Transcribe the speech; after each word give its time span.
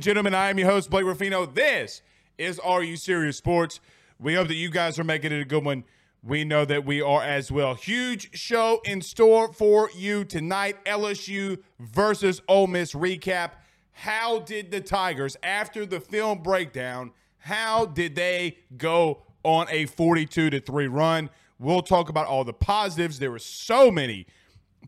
Gentlemen, 0.00 0.34
I 0.34 0.50
am 0.50 0.58
your 0.58 0.68
host, 0.68 0.90
Blake 0.90 1.04
Ruffino. 1.04 1.46
This 1.46 2.02
is 2.38 2.58
Are 2.60 2.82
You 2.82 2.96
Serious 2.96 3.36
Sports. 3.36 3.80
We 4.18 4.34
hope 4.34 4.48
that 4.48 4.54
you 4.54 4.70
guys 4.70 4.98
are 4.98 5.04
making 5.04 5.32
it 5.32 5.40
a 5.40 5.44
good 5.44 5.64
one. 5.64 5.84
We 6.22 6.44
know 6.44 6.64
that 6.64 6.84
we 6.84 7.00
are 7.00 7.22
as 7.22 7.52
well. 7.52 7.74
Huge 7.74 8.36
show 8.36 8.80
in 8.84 9.00
store 9.00 9.52
for 9.52 9.90
you 9.96 10.24
tonight. 10.24 10.84
LSU 10.84 11.62
versus 11.78 12.42
Ole 12.48 12.66
Miss 12.66 12.92
recap. 12.94 13.52
How 13.92 14.40
did 14.40 14.70
the 14.70 14.80
Tigers, 14.80 15.36
after 15.42 15.86
the 15.86 16.00
film 16.00 16.42
breakdown, 16.42 17.12
how 17.38 17.86
did 17.86 18.14
they 18.14 18.58
go 18.76 19.22
on 19.44 19.66
a 19.70 19.86
42 19.86 20.50
to 20.50 20.60
3 20.60 20.88
run? 20.88 21.30
We'll 21.58 21.82
talk 21.82 22.08
about 22.08 22.26
all 22.26 22.44
the 22.44 22.52
positives. 22.52 23.18
There 23.18 23.30
were 23.30 23.38
so 23.38 23.90
many 23.90 24.26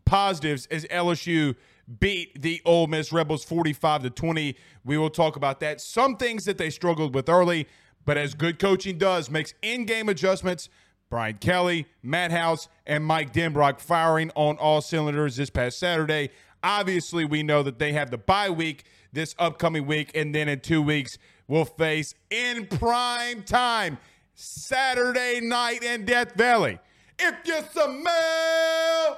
positives 0.05 0.67
as 0.67 0.85
LSU 0.85 1.55
beat 1.99 2.41
the 2.41 2.61
Ole 2.65 2.87
Miss 2.87 3.11
Rebels 3.11 3.43
45 3.43 4.03
to 4.03 4.09
20. 4.09 4.55
We 4.85 4.97
will 4.97 5.09
talk 5.09 5.35
about 5.35 5.59
that. 5.61 5.81
Some 5.81 6.17
things 6.17 6.45
that 6.45 6.57
they 6.57 6.69
struggled 6.69 7.15
with 7.15 7.29
early, 7.29 7.67
but 8.05 8.17
as 8.17 8.33
good 8.33 8.59
coaching 8.59 8.97
does, 8.97 9.29
makes 9.29 9.53
in-game 9.61 10.09
adjustments. 10.09 10.69
Brian 11.09 11.37
Kelly, 11.37 11.87
Matt 12.03 12.31
House, 12.31 12.67
and 12.85 13.03
Mike 13.03 13.33
Denbrock 13.33 13.79
firing 13.79 14.31
on 14.35 14.57
all 14.57 14.81
cylinders 14.81 15.37
this 15.37 15.49
past 15.49 15.79
Saturday. 15.79 16.29
Obviously, 16.61 17.25
we 17.25 17.41
know 17.41 17.63
that 17.63 17.79
they 17.79 17.93
have 17.93 18.11
the 18.11 18.17
bye 18.17 18.49
week 18.49 18.83
this 19.11 19.33
upcoming 19.39 19.87
week, 19.87 20.11
and 20.13 20.35
then 20.35 20.47
in 20.47 20.59
two 20.59 20.83
weeks, 20.83 21.17
we'll 21.47 21.65
face 21.65 22.13
in 22.29 22.67
prime 22.67 23.41
time 23.41 23.97
Saturday 24.35 25.39
night 25.41 25.83
in 25.83 26.05
Death 26.05 26.35
Valley. 26.35 26.77
If 27.17 27.35
you 27.45 27.59
smell 27.71 29.17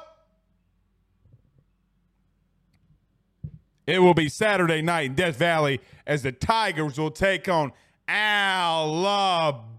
It 3.88 4.00
will 4.00 4.14
be 4.14 4.30
Saturday 4.30 4.82
night 4.82 5.08
in 5.08 5.16
Death 5.16 5.38
Valley 5.38 5.82
as 6.06 6.24
the 6.24 6.32
Tigers 6.32 6.98
will 7.00 7.12
take 7.12 7.50
on 7.50 7.72
Alabama 8.08 9.76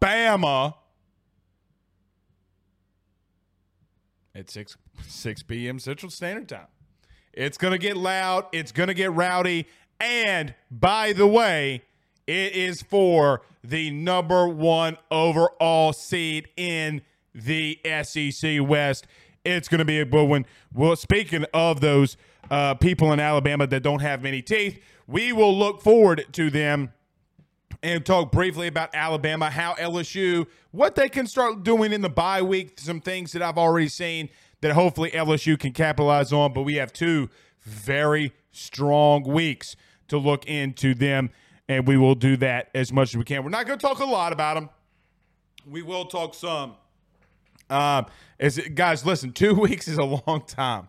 at 4.35 4.51
6 4.51 4.77
6 5.07 5.43
p.m. 5.45 5.79
Central 5.79 6.11
Standard 6.11 6.49
Time. 6.49 6.67
It's 7.33 7.57
going 7.59 7.73
to 7.73 7.79
get 7.79 7.97
loud, 7.97 8.47
it's 8.53 8.73
going 8.73 8.89
to 8.89 8.95
get 8.95 9.13
rowdy, 9.13 9.67
and 10.01 10.55
by 10.71 11.13
the 11.13 11.27
way, 11.27 11.83
it 12.27 12.53
is 12.53 12.83
for 12.83 13.43
the 13.65 13.91
number 13.91 14.49
1 14.49 14.99
overall 15.11 15.93
seed 15.93 16.49
in 16.57 17.03
the 17.35 17.79
SEC 18.03 18.59
West. 18.61 19.07
It's 19.45 19.69
going 19.69 19.79
to 19.79 19.85
be 19.85 20.01
a 20.01 20.05
good 20.05 20.29
one. 20.29 20.47
Well, 20.73 20.97
speaking 20.97 21.45
of 21.55 21.81
those 21.81 22.17
uh, 22.51 22.75
people 22.75 23.13
in 23.13 23.21
Alabama 23.21 23.67
that 23.67 23.83
don't 23.83 24.01
have 24.01 24.23
many 24.23 24.43
teeth, 24.43 24.83
we 25.07 25.33
will 25.33 25.57
look 25.57 25.83
forward 25.83 26.27
to 26.33 26.51
them 26.51 26.93
and 27.83 28.07
talk 28.07 28.31
briefly 28.31 28.69
about 28.69 28.91
Alabama, 28.95 29.51
how 29.51 29.75
LSU, 29.75 30.47
what 30.71 30.95
they 30.95 31.09
can 31.09 31.27
start 31.27 31.65
doing 31.65 31.93
in 31.93 32.01
the 32.01 32.09
bye 32.09 32.43
week, 32.43 32.79
some 32.79 33.01
things 33.01 33.33
that 33.33 33.43
I've 33.43 33.59
already 33.59 33.89
seen 33.89 34.29
that 34.61 34.73
hopefully 34.73 35.11
LSU 35.11 35.59
can 35.59 35.73
capitalize 35.73 36.33
on. 36.33 36.53
But 36.53 36.63
we 36.63 36.77
have 36.77 36.93
two 36.93 37.29
very 37.63 38.33
strong 38.53 39.25
weeks 39.25 39.77
to 40.09 40.19
look 40.19 40.47
into 40.47 40.95
them, 40.95 41.31
and 41.69 41.87
we 41.87 41.97
will 41.97 42.15
do 42.15 42.37
that 42.37 42.69
as 42.75 42.93
much 42.93 43.11
as 43.11 43.17
we 43.17 43.25
can. 43.25 43.43
We're 43.43 43.51
not 43.51 43.67
going 43.67 43.79
to 43.79 43.85
talk 43.85 43.99
a 43.99 44.05
lot 44.05 44.33
about 44.33 44.55
them. 44.55 44.71
We 45.67 45.83
will 45.83 46.05
talk 46.05 46.35
some. 46.35 46.75
Um, 47.71 48.07
as 48.39 48.59
guys, 48.59 49.05
listen, 49.05 49.33
two 49.33 49.55
weeks 49.61 49.89
is 49.89 49.99
a 49.99 50.05
long 50.05 50.45
time. 50.47 50.89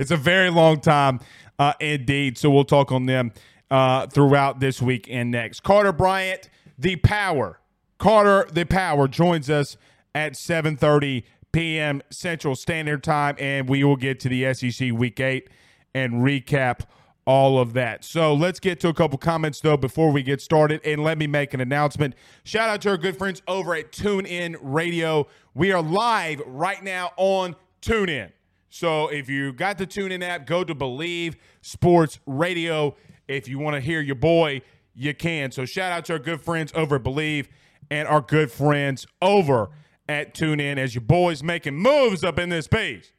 It's 0.00 0.10
a 0.10 0.16
very 0.16 0.48
long 0.48 0.80
time 0.80 1.20
uh, 1.58 1.74
indeed. 1.78 2.38
So 2.38 2.50
we'll 2.50 2.64
talk 2.64 2.90
on 2.90 3.04
them 3.04 3.32
uh, 3.70 4.06
throughout 4.06 4.58
this 4.58 4.80
week 4.80 5.06
and 5.10 5.30
next. 5.30 5.62
Carter 5.62 5.92
Bryant, 5.92 6.48
the 6.78 6.96
power. 6.96 7.60
Carter, 7.98 8.48
the 8.50 8.64
power, 8.64 9.06
joins 9.06 9.50
us 9.50 9.76
at 10.14 10.32
7:30 10.32 11.24
p.m. 11.52 12.00
Central 12.08 12.56
Standard 12.56 13.04
Time, 13.04 13.36
and 13.38 13.68
we 13.68 13.84
will 13.84 13.96
get 13.96 14.18
to 14.20 14.30
the 14.30 14.54
SEC 14.54 14.90
Week 14.92 15.20
Eight 15.20 15.50
and 15.94 16.14
recap 16.22 16.86
all 17.26 17.58
of 17.58 17.74
that. 17.74 18.02
So 18.02 18.32
let's 18.32 18.58
get 18.58 18.80
to 18.80 18.88
a 18.88 18.94
couple 18.94 19.18
comments 19.18 19.60
though 19.60 19.76
before 19.76 20.10
we 20.10 20.22
get 20.22 20.40
started, 20.40 20.80
and 20.82 21.04
let 21.04 21.18
me 21.18 21.26
make 21.26 21.52
an 21.52 21.60
announcement. 21.60 22.14
Shout 22.42 22.70
out 22.70 22.80
to 22.82 22.88
our 22.88 22.96
good 22.96 23.18
friends 23.18 23.42
over 23.46 23.74
at 23.74 23.92
TuneIn 23.92 24.56
Radio. 24.62 25.28
We 25.52 25.72
are 25.72 25.82
live 25.82 26.40
right 26.46 26.82
now 26.82 27.10
on 27.18 27.54
TuneIn. 27.82 28.30
So 28.70 29.08
if 29.08 29.28
you 29.28 29.52
got 29.52 29.78
the 29.78 29.86
TuneIn 29.86 30.22
app, 30.22 30.46
go 30.46 30.62
to 30.62 30.74
Bleav 30.74 31.34
Sports 31.60 32.20
Radio. 32.24 32.96
If 33.26 33.48
you 33.48 33.58
want 33.58 33.74
to 33.74 33.80
hear 33.80 34.00
your 34.00 34.14
boy, 34.14 34.62
you 34.94 35.12
can. 35.12 35.50
So 35.50 35.64
shout 35.64 35.90
out 35.92 36.04
to 36.06 36.14
our 36.14 36.18
good 36.20 36.40
friends 36.40 36.72
over 36.74 36.96
at 36.96 37.02
Bleav 37.02 37.48
and 37.90 38.06
our 38.06 38.20
good 38.20 38.50
friends 38.52 39.06
over 39.20 39.70
at 40.08 40.34
TuneIn 40.34 40.78
as 40.78 40.94
your 40.94 41.02
boys 41.02 41.42
making 41.42 41.74
moves 41.74 42.22
up 42.22 42.38
in 42.38 42.48
this 42.48 42.68
piece. 42.68 43.12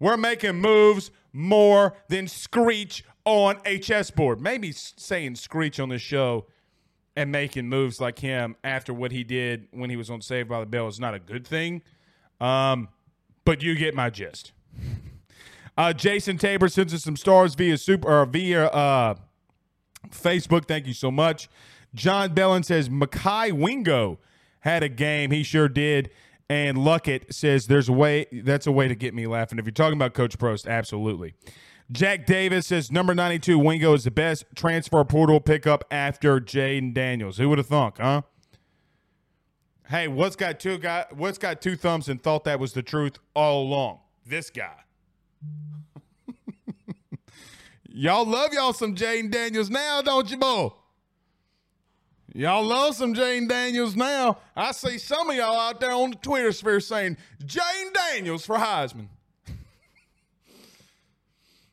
We're 0.00 0.16
making 0.16 0.56
moves 0.56 1.10
more 1.32 1.94
than 2.08 2.28
Screech 2.28 3.04
on 3.26 3.58
a 3.66 3.78
chessboard. 3.78 4.40
Maybe 4.40 4.72
saying 4.72 5.34
Screech 5.34 5.78
on 5.78 5.90
the 5.90 5.98
show 5.98 6.46
and 7.14 7.30
making 7.30 7.68
moves 7.68 8.00
like 8.00 8.18
him 8.18 8.56
after 8.64 8.94
what 8.94 9.12
he 9.12 9.22
did 9.22 9.68
when 9.70 9.90
he 9.90 9.96
was 9.96 10.08
on 10.08 10.22
Saved 10.22 10.48
by 10.48 10.60
the 10.60 10.66
Bell 10.66 10.88
is 10.88 10.98
not 10.98 11.14
a 11.14 11.18
good 11.18 11.46
thing. 11.46 11.82
Um, 12.40 12.88
but 13.46 13.62
you 13.62 13.74
get 13.74 13.94
my 13.94 14.10
gist. 14.10 14.52
Uh, 15.78 15.94
Jason 15.94 16.36
Tabor 16.36 16.68
sends 16.68 16.92
us 16.92 17.04
some 17.04 17.16
stars 17.16 17.54
via 17.54 17.78
super 17.78 18.08
or 18.08 18.26
via 18.26 18.66
uh, 18.66 19.14
Facebook. 20.10 20.66
Thank 20.66 20.86
you 20.86 20.92
so 20.92 21.10
much. 21.10 21.48
John 21.94 22.34
Bellin 22.34 22.62
says 22.62 22.90
Mekhi 22.90 23.52
Wingo 23.52 24.18
had 24.60 24.82
a 24.82 24.88
game. 24.88 25.30
He 25.30 25.42
sure 25.42 25.68
did. 25.68 26.10
And 26.48 26.78
Luckett 26.78 27.32
says 27.32 27.66
there's 27.66 27.88
a 27.88 27.92
way 27.92 28.26
that's 28.32 28.66
a 28.66 28.72
way 28.72 28.88
to 28.88 28.94
get 28.94 29.14
me 29.14 29.26
laughing. 29.26 29.58
If 29.58 29.64
you're 29.64 29.72
talking 29.72 29.96
about 29.96 30.14
Coach 30.14 30.38
Prost, 30.38 30.68
absolutely. 30.68 31.34
Jack 31.90 32.26
Davis 32.26 32.66
says 32.66 32.90
number 32.90 33.14
92 33.14 33.58
Wingo 33.58 33.94
is 33.94 34.04
the 34.04 34.10
best 34.10 34.44
transfer 34.54 35.04
portal 35.04 35.40
pickup 35.40 35.84
after 35.90 36.40
Jayden 36.40 36.92
Daniels. 36.94 37.38
Who 37.38 37.48
would 37.48 37.58
have 37.58 37.68
thunk, 37.68 37.98
huh? 37.98 38.22
Hey, 39.88 40.08
what's 40.08 40.34
got 40.34 40.58
two 40.58 40.78
guy 40.78 41.06
what's 41.12 41.38
got 41.38 41.62
two 41.62 41.76
thumbs 41.76 42.08
and 42.08 42.20
thought 42.20 42.44
that 42.44 42.58
was 42.58 42.72
the 42.72 42.82
truth 42.82 43.18
all 43.34 43.62
along? 43.62 44.00
This 44.24 44.50
guy. 44.50 44.74
y'all 47.88 48.26
love 48.26 48.52
y'all 48.52 48.72
some 48.72 48.96
Jayden 48.96 49.30
Daniels 49.30 49.70
now, 49.70 50.02
don't 50.02 50.28
you, 50.28 50.38
boy? 50.38 50.70
Y'all 52.34 52.64
love 52.64 52.96
some 52.96 53.14
Jayden 53.14 53.48
Daniels 53.48 53.94
now. 53.94 54.38
I 54.56 54.72
see 54.72 54.98
some 54.98 55.30
of 55.30 55.36
y'all 55.36 55.58
out 55.58 55.80
there 55.80 55.92
on 55.92 56.10
the 56.10 56.16
Twitter 56.16 56.50
sphere 56.50 56.80
saying 56.80 57.16
Jayden 57.44 57.94
Daniels 57.94 58.44
for 58.44 58.56
Heisman. 58.56 59.08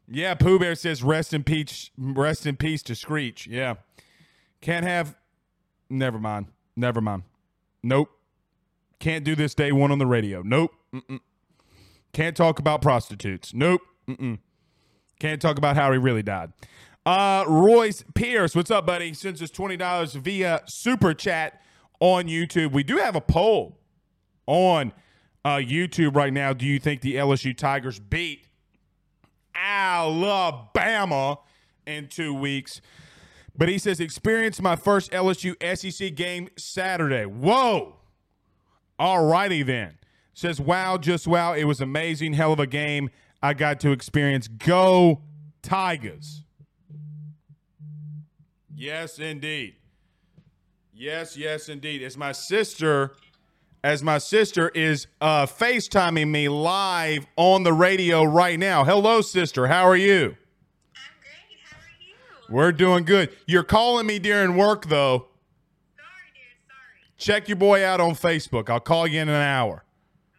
Yeah, 0.05 0.35
Pooh 0.35 0.59
Bear 0.59 0.75
says 0.75 1.01
rest 1.01 1.33
in 1.33 1.43
peace, 1.43 1.89
rest 1.97 2.45
in 2.45 2.57
peace 2.57 2.83
to 2.83 2.93
Screech. 2.93 3.47
Yeah, 3.47 3.75
can't 4.61 4.85
have. 4.85 5.15
Never 5.89 6.19
mind. 6.19 6.47
Never 6.75 7.01
mind. 7.01 7.23
Nope. 7.83 8.09
Can't 8.99 9.25
do 9.25 9.35
this 9.35 9.53
day 9.53 9.71
one 9.71 9.91
on 9.91 9.99
the 9.99 10.05
radio. 10.05 10.41
Nope. 10.41 10.71
Mm-mm. 10.93 11.19
Can't 12.13 12.37
talk 12.37 12.59
about 12.59 12.81
prostitutes. 12.81 13.53
Nope. 13.53 13.81
Mm-mm. 14.07 14.39
Can't 15.19 15.41
talk 15.41 15.57
about 15.57 15.75
how 15.75 15.91
he 15.91 15.97
really 15.97 16.23
died. 16.23 16.53
Uh, 17.05 17.43
Royce 17.47 18.03
Pierce, 18.15 18.55
what's 18.55 18.71
up, 18.71 18.85
buddy? 18.85 19.13
Sends 19.13 19.41
us 19.41 19.49
twenty 19.49 19.75
dollars 19.75 20.13
via 20.13 20.61
super 20.67 21.13
chat 21.13 21.61
on 21.99 22.25
YouTube. 22.25 22.71
We 22.71 22.83
do 22.83 22.97
have 22.97 23.15
a 23.15 23.21
poll 23.21 23.79
on 24.47 24.93
uh, 25.43 25.57
YouTube 25.57 26.15
right 26.15 26.31
now. 26.31 26.53
Do 26.53 26.65
you 26.65 26.79
think 26.79 27.01
the 27.01 27.15
LSU 27.15 27.55
Tigers 27.57 27.99
beat 27.99 28.47
Alabama 29.55 31.39
in 31.85 32.07
two 32.07 32.33
weeks. 32.33 32.81
But 33.55 33.69
he 33.69 33.77
says, 33.77 33.99
experience 33.99 34.61
my 34.61 34.75
first 34.75 35.11
LSU 35.11 35.55
SEC 35.77 36.15
game 36.15 36.49
Saturday. 36.57 37.25
Whoa. 37.25 37.95
All 38.97 39.25
righty 39.25 39.63
then. 39.63 39.97
Says, 40.33 40.59
wow, 40.59 40.97
just 40.97 41.27
wow. 41.27 41.53
It 41.53 41.65
was 41.65 41.79
amazing. 41.79 42.33
Hell 42.33 42.53
of 42.53 42.59
a 42.59 42.67
game 42.67 43.09
I 43.41 43.53
got 43.53 43.79
to 43.81 43.91
experience. 43.91 44.47
Go 44.47 45.21
Tigers. 45.61 46.43
Yes, 48.75 49.19
indeed. 49.19 49.75
Yes, 50.93 51.37
yes, 51.37 51.69
indeed. 51.69 52.01
As 52.01 52.17
my 52.17 52.31
sister 52.31 53.11
as 53.83 54.01
my 54.01 54.17
sister 54.17 54.69
is 54.69 55.07
uh, 55.19 55.45
FaceTiming 55.45 56.29
me 56.29 56.47
live 56.47 57.27
on 57.35 57.63
the 57.63 57.73
radio 57.73 58.23
right 58.23 58.57
now. 58.57 58.85
Hello, 58.85 59.19
sister. 59.19 59.67
How 59.67 59.83
are 59.83 59.97
you? 59.97 60.37
I'm 60.95 61.13
great. 61.19 61.59
How 61.65 61.77
are 61.77 61.81
you? 61.99 62.15
We're 62.53 62.71
doing 62.71 63.03
good. 63.03 63.35
You're 63.47 63.63
calling 63.63 64.05
me 64.05 64.19
during 64.19 64.55
work, 64.55 64.85
though. 64.85 65.25
Sorry, 65.97 66.07
dude. 66.35 66.67
Sorry. 66.67 67.15
Check 67.17 67.49
your 67.49 67.57
boy 67.57 67.83
out 67.83 67.99
on 67.99 68.11
Facebook. 68.11 68.69
I'll 68.69 68.79
call 68.79 69.07
you 69.07 69.19
in 69.21 69.27
an 69.27 69.41
hour. 69.41 69.83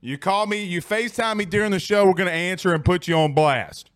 You 0.00 0.16
call 0.16 0.46
me, 0.46 0.64
you 0.64 0.80
FaceTime 0.80 1.36
me 1.36 1.44
during 1.44 1.72
the 1.72 1.78
show. 1.78 2.06
We're 2.06 2.14
going 2.14 2.28
to 2.28 2.32
answer 2.32 2.72
and 2.72 2.82
put 2.82 3.06
you 3.06 3.16
on 3.16 3.34
blast. 3.34 3.90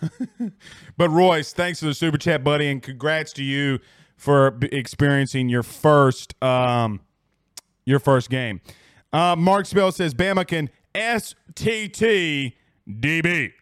but 0.96 1.10
Royce, 1.10 1.52
thanks 1.52 1.78
for 1.78 1.86
the 1.86 1.94
super 1.94 2.18
chat, 2.18 2.42
buddy, 2.42 2.66
and 2.66 2.82
congrats 2.82 3.32
to 3.34 3.44
you 3.44 3.78
for 4.16 4.58
experiencing 4.62 5.48
your 5.48 5.62
first 5.62 6.34
um, 6.42 7.02
your 7.84 8.00
first 8.00 8.30
game. 8.30 8.60
Uh, 9.16 9.34
Mark 9.34 9.64
Spell 9.64 9.92
says 9.92 10.12
Bama 10.12 10.46
can 10.46 10.68
STT 10.94 12.52
DB. 12.86 13.52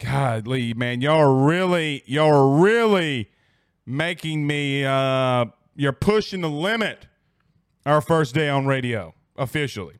Godly 0.00 0.74
man, 0.74 1.00
y'all 1.00 1.20
are 1.20 1.32
really 1.32 2.02
y'all 2.04 2.34
are 2.34 2.60
really 2.60 3.30
making 3.86 4.44
me 4.44 4.84
uh 4.84 5.44
you're 5.76 5.92
pushing 5.92 6.40
the 6.40 6.50
limit 6.50 7.06
our 7.86 8.00
first 8.00 8.34
day 8.34 8.48
on 8.48 8.66
radio 8.66 9.14
officially. 9.36 9.98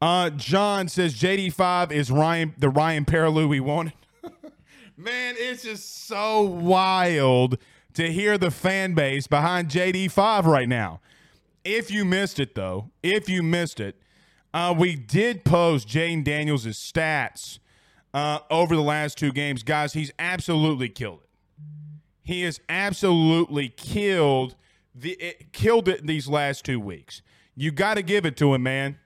Uh 0.00 0.30
John 0.30 0.86
says 0.86 1.16
JD5 1.16 1.90
is 1.90 2.12
Ryan 2.12 2.54
the 2.56 2.68
Ryan 2.68 3.04
Perrilloux 3.04 3.48
we 3.48 3.58
wanted. 3.58 3.94
man, 4.96 5.34
it's 5.38 5.64
just 5.64 6.06
so 6.06 6.42
wild 6.42 7.58
to 7.94 8.12
hear 8.12 8.38
the 8.38 8.52
fan 8.52 8.94
base 8.94 9.26
behind 9.26 9.70
JD5 9.70 10.44
right 10.44 10.68
now. 10.68 11.00
If 11.64 11.90
you 11.90 12.04
missed 12.04 12.38
it 12.38 12.54
though, 12.54 12.90
if 13.02 13.28
you 13.28 13.42
missed 13.42 13.80
it, 13.80 13.96
uh, 14.52 14.74
we 14.76 14.94
did 14.94 15.44
post 15.44 15.88
Jayden 15.88 16.22
Daniels' 16.22 16.66
stats 16.66 17.58
uh, 18.12 18.40
over 18.50 18.76
the 18.76 18.82
last 18.82 19.18
two 19.18 19.32
games. 19.32 19.62
Guys, 19.62 19.94
he's 19.94 20.12
absolutely 20.18 20.88
killed 20.88 21.20
it. 21.22 21.28
He 22.22 22.42
has 22.42 22.60
absolutely 22.68 23.68
killed 23.68 24.54
the 24.94 25.12
it, 25.12 25.52
killed 25.52 25.88
it 25.88 26.06
these 26.06 26.28
last 26.28 26.64
two 26.64 26.78
weeks. 26.78 27.22
You 27.56 27.70
got 27.70 27.94
to 27.94 28.02
give 28.02 28.24
it 28.24 28.36
to 28.38 28.54
him, 28.54 28.62
man. 28.62 28.98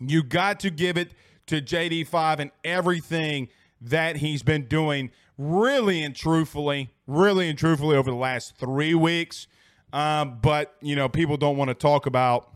You 0.00 0.22
got 0.22 0.60
to 0.60 0.70
give 0.70 0.96
it 0.96 1.12
to 1.46 1.60
JD5 1.60 2.38
and 2.38 2.50
everything 2.64 3.48
that 3.80 4.16
he's 4.16 4.42
been 4.42 4.66
doing, 4.66 5.10
really 5.36 6.02
and 6.02 6.14
truthfully, 6.14 6.90
really 7.06 7.48
and 7.48 7.58
truthfully 7.58 7.96
over 7.96 8.10
the 8.10 8.16
last 8.16 8.56
three 8.56 8.94
weeks. 8.94 9.46
Um, 9.92 10.38
but 10.40 10.74
you 10.80 10.96
know, 10.96 11.08
people 11.08 11.36
don't 11.36 11.56
want 11.56 11.68
to 11.68 11.74
talk 11.74 12.06
about 12.06 12.50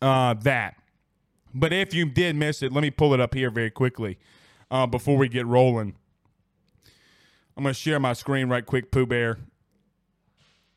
uh, 0.00 0.34
that. 0.34 0.76
But 1.54 1.72
if 1.72 1.94
you 1.94 2.06
did 2.06 2.36
miss 2.36 2.62
it, 2.62 2.72
let 2.72 2.82
me 2.82 2.90
pull 2.90 3.14
it 3.14 3.20
up 3.20 3.34
here 3.34 3.50
very 3.50 3.70
quickly 3.70 4.18
uh, 4.70 4.86
before 4.86 5.16
we 5.16 5.28
get 5.28 5.46
rolling. 5.46 5.94
I'm 7.56 7.64
going 7.64 7.74
to 7.74 7.78
share 7.78 7.98
my 7.98 8.12
screen 8.12 8.48
right 8.48 8.64
quick, 8.64 8.90
Pooh 8.90 9.06
Bear. 9.06 9.38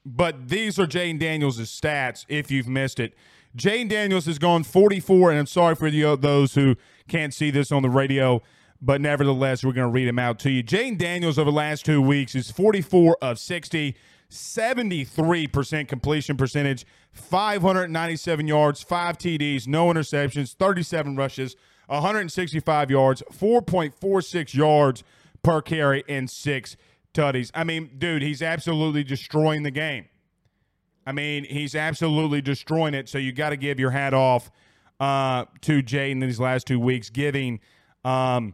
But 0.04 0.50
these 0.50 0.80
are 0.80 0.88
Jayden 0.88 1.20
Daniels' 1.20 1.60
stats 1.60 2.26
if 2.28 2.50
you've 2.50 2.68
missed 2.68 3.00
it. 3.00 3.14
Jayden 3.56 3.90
Daniels 3.90 4.26
has 4.26 4.40
gone 4.40 4.64
44, 4.64 5.30
and 5.32 5.40
I'm 5.40 5.46
sorry 5.46 5.76
for 5.76 5.92
the, 5.92 6.16
those 6.16 6.56
who 6.56 6.76
can't 7.08 7.34
see 7.34 7.52
this 7.52 7.72
on 7.72 7.84
the 7.84 7.90
radio, 7.90 8.42
but 8.82 9.02
nevertheless, 9.02 9.64
we're 9.64 9.74
going 9.74 9.88
to 9.88 9.94
read 9.94 10.08
them 10.08 10.18
out 10.18 10.40
to 10.40 10.50
you. 10.50 10.64
Jayden 10.64 10.98
Daniels 10.98 11.38
over 11.38 11.52
the 11.52 11.56
last 11.56 11.86
two 11.86 12.02
weeks 12.02 12.34
is 12.34 12.50
44 12.50 13.18
of 13.22 13.38
60, 13.38 13.96
73% 14.32 15.88
completion 15.88 16.38
percentage, 16.38 16.86
597 17.12 18.48
yards, 18.48 18.82
5 18.82 19.18
TDs, 19.18 19.68
no 19.68 19.88
interceptions, 19.88 20.56
37 20.56 21.16
rushes, 21.18 21.56
165 21.88 22.90
yards, 22.90 23.22
4.46 23.32 24.54
yards 24.54 25.04
per 25.44 25.62
carry, 25.62 26.04
and 26.08 26.30
six 26.30 26.78
tutties. 27.14 27.52
I 27.54 27.66
mean, 27.66 27.92
dude, 27.98 28.22
he's 28.22 28.42
absolutely 28.42 29.04
destroying 29.04 29.64
the 29.64 29.72
game. 29.72 30.06
I 31.06 31.12
mean, 31.12 31.44
he's 31.44 31.76
absolutely 31.76 32.42
destroying 32.42 32.94
it. 32.94 33.10
So 33.10 33.18
you 33.18 33.34
got 33.34 33.50
to 33.50 33.58
give 33.58 33.80
your 33.80 33.92
hat 33.92 34.14
off 34.14 34.50
uh, 35.00 35.46
to 35.62 35.82
Jay 35.82 36.12
in 36.12 36.20
these 36.20 36.40
last 36.40 36.68
two 36.68 36.80
weeks, 36.80 37.10
giving, 37.10 37.60
um, 38.06 38.54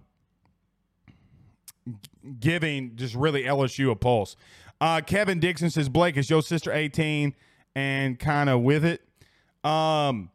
giving 2.40 2.96
just 2.96 3.14
really 3.14 3.44
LSU 3.44 3.92
a 3.92 3.96
pulse. 3.96 4.36
Uh, 4.80 5.02
Kevin 5.02 5.40
Dixon 5.40 5.70
says, 5.70 5.90
Blake, 5.90 6.18
is 6.18 6.30
your 6.30 6.42
sister 6.42 6.72
18 6.72 7.34
and 7.76 8.20
kind 8.20 8.50
of 8.50 8.62
with 8.62 8.86
it? 8.86 9.02
Um, 9.64 10.30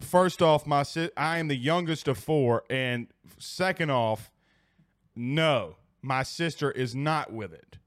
first 0.00 0.42
off, 0.42 0.66
my 0.66 0.82
si- 0.82 1.10
I 1.16 1.38
am 1.38 1.48
the 1.48 1.56
youngest 1.56 2.08
of 2.08 2.18
four, 2.18 2.64
and 2.68 3.06
second 3.38 3.90
off, 3.90 4.30
no, 5.16 5.76
my 6.02 6.22
sister 6.22 6.70
is 6.70 6.94
not 6.94 7.32
with 7.32 7.52
it. 7.52 7.78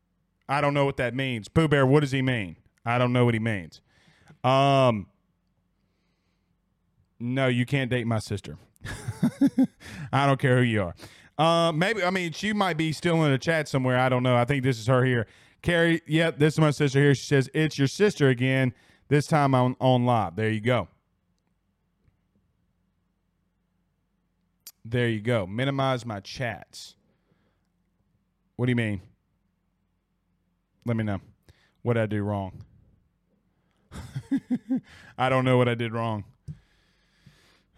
I 0.50 0.62
don't 0.62 0.74
know 0.74 0.86
what 0.86 0.98
that 0.98 1.16
means. 1.16 1.48
Pooh 1.48 1.68
Bear, 1.68 1.86
what 1.86 2.02
does 2.02 2.12
he 2.12 2.22
mean? 2.22 2.58
I 2.86 2.98
don't 2.98 3.14
know 3.14 3.24
what 3.26 3.34
he 3.34 3.40
means. 3.40 3.82
Um, 4.44 5.08
no, 7.20 7.48
you 7.48 7.66
can't 7.66 7.90
date 7.90 8.08
my 8.08 8.20
sister. 8.20 8.58
I 10.12 10.26
don't 10.26 10.40
care 10.40 10.58
who 10.58 10.64
you 10.64 10.82
are. 10.82 10.96
Uh, 11.38 11.72
maybe 11.72 12.04
I 12.04 12.10
mean 12.10 12.34
she 12.34 12.54
might 12.54 12.78
be 12.78 12.92
still 12.92 13.24
in 13.24 13.32
a 13.32 13.38
chat 13.38 13.68
somewhere. 13.68 13.98
I 13.98 14.10
don't 14.10 14.24
know. 14.24 14.36
I 14.36 14.46
think 14.46 14.64
this 14.64 14.80
is 14.80 14.88
her 14.88 15.04
here. 15.06 15.28
Carrie, 15.62 16.02
yep, 16.08 16.40
this 16.40 16.56
is 16.56 16.60
my 16.60 16.72
sister 16.72 17.00
here. 17.00 17.14
She 17.14 17.26
says 17.26 17.50
it's 17.54 17.78
your 17.78 17.88
sister 17.88 18.30
again. 18.30 18.74
This 19.10 19.28
time 19.28 19.54
on 19.54 19.76
on 19.80 20.06
live. 20.06 20.36
There 20.36 20.50
you 20.50 20.62
go. 20.62 20.88
There 24.84 25.08
you 25.08 25.22
go. 25.22 25.46
Minimize 25.46 26.06
my 26.06 26.20
chats. 26.20 26.96
What 28.56 28.66
do 28.66 28.72
you 28.72 28.76
mean? 28.76 29.02
Let 30.86 30.98
me 30.98 31.04
know. 31.04 31.20
What 31.84 31.98
I 31.98 32.08
do 32.08 32.24
wrong? 32.24 32.64
I 35.18 35.30
don't 35.30 35.46
know 35.46 35.58
what 35.58 35.70
I 35.70 35.76
did 35.76 35.94
wrong. 35.94 36.24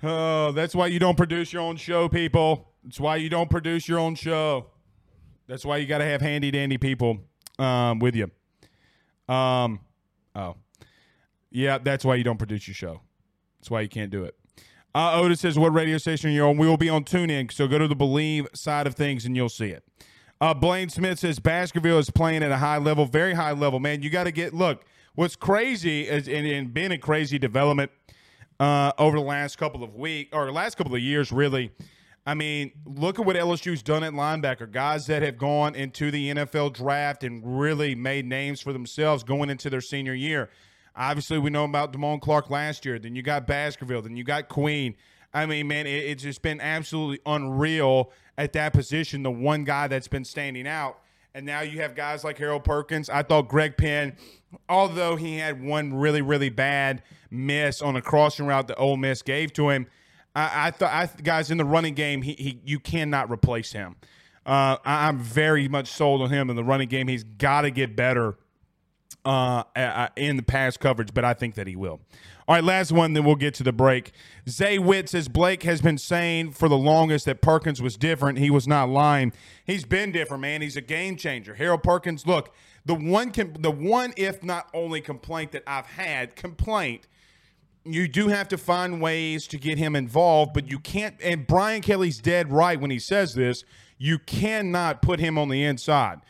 Oh, 0.02 0.52
that's 0.52 0.76
why 0.76 0.88
you 0.88 1.00
don't 1.00 1.18
produce 1.18 1.52
your 1.52 1.62
own 1.62 1.76
show, 1.76 2.08
people. 2.08 2.74
That's 2.84 3.00
why 3.00 3.18
you 3.18 3.30
don't 3.30 3.50
produce 3.50 3.88
your 3.88 4.00
own 4.00 4.16
show. 4.16 4.68
That's 5.48 5.66
why 5.66 5.78
you 5.78 5.88
got 5.88 5.98
to 5.98 6.06
have 6.06 6.22
handy 6.22 6.52
dandy 6.52 6.78
people 6.78 7.20
um, 7.60 8.00
with 8.00 8.16
you. 8.16 8.32
Um, 9.34 9.80
oh, 10.36 10.56
Yeah, 11.52 11.78
that's 11.78 12.04
why 12.04 12.16
you 12.16 12.24
don't 12.24 12.38
produce 12.38 12.68
your 12.68 12.76
show. 12.76 13.02
That's 13.60 13.70
why 13.70 13.82
you 13.82 13.90
can't 13.90 14.12
do 14.12 14.24
it. 14.24 14.36
Uh, 14.96 15.20
Otis 15.20 15.40
says, 15.40 15.58
"What 15.58 15.74
radio 15.74 15.98
station 15.98 16.30
are 16.30 16.34
you 16.34 16.44
on?" 16.44 16.58
We 16.58 16.68
will 16.68 16.78
be 16.78 16.90
on 16.90 17.04
TuneIn, 17.04 17.52
so 17.52 17.68
go 17.68 17.80
to 17.80 17.88
the 17.88 17.96
Bleav 17.96 18.56
side 18.56 18.86
of 18.86 18.96
things 18.96 19.26
and 19.26 19.36
you'll 19.36 19.50
see 19.50 19.70
it. 19.70 19.84
Uh, 20.40 20.54
Blaine 20.54 20.90
Smith 20.90 21.20
says 21.20 21.40
Baskerville 21.40 22.00
is 22.00 22.10
playing 22.10 22.44
at 22.44 22.52
a 22.52 22.58
high 22.58 22.78
level, 22.78 23.06
very 23.06 23.34
high 23.34 23.54
level. 23.54 23.80
Man, 23.80 24.02
you 24.04 24.10
got 24.10 24.26
to 24.26 24.32
get 24.32 24.54
look. 24.54 24.84
What's 25.16 25.36
crazy 25.36 26.04
is 26.04 26.28
and, 26.28 26.46
and 26.46 26.74
been 26.74 26.92
a 26.92 26.98
crazy 26.98 27.40
development 27.40 27.92
uh, 28.60 28.92
over 28.98 29.18
the 29.18 29.24
last 29.24 29.58
couple 29.58 29.84
of 29.84 29.96
weeks 29.96 30.32
or 30.34 30.52
last 30.52 30.76
couple 30.76 30.94
of 30.94 31.02
years, 31.02 31.32
really. 31.32 31.72
I 32.26 32.36
mean, 32.36 32.72
look 32.86 33.20
at 33.20 33.26
what 33.26 33.36
LSU's 33.36 33.84
done 33.84 34.04
at 34.04 34.14
linebacker. 34.14 34.72
Guys 34.72 35.08
that 35.08 35.22
have 35.22 35.38
gone 35.38 35.76
into 35.76 36.10
the 36.10 36.34
NFL 36.34 36.74
draft 36.74 37.24
and 37.24 37.60
really 37.60 37.96
made 37.96 38.26
names 38.26 38.62
for 38.62 38.72
themselves 38.72 39.24
going 39.24 39.50
into 39.50 39.70
their 39.70 39.82
senior 39.82 40.14
year. 40.14 40.50
Obviously, 40.96 41.38
we 41.38 41.50
know 41.50 41.66
about 41.66 41.92
Damone 41.92 42.22
Clark 42.22 42.50
last 42.50 42.86
year. 42.86 42.98
Then 42.98 43.16
you 43.16 43.24
got 43.24 43.46
Baskerville. 43.46 44.04
Then 44.04 44.16
you 44.16 44.24
got 44.24 44.48
Queen. 44.48 44.96
I 45.34 45.46
mean, 45.46 45.68
man, 45.68 45.86
it, 45.86 45.90
it's 45.90 46.24
just 46.24 46.42
been 46.42 46.62
absolutely 46.62 47.20
unreal 47.26 48.12
at 48.38 48.54
that 48.54 48.74
position. 48.74 49.24
The 49.24 49.32
one 49.32 49.66
guy 49.66 49.88
that's 49.88 50.08
been 50.08 50.24
standing 50.24 50.68
out. 50.68 51.00
And 51.36 51.46
now 51.46 51.62
you 51.62 51.82
have 51.82 51.96
guys 51.96 52.24
like 52.24 52.38
Harold 52.38 52.64
Perkins. 52.64 53.10
I 53.10 53.24
thought 53.24 53.50
Greg 53.50 53.76
Penn, 53.76 54.16
although 54.70 55.16
he 55.16 55.40
had 55.40 55.64
one 55.64 55.94
really, 55.96 56.22
really 56.22 56.50
bad 56.50 57.02
miss 57.32 57.82
on 57.82 57.96
a 57.96 58.02
crossing 58.02 58.46
route 58.46 58.68
that 58.68 58.78
Ole 58.78 58.98
Miss 58.98 59.24
gave 59.24 59.52
to 59.54 59.70
him, 59.70 59.88
I, 60.36 60.68
I 60.68 60.72
thought, 60.72 61.24
guys, 61.24 61.52
in 61.52 61.58
the 61.58 61.66
running 61.66 61.94
game, 61.94 62.22
he, 62.22 62.34
he 62.34 62.62
you 62.66 62.80
cannot 62.80 63.30
replace 63.32 63.72
him. 63.72 63.96
Uh, 64.46 64.78
I, 64.84 65.08
I'm 65.08 65.20
very 65.20 65.68
much 65.68 65.88
sold 65.88 66.22
on 66.22 66.30
him 66.30 66.50
in 66.50 66.56
the 66.56 66.64
running 66.64 66.90
game. 66.90 67.08
He's 67.08 67.24
got 67.24 67.62
to 67.62 67.72
get 67.72 67.96
better 67.96 68.38
uh, 69.26 69.64
in 70.16 70.36
the 70.36 70.44
pass 70.44 70.78
coverage, 70.78 71.14
but 71.14 71.24
I 71.24 71.34
think 71.34 71.56
that 71.56 71.68
he 71.68 71.76
will. 71.76 72.02
All 72.46 72.56
right, 72.56 72.64
last 72.64 72.92
one, 72.92 73.14
then 73.14 73.24
we'll 73.24 73.36
get 73.36 73.54
to 73.56 73.64
the 73.64 73.72
break. 73.72 74.12
Zay 74.50 74.78
Witt 74.78 75.08
says 75.08 75.30
Blake 75.30 75.64
has 75.64 75.82
been 75.82 75.98
saying 75.98 76.52
for 76.52 76.68
the 76.68 76.78
longest 76.78 77.26
that 77.26 77.42
Perkins 77.42 77.82
was 77.82 77.96
different. 77.96 78.38
He 78.38 78.50
was 78.50 78.68
not 78.68 78.90
lying. 78.90 79.32
He's 79.64 79.86
been 79.86 80.12
different, 80.12 80.42
man. 80.42 80.62
He's 80.62 80.76
a 80.76 80.82
game 80.82 81.16
changer. 81.16 81.56
Harold 81.56 81.84
Perkins, 81.84 82.28
look, 82.28 82.54
the 82.86 82.96
one, 82.96 83.32
com- 83.32 83.54
the 83.58 83.72
one, 83.72 84.14
if 84.18 84.44
not 84.44 84.68
only 84.74 85.00
complaint 85.00 85.54
that 85.54 85.64
I've 85.66 85.86
had, 85.86 86.36
complaint. 86.36 87.08
You 87.86 88.08
do 88.08 88.30
have 88.30 88.48
to 88.50 88.58
find 88.58 89.02
ways 89.02 89.46
to 89.48 89.58
get 89.58 89.78
him 89.78 89.96
involved, 89.96 90.54
but 90.54 90.70
you 90.70 90.80
can't. 90.80 91.16
And 91.22 91.46
Brian 91.46 91.82
Kelly's 91.82 92.20
dead 92.20 92.52
right 92.52 92.80
when 92.80 92.92
he 92.92 93.00
says 93.00 93.34
this. 93.34 93.66
You 93.98 94.20
cannot 94.20 95.02
put 95.02 95.20
him 95.20 95.38
on 95.38 95.50
the 95.50 95.64
inside 95.64 96.22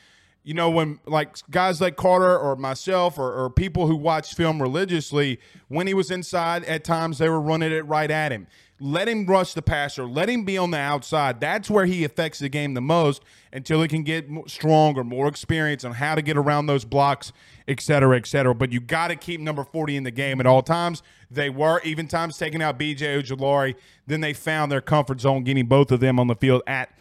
you 0.43 0.53
know, 0.53 0.69
when 0.69 0.99
like 1.05 1.37
guys 1.49 1.79
like 1.79 1.95
Carter 1.95 2.37
or 2.37 2.55
myself 2.55 3.17
or, 3.17 3.33
or, 3.33 3.49
people 3.49 3.87
who 3.87 3.95
watch 3.95 4.35
film 4.35 4.61
religiously, 4.61 5.39
when 5.69 5.87
he 5.87 5.93
was 5.93 6.11
inside, 6.11 6.65
at 6.65 6.83
times 6.83 7.17
they 7.17 7.29
were 7.29 7.39
running 7.39 7.71
it 7.71 7.85
right 7.85 8.11
at 8.11 8.31
him. 8.31 8.47
Let 8.79 9.07
him 9.07 9.25
rush 9.25 9.53
the 9.53 9.61
passer. 9.61 10.05
Let 10.05 10.29
him 10.29 10.43
be 10.43 10.57
on 10.57 10.71
the 10.71 10.77
outside. 10.77 11.39
That's 11.39 11.69
where 11.69 11.85
he 11.85 12.03
affects 12.03 12.39
the 12.39 12.49
game 12.49 12.73
the 12.73 12.81
most 12.81 13.23
until 13.53 13.81
he 13.81 13.87
can 13.87 14.03
get 14.03 14.27
stronger, 14.47 15.03
more 15.05 15.27
experience 15.27 15.85
on 15.85 15.93
how 15.93 16.15
to 16.15 16.21
get 16.21 16.35
around 16.35 16.65
those 16.65 16.83
blocks, 16.83 17.31
et 17.67 17.81
cetera, 17.81 18.17
et 18.17 18.27
cetera. 18.27 18.53
But 18.53 18.71
you 18.71 18.79
got 18.79 19.09
to 19.09 19.15
keep 19.15 19.41
number 19.41 19.63
40 19.63 19.97
in 19.97 20.03
the 20.03 20.11
game 20.11 20.39
at 20.39 20.45
all 20.45 20.61
times. 20.61 21.03
They 21.29 21.49
were 21.49 21.81
even 21.83 22.07
times 22.07 22.37
taking 22.37 22.61
out 22.61 22.79
BJ 22.79 23.21
Ojulari. 23.21 23.75
Then 24.07 24.21
they 24.21 24.33
found 24.33 24.71
their 24.71 24.81
comfort 24.81 25.21
zone 25.21 25.43
getting 25.43 25.67
both 25.67 25.91
of 25.91 25.99
them 25.99 26.19
on 26.19 26.27
the 26.27 26.35
field 26.35 26.61
at– 26.67 26.89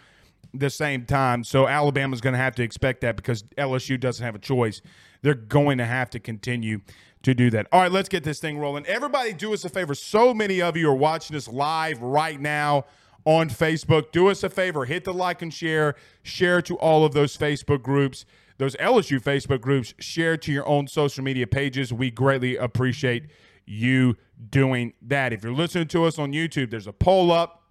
the 0.55 0.71
same 0.71 1.05
time. 1.05 1.45
So 1.45 1.67
Alabama's 1.67 2.21
going 2.21 2.35
to 2.35 2.39
have 2.39 2.55
to 2.57 2.63
expect 2.63 3.01
that 3.03 3.17
because 3.17 3.43
LSU 3.57 3.99
doesn't 3.99 4.25
have 4.25 4.35
a 4.35 4.39
choice. 4.39 4.83
They're 5.23 5.35
going 5.35 5.79
to 5.79 5.87
have 5.87 6.11
to 6.11 6.21
continue 6.21 6.81
to 7.23 7.35
do 7.35 7.51
that. 7.51 7.69
All 7.73 7.81
right, 7.81 7.93
let's 7.93 8.09
get 8.09 8.25
this 8.25 8.41
thing 8.41 8.59
rolling. 8.59 8.85
Everybody, 8.87 9.33
do 9.33 9.55
us 9.55 9.65
a 9.65 9.69
favor. 9.69 9.95
So 9.95 10.35
many 10.35 10.61
of 10.61 10.77
you 10.77 10.91
are 10.91 10.95
watching 10.95 11.37
us 11.37 11.49
live 11.49 12.03
right 12.03 12.41
now 12.41 12.85
on 13.25 13.49
Facebook. 13.49 14.11
Do 14.11 14.29
us 14.29 14.43
a 14.43 14.51
favor, 14.51 14.85
hit 14.85 15.05
the 15.05 15.15
like 15.15 15.43
and 15.43 15.55
share, 15.55 15.95
share 16.23 16.61
to 16.63 16.77
all 16.79 17.05
of 17.05 17.15
those 17.15 17.37
Facebook 17.37 17.83
groups, 17.83 18.27
those 18.59 18.77
LSU 18.77 19.21
Facebook 19.21 19.61
groups, 19.61 19.95
share 19.99 20.37
to 20.37 20.53
your 20.53 20.67
own 20.67 20.87
social 20.87 21.25
media 21.25 21.47
pages. 21.47 21.93
We 21.93 22.11
greatly 22.11 22.57
appreciate 22.57 23.27
you 23.67 24.17
doing 24.51 24.93
that. 25.03 25.33
If 25.33 25.43
you're 25.43 25.53
listening 25.53 25.89
to 25.89 26.05
us 26.05 26.19
on 26.19 26.33
YouTube, 26.33 26.71
there's 26.71 26.87
a 26.87 26.93
poll 26.93 27.31
up 27.31 27.63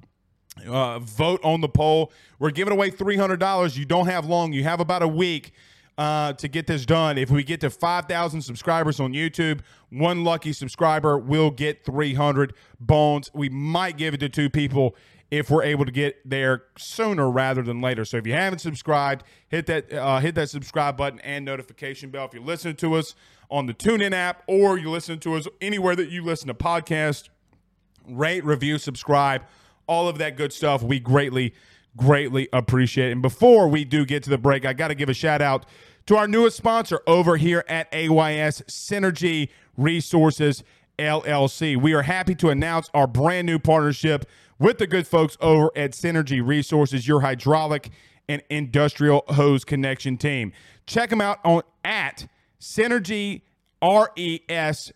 uh, 0.68 1.00
vote 1.00 1.40
on 1.44 1.62
the 1.62 1.70
poll. 1.70 2.12
We're 2.40 2.52
giving 2.52 2.74
away 2.74 2.92
$300. 2.92 3.78
You 3.78 3.86
don't 3.86 4.08
have 4.08 4.26
long. 4.26 4.54
You 4.54 4.64
have 4.64 4.80
about 4.80 5.02
a 5.02 5.08
week 5.08 5.54
uh, 5.98 6.34
to 6.34 6.48
get 6.48 6.68
this 6.68 6.86
done. 6.86 7.18
If 7.18 7.30
we 7.30 7.44
get 7.44 7.62
to 7.62 7.70
5,000 7.70 8.42
subscribers 8.42 9.00
on 9.00 9.14
YouTube, 9.14 9.62
one 9.90 10.24
lucky 10.24 10.54
subscriber 10.54 11.18
will 11.18 11.52
get 11.52 11.86
300 11.86 12.54
bones. 12.80 13.30
We 13.34 13.50
might 13.50 13.98
give 13.98 14.14
it 14.14 14.20
to 14.20 14.30
two 14.30 14.50
people 14.50 14.96
if 15.32 15.50
we're 15.50 15.64
able 15.64 15.86
to 15.86 15.92
get 15.92 16.18
there 16.30 16.64
sooner 16.78 17.32
rather 17.32 17.64
than 17.64 17.82
later. 17.82 18.04
So 18.06 18.18
if 18.18 18.28
you 18.28 18.34
haven't 18.34 18.60
subscribed, 18.60 19.24
hit 19.48 19.66
that 19.68 19.92
uh, 19.92 20.20
hit 20.20 20.36
that 20.36 20.50
subscribe 20.50 20.98
button 20.98 21.20
and 21.22 21.44
notification 21.46 22.12
bell. 22.12 22.26
If 22.26 22.34
you're 22.34 22.44
listening 22.44 22.76
to 22.76 22.96
us 22.96 23.16
on 23.50 23.66
the 23.66 23.74
TuneIn 23.74 24.12
app 24.12 24.44
or 24.48 24.78
you 24.78 24.92
listen 24.92 25.20
to 25.20 25.36
us 25.36 25.48
anywhere 25.62 25.96
that 25.96 26.10
you 26.10 26.24
listen 26.24 26.48
to 26.50 26.54
podcasts, 26.54 27.30
rate, 28.08 28.44
review, 28.44 28.78
subscribe 28.78 29.44
all 29.88 30.08
of 30.08 30.18
that 30.20 30.38
good 30.38 30.54
stuff. 30.54 30.82
We 30.82 31.00
greatly, 31.00 31.54
greatly 31.98 32.48
appreciate 32.54 33.10
it. 33.10 33.12
And 33.12 33.22
before 33.22 33.68
we 33.68 33.84
do 33.84 34.06
get 34.06 34.24
to 34.24 34.30
the 34.30 34.38
break, 34.38 34.66
I 34.66 34.72
got 34.72 34.88
to 34.88 34.96
give 34.96 35.10
a 35.10 35.14
shout 35.14 35.42
out 35.42 35.66
to 36.06 36.16
our 36.16 36.28
newest 36.28 36.56
sponsor 36.58 37.02
over 37.08 37.36
here 37.36 37.66
at 37.68 37.94
AYS 37.94 38.62
Synergy 38.70 39.50
Resources 39.76 40.64
LLC. 40.98 41.76
We 41.76 41.94
are 41.94 42.04
happy 42.04 42.36
to 42.36 42.50
announce 42.50 42.90
our 42.94 43.08
brand 43.08 43.48
new 43.48 43.60
partnership 43.60 44.26
with 44.62 44.78
the 44.78 44.88
good 44.88 45.08
folks 45.08 45.38
over 45.42 45.72
at 45.76 45.92
Synergy 45.92 46.46
Resources, 46.46 47.08
your 47.08 47.22
hydraulic 47.22 47.90
and 48.30 48.44
industrial 48.50 49.24
hose 49.30 49.66
connection 49.66 50.18
team. 50.18 50.54
Check 50.86 51.10
them 51.10 51.20
out 51.20 51.40
on 51.44 51.64
at 51.84 52.28
Synergy 52.62 53.42
LLC.net. 53.82 54.96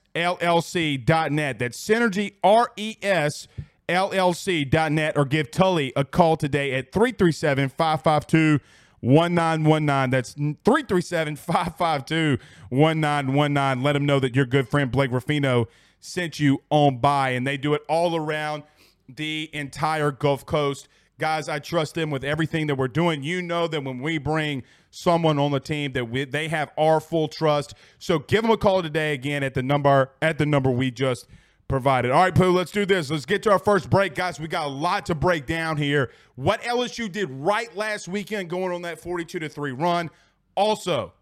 That's 1.60 1.84
Synergy 1.84 2.34
R-E-S 2.43 3.48
LLC.net 3.89 5.17
or 5.17 5.25
give 5.25 5.50
Tully 5.50 5.91
a 5.95 6.05
call 6.05 6.38
today 6.38 6.74
at 6.74 6.91
337 6.91 7.69
552 7.69 8.60
1919. 9.01 10.10
That's 10.12 10.34
337 10.34 11.36
552 11.38 12.38
1919. 12.69 13.84
Let 13.84 13.93
them 13.93 14.05
know 14.05 14.19
that 14.19 14.36
your 14.36 14.45
good 14.45 14.69
friend 14.69 14.91
Blake 14.91 15.12
Ruffino 15.12 15.67
sent 16.00 16.39
you 16.39 16.62
on 16.69 17.00
by, 17.00 17.31
and 17.31 17.48
they 17.48 17.57
do 17.57 17.74
it 17.74 17.81
all 17.89 18.15
around 18.15 18.62
the 19.07 19.50
entire 19.53 20.12
Gulf 20.12 20.45
Coast. 20.45 20.88
Guys, 21.17 21.47
I 21.47 21.59
trust 21.59 21.95
them 21.95 22.12
with 22.12 22.24
everything 22.24 22.67
that 22.67 22.75
we're 22.75 22.89
doing. 22.89 23.24
You 23.24 23.41
know 23.41 23.67
that 23.67 23.83
when 23.83 24.00
we 24.00 24.17
bring 24.17 24.63
someone 24.89 25.39
on 25.39 25.51
the 25.51 25.59
team 25.59 25.93
that 25.93 26.09
we, 26.09 26.25
they 26.25 26.47
have 26.50 26.71
our 26.77 27.00
full 27.00 27.27
trust. 27.27 27.74
So 28.00 28.19
give 28.19 28.41
them 28.41 28.51
a 28.51 28.57
call 28.57 28.81
today 28.81 29.13
again 29.13 29.43
at 29.43 29.53
the 29.53 29.63
number 29.63 30.12
at 30.21 30.38
the 30.38 30.45
number 30.45 30.69
we 30.69 30.91
just 30.91 31.27
provided. 31.67 32.12
All 32.12 32.21
right, 32.21 32.35
Pooh, 32.35 32.51
let's 32.51 32.71
do 32.71 32.85
this. 32.85 33.09
Let's 33.09 33.25
get 33.25 33.43
to 33.43 33.51
our 33.51 33.59
first 33.59 33.89
break, 33.89 34.15
guys. 34.15 34.39
We 34.39 34.47
got 34.47 34.65
a 34.65 34.69
lot 34.69 35.05
to 35.07 35.15
break 35.15 35.45
down 35.45 35.77
here. 35.77 36.12
What 36.35 36.62
LSU 36.62 37.12
did 37.12 37.29
right 37.29 37.75
last 37.75 38.07
weekend 38.07 38.50
going 38.50 38.71
on 38.71 38.81
that 38.83 39.00
42 39.00 39.39
to 39.39 39.50
3 39.50 39.71
run. 39.71 40.09
Also, 40.55 41.13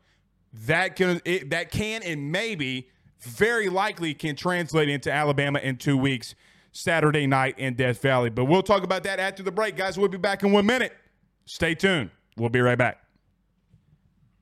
that 0.66 0.96
can 0.96 1.22
it, 1.26 1.50
that 1.50 1.72
can 1.72 2.04
and 2.04 2.32
maybe 2.32 2.90
very 3.20 3.70
likely 3.70 4.14
can 4.14 4.36
translate 4.36 4.90
into 4.90 5.12
Alabama 5.12 5.60
in 5.60 5.78
2 5.78 5.98
weeks 5.98 6.36
Saturday 6.74 7.26
night 7.26 7.58
in 7.58 7.76
Death 7.76 8.02
Valley. 8.02 8.30
But 8.30 8.46
we'll 8.46 8.64
talk 8.64 8.84
about 8.84 9.04
that 9.04 9.20
after 9.20 9.42
the 9.42 9.52
break, 9.52 9.78
guys. 9.78 9.98
We'll 9.98 10.10
be 10.10 10.18
back 10.18 10.44
in 10.44 10.52
1 10.52 10.66
minute. 10.66 10.92
Stay 11.46 11.76
tuned. 11.76 12.10
We'll 12.36 12.50
be 12.50 12.60
right 12.60 12.78
back. 12.78 12.98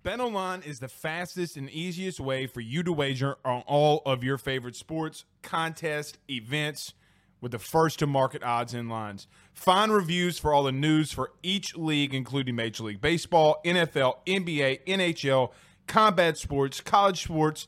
BetOnline 0.04 0.66
is 0.66 0.80
the 0.80 0.88
fastest 0.88 1.58
and 1.58 1.70
easiest 1.70 2.20
way 2.20 2.48
for 2.48 2.60
you 2.60 2.82
to 2.82 2.92
wager 2.92 3.36
on 3.46 3.62
all 3.68 4.02
of 4.06 4.24
your 4.24 4.40
favorite 4.40 4.76
sports, 4.76 5.26
contests, 5.44 6.18
events 6.28 6.94
with 7.40 7.52
the 7.52 7.60
first 7.60 8.00
to 8.00 8.08
market 8.08 8.44
odds 8.44 8.74
and 8.74 8.90
lines. 8.90 9.28
Find 9.54 9.92
reviews 9.92 10.40
for 10.40 10.54
all 10.54 10.64
the 10.64 10.72
news 10.72 11.12
for 11.12 11.34
each 11.44 11.76
league, 11.76 12.16
including 12.16 12.56
Major 12.56 12.84
League 12.84 13.02
Baseball, 13.02 13.62
NFL, 13.66 14.16
NBA, 14.26 14.86
NHL, 14.86 15.52
combat 15.88 16.38
sports, 16.38 16.82
college 16.82 17.24
sports, 17.24 17.68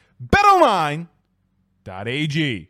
BetOnline, 0.21 1.07
betonline.ag. 1.83 2.69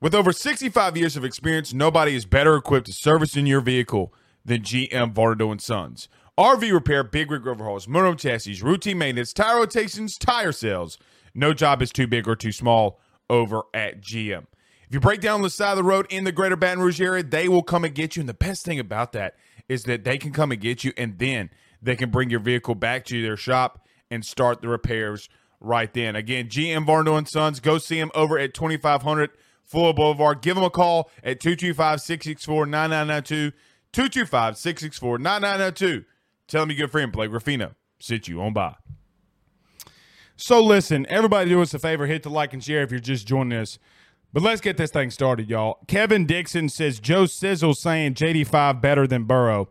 With 0.00 0.14
over 0.14 0.32
65 0.32 0.96
years 0.96 1.16
of 1.16 1.24
experience, 1.24 1.74
nobody 1.74 2.14
is 2.14 2.24
better 2.24 2.56
equipped 2.56 2.86
to 2.86 2.92
service 2.92 3.36
in 3.36 3.44
your 3.44 3.60
vehicle 3.60 4.14
than 4.42 4.62
GM 4.62 5.12
Varnado 5.12 5.50
and 5.50 5.60
Sons. 5.60 6.08
RV 6.38 6.72
repair, 6.72 7.04
big 7.04 7.30
rig 7.30 7.46
overhauls, 7.46 7.86
motor 7.86 8.14
chassis, 8.14 8.62
routine 8.62 8.96
maintenance, 8.96 9.34
tire 9.34 9.58
rotations, 9.58 10.16
tire 10.16 10.52
sales. 10.52 10.96
No 11.34 11.52
job 11.52 11.82
is 11.82 11.92
too 11.92 12.06
big 12.06 12.26
or 12.26 12.34
too 12.34 12.52
small 12.52 12.98
over 13.28 13.62
at 13.74 14.00
GM. 14.00 14.46
If 14.88 14.94
you 14.94 15.00
break 15.00 15.20
down 15.20 15.42
the 15.42 15.50
side 15.50 15.72
of 15.72 15.76
the 15.76 15.84
road 15.84 16.06
in 16.08 16.24
the 16.24 16.32
greater 16.32 16.56
Baton 16.56 16.82
Rouge 16.82 17.00
area, 17.00 17.22
they 17.22 17.46
will 17.46 17.62
come 17.62 17.84
and 17.84 17.94
get 17.94 18.16
you. 18.16 18.20
And 18.20 18.28
the 18.28 18.34
best 18.34 18.64
thing 18.64 18.78
about 18.78 19.12
that 19.12 19.36
is 19.68 19.84
that 19.84 20.04
they 20.04 20.16
can 20.16 20.32
come 20.32 20.50
and 20.50 20.60
get 20.60 20.82
you 20.82 20.94
and 20.96 21.18
then 21.18 21.50
they 21.82 21.94
can 21.94 22.10
bring 22.10 22.30
your 22.30 22.40
vehicle 22.40 22.74
back 22.74 23.04
to 23.04 23.22
their 23.22 23.36
shop 23.36 23.86
and 24.10 24.24
start 24.24 24.62
the 24.62 24.68
repairs 24.68 25.28
right 25.60 25.92
then. 25.92 26.16
Again, 26.16 26.48
GM 26.48 26.86
Varnado 26.86 27.16
and 27.16 27.28
Sons, 27.28 27.60
go 27.60 27.78
see 27.78 27.98
them 27.98 28.10
over 28.14 28.38
at 28.38 28.54
2500 28.54 29.30
Fuller 29.64 29.92
Boulevard. 29.92 30.42
Give 30.42 30.56
them 30.56 30.64
a 30.64 30.70
call 30.70 31.10
at 31.22 31.40
225 31.40 32.00
664 32.00 32.66
9992. 32.66 33.56
225 33.92 34.56
664 34.56 35.18
9992. 35.18 36.04
Tell 36.48 36.62
them 36.62 36.70
your 36.70 36.86
good 36.86 36.90
friend 36.90 37.12
Blake 37.12 37.30
Ruffino 37.30 37.74
sit 38.00 38.26
you 38.26 38.40
on 38.42 38.52
by. 38.52 38.74
So 40.36 40.62
listen, 40.64 41.06
everybody 41.08 41.50
do 41.50 41.60
us 41.60 41.74
a 41.74 41.78
favor, 41.78 42.06
hit 42.06 42.22
the 42.22 42.30
like 42.30 42.52
and 42.52 42.64
share 42.64 42.82
if 42.82 42.90
you're 42.90 42.98
just 42.98 43.26
joining 43.26 43.58
us. 43.58 43.78
But 44.32 44.42
let's 44.42 44.60
get 44.60 44.76
this 44.76 44.90
thing 44.90 45.10
started, 45.10 45.50
y'all. 45.50 45.80
Kevin 45.86 46.24
Dixon 46.24 46.68
says 46.68 46.98
Joe 46.98 47.26
Sizzle 47.26 47.74
saying 47.74 48.14
JD5 48.14 48.80
better 48.80 49.06
than 49.06 49.24
Burrow. 49.24 49.68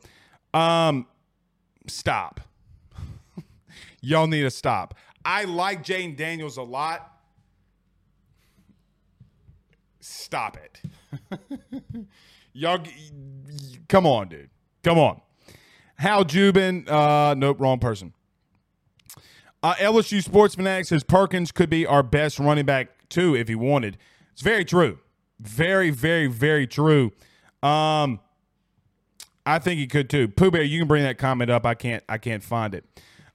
Um, 0.54 1.08
stop. 1.88 2.42
y'all 4.02 4.28
need 4.28 4.42
to 4.42 4.52
stop. 4.52 4.94
I 5.24 5.44
like 5.44 5.84
Jayden 5.84 6.16
Daniels 6.16 6.58
a 6.58 6.64
lot. 6.64 7.12
Stop 10.00 10.58
it. 10.58 10.82
y'all, 12.54 12.82
come 13.88 14.06
on, 14.06 14.30
dude. 14.30 14.50
Come 14.84 14.98
on. 14.98 15.22
Hal 15.98 16.24
Jubin, 16.24 16.88
uh, 16.88 17.36
nope, 17.38 17.60
wrong 17.60 17.80
person. 17.80 18.14
Uh, 19.62 19.74
LSU 19.76 20.24
Sports 20.24 20.56
Fanatic 20.56 20.86
says 20.86 21.04
Perkins 21.04 21.52
could 21.52 21.70
be 21.70 21.86
our 21.86 22.02
best 22.02 22.40
running 22.40 22.66
back 22.66 23.10
too 23.10 23.36
if 23.36 23.50
he 23.50 23.56
wanted. 23.56 23.98
It's 24.32 24.42
very 24.42 24.64
true. 24.64 25.00
Very, 25.40 25.90
very, 25.90 26.28
very 26.28 26.66
true. 26.66 27.12
Um, 27.62 28.22
I 29.46 29.60
think 29.60 29.80
he 29.80 29.88
could 29.88 30.10
too. 30.10 30.30
Pooh 30.30 30.52
Bear, 30.52 30.64
you 30.64 30.80
can 30.80 30.88
bring 30.88 31.04
that 31.04 31.18
comment 31.18 31.50
up. 31.50 31.66
I 31.66 31.74
can't. 31.74 32.04
I 32.08 32.18
can't 32.18 32.44
find 32.44 32.74
it. 32.74 32.86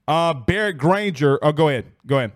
Uh, 0.06 0.34
Barrett 0.34 0.78
Granger. 0.78 1.38
Oh, 1.42 1.52
go 1.52 1.68
ahead. 1.68 1.86
Go 2.06 2.18
ahead. 2.18 2.32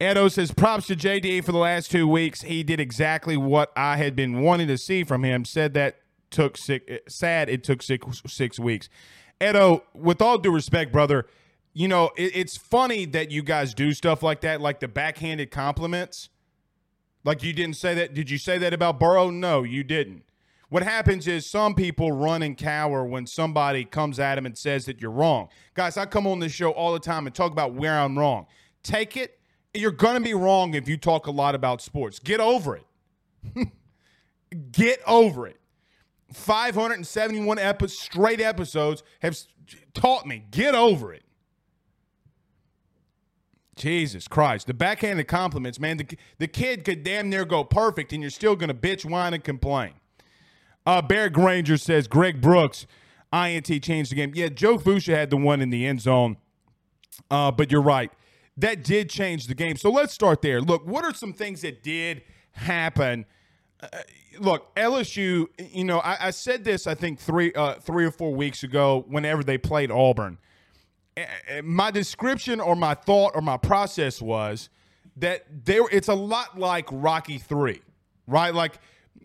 Edo 0.00 0.28
says 0.28 0.52
props 0.52 0.86
to 0.88 0.96
JD 0.96 1.44
for 1.44 1.52
the 1.52 1.58
last 1.58 1.90
two 1.90 2.06
weeks. 2.06 2.42
He 2.42 2.62
did 2.62 2.80
exactly 2.80 3.36
what 3.36 3.72
I 3.74 3.96
had 3.96 4.14
been 4.14 4.42
wanting 4.42 4.68
to 4.68 4.76
see 4.76 5.04
from 5.04 5.24
him. 5.24 5.44
Said 5.44 5.72
that 5.74 5.96
took 6.30 6.56
six. 6.58 6.84
Sad 7.08 7.48
it 7.48 7.64
took 7.64 7.82
six 7.82 8.22
six 8.26 8.58
weeks. 8.58 8.88
Edo, 9.42 9.84
with 9.94 10.20
all 10.20 10.38
due 10.38 10.52
respect, 10.52 10.92
brother, 10.92 11.26
you 11.72 11.88
know 11.88 12.10
it, 12.16 12.32
it's 12.34 12.56
funny 12.56 13.06
that 13.06 13.30
you 13.30 13.42
guys 13.42 13.72
do 13.72 13.94
stuff 13.94 14.22
like 14.22 14.42
that, 14.42 14.60
like 14.60 14.80
the 14.80 14.88
backhanded 14.88 15.50
compliments. 15.50 16.28
Like 17.24 17.42
you 17.42 17.52
didn't 17.54 17.76
say 17.76 17.94
that. 17.94 18.12
Did 18.12 18.30
you 18.30 18.38
say 18.38 18.58
that 18.58 18.74
about 18.74 19.00
Burrow? 19.00 19.30
No, 19.30 19.62
you 19.62 19.82
didn't. 19.82 20.24
What 20.68 20.82
happens 20.82 21.28
is 21.28 21.48
some 21.48 21.74
people 21.74 22.10
run 22.10 22.42
and 22.42 22.56
cower 22.56 23.04
when 23.04 23.26
somebody 23.26 23.84
comes 23.84 24.18
at 24.18 24.34
them 24.34 24.46
and 24.46 24.58
says 24.58 24.84
that 24.86 25.00
you're 25.00 25.12
wrong. 25.12 25.48
Guys, 25.74 25.96
I 25.96 26.06
come 26.06 26.26
on 26.26 26.40
this 26.40 26.52
show 26.52 26.70
all 26.72 26.92
the 26.92 26.98
time 26.98 27.26
and 27.26 27.34
talk 27.34 27.52
about 27.52 27.74
where 27.74 27.98
I'm 27.98 28.18
wrong. 28.18 28.46
Take 28.82 29.16
it. 29.16 29.38
You're 29.74 29.92
going 29.92 30.14
to 30.14 30.20
be 30.20 30.34
wrong 30.34 30.74
if 30.74 30.88
you 30.88 30.96
talk 30.96 31.26
a 31.26 31.30
lot 31.30 31.54
about 31.54 31.82
sports. 31.82 32.18
Get 32.18 32.40
over 32.40 32.76
it. 32.76 33.68
Get 34.72 35.00
over 35.06 35.46
it. 35.46 35.60
571 36.32 37.58
epi- 37.58 37.88
straight 37.88 38.40
episodes 38.40 39.04
have 39.20 39.38
taught 39.94 40.26
me. 40.26 40.44
Get 40.50 40.74
over 40.74 41.12
it. 41.12 41.22
Jesus 43.76 44.26
Christ. 44.26 44.66
The 44.66 44.74
backhanded 44.74 45.28
compliments, 45.28 45.78
man. 45.78 45.98
The, 45.98 46.18
the 46.38 46.48
kid 46.48 46.84
could 46.84 47.04
damn 47.04 47.28
near 47.28 47.44
go 47.44 47.62
perfect, 47.62 48.12
and 48.12 48.22
you're 48.22 48.30
still 48.30 48.56
going 48.56 48.68
to 48.68 48.74
bitch, 48.74 49.08
whine, 49.08 49.34
and 49.34 49.44
complain. 49.44 49.92
Uh, 50.86 51.02
Barrett 51.02 51.32
Granger 51.32 51.76
says 51.76 52.06
Greg 52.06 52.40
Brooks, 52.40 52.86
INT 53.32 53.66
changed 53.82 54.12
the 54.12 54.14
game. 54.14 54.32
Yeah, 54.34 54.48
Joe 54.48 54.78
Foucha 54.78 55.14
had 55.14 55.30
the 55.30 55.36
one 55.36 55.60
in 55.60 55.70
the 55.70 55.84
end 55.84 56.00
zone, 56.00 56.36
uh, 57.30 57.50
but 57.50 57.70
you're 57.70 57.82
right. 57.82 58.12
That 58.56 58.84
did 58.84 59.10
change 59.10 59.48
the 59.48 59.54
game. 59.54 59.76
So 59.76 59.90
let's 59.90 60.14
start 60.14 60.40
there. 60.40 60.60
Look, 60.60 60.86
what 60.86 61.04
are 61.04 61.12
some 61.12 61.32
things 61.32 61.60
that 61.62 61.82
did 61.82 62.22
happen? 62.52 63.26
Uh, 63.82 63.88
look, 64.38 64.74
LSU. 64.76 65.46
You 65.58 65.84
know, 65.84 65.98
I, 65.98 66.28
I 66.28 66.30
said 66.30 66.64
this. 66.64 66.86
I 66.86 66.94
think 66.94 67.18
three, 67.18 67.52
uh, 67.52 67.74
three 67.74 68.06
or 68.06 68.10
four 68.10 68.34
weeks 68.34 68.62
ago, 68.62 69.04
whenever 69.08 69.42
they 69.44 69.58
played 69.58 69.90
Auburn 69.90 70.38
my 71.64 71.90
description 71.90 72.60
or 72.60 72.76
my 72.76 72.94
thought 72.94 73.32
or 73.34 73.40
my 73.40 73.56
process 73.56 74.20
was 74.20 74.68
that 75.16 75.44
there 75.64 75.82
it's 75.90 76.08
a 76.08 76.14
lot 76.14 76.58
like 76.58 76.86
Rocky 76.90 77.38
3, 77.38 77.80
right? 78.26 78.54
Like 78.54 78.78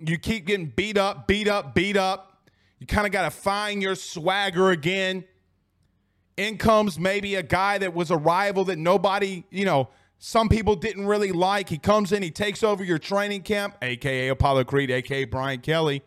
you 0.06 0.18
keep 0.18 0.46
getting 0.46 0.68
beat 0.68 0.98
up, 0.98 1.28
beat 1.28 1.48
up, 1.48 1.74
beat 1.74 1.98
up. 1.98 2.50
You 2.80 2.88
kind 2.88 3.06
of 3.06 3.12
got 3.14 3.24
to 3.24 3.32
find 3.32 3.82
your 3.82 3.96
swagger 3.96 4.72
again. 4.72 5.24
In 6.38 6.58
comes 6.58 6.98
maybe 6.98 7.36
a 7.36 7.44
guy 7.44 7.78
that 7.78 7.94
was 7.94 8.10
a 8.10 8.18
rival 8.18 8.64
that 8.66 8.78
nobody, 8.78 9.44
you 9.52 9.66
know, 9.66 9.90
some 10.18 10.50
people 10.50 10.76
didn't 10.76 11.06
really 11.06 11.32
like. 11.32 11.70
He 11.70 11.78
comes 11.78 12.12
in, 12.12 12.24
he 12.24 12.32
takes 12.32 12.64
over 12.64 12.84
your 12.84 13.00
training 13.00 13.42
camp, 13.42 13.76
aka 13.82 14.30
Apollo 14.30 14.66
Creed, 14.66 14.90
aka 14.90 15.26
Brian 15.26 15.62
Kelly. 15.62 16.04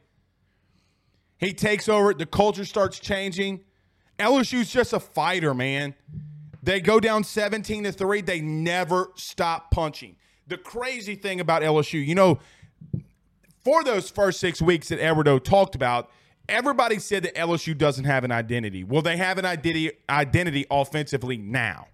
He 1.39 1.53
takes 1.53 1.89
over, 1.89 2.15
the 2.15 2.27
culture 2.27 2.65
starts 2.65 2.99
changing. 2.99 3.61
LSU's 4.19 4.71
just 4.71 4.93
a 4.93 5.01
fighter, 5.01 5.53
man. 5.53 5.95
They 6.63 6.81
go 6.81 7.01
down 7.01 7.25
17 7.25 7.85
to 7.85 7.93
3. 7.93 8.23
They 8.23 8.41
never 8.41 9.11
stop 9.17 9.71
punching. 9.71 10.17
The 10.47 10.57
crazy 10.57 11.15
thing 11.15 11.41
about 11.41 11.63
LSU, 11.63 12.05
you 12.05 12.15
know, 12.15 12.39
for 13.65 13.83
those 13.83 14.11
first 14.11 14.41
six 14.41 14.61
weeks 14.61 14.89
that 14.89 14.99
Eduardo 14.99 15.39
talked 15.39 15.75
about, 15.75 16.11
everybody 16.49 16.99
said 16.99 17.23
that 17.23 17.35
LSU 17.35 17.77
doesn't 17.77 18.05
have 18.05 18.23
an 18.23 18.31
identity. 18.31 18.85
Well, 18.85 19.03
they 19.03 19.17
have 19.17 19.39
an 19.39 19.47
identity 19.47 19.93
identity 20.09 20.67
offensively 20.71 21.39
now. 21.39 21.89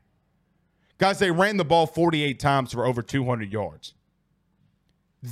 Guys, 0.99 1.19
they 1.19 1.31
ran 1.31 1.57
the 1.57 1.65
ball 1.65 1.87
48 1.87 2.39
times 2.39 2.73
for 2.73 2.85
over 2.85 3.01
200 3.01 3.51
yards. 3.53 3.95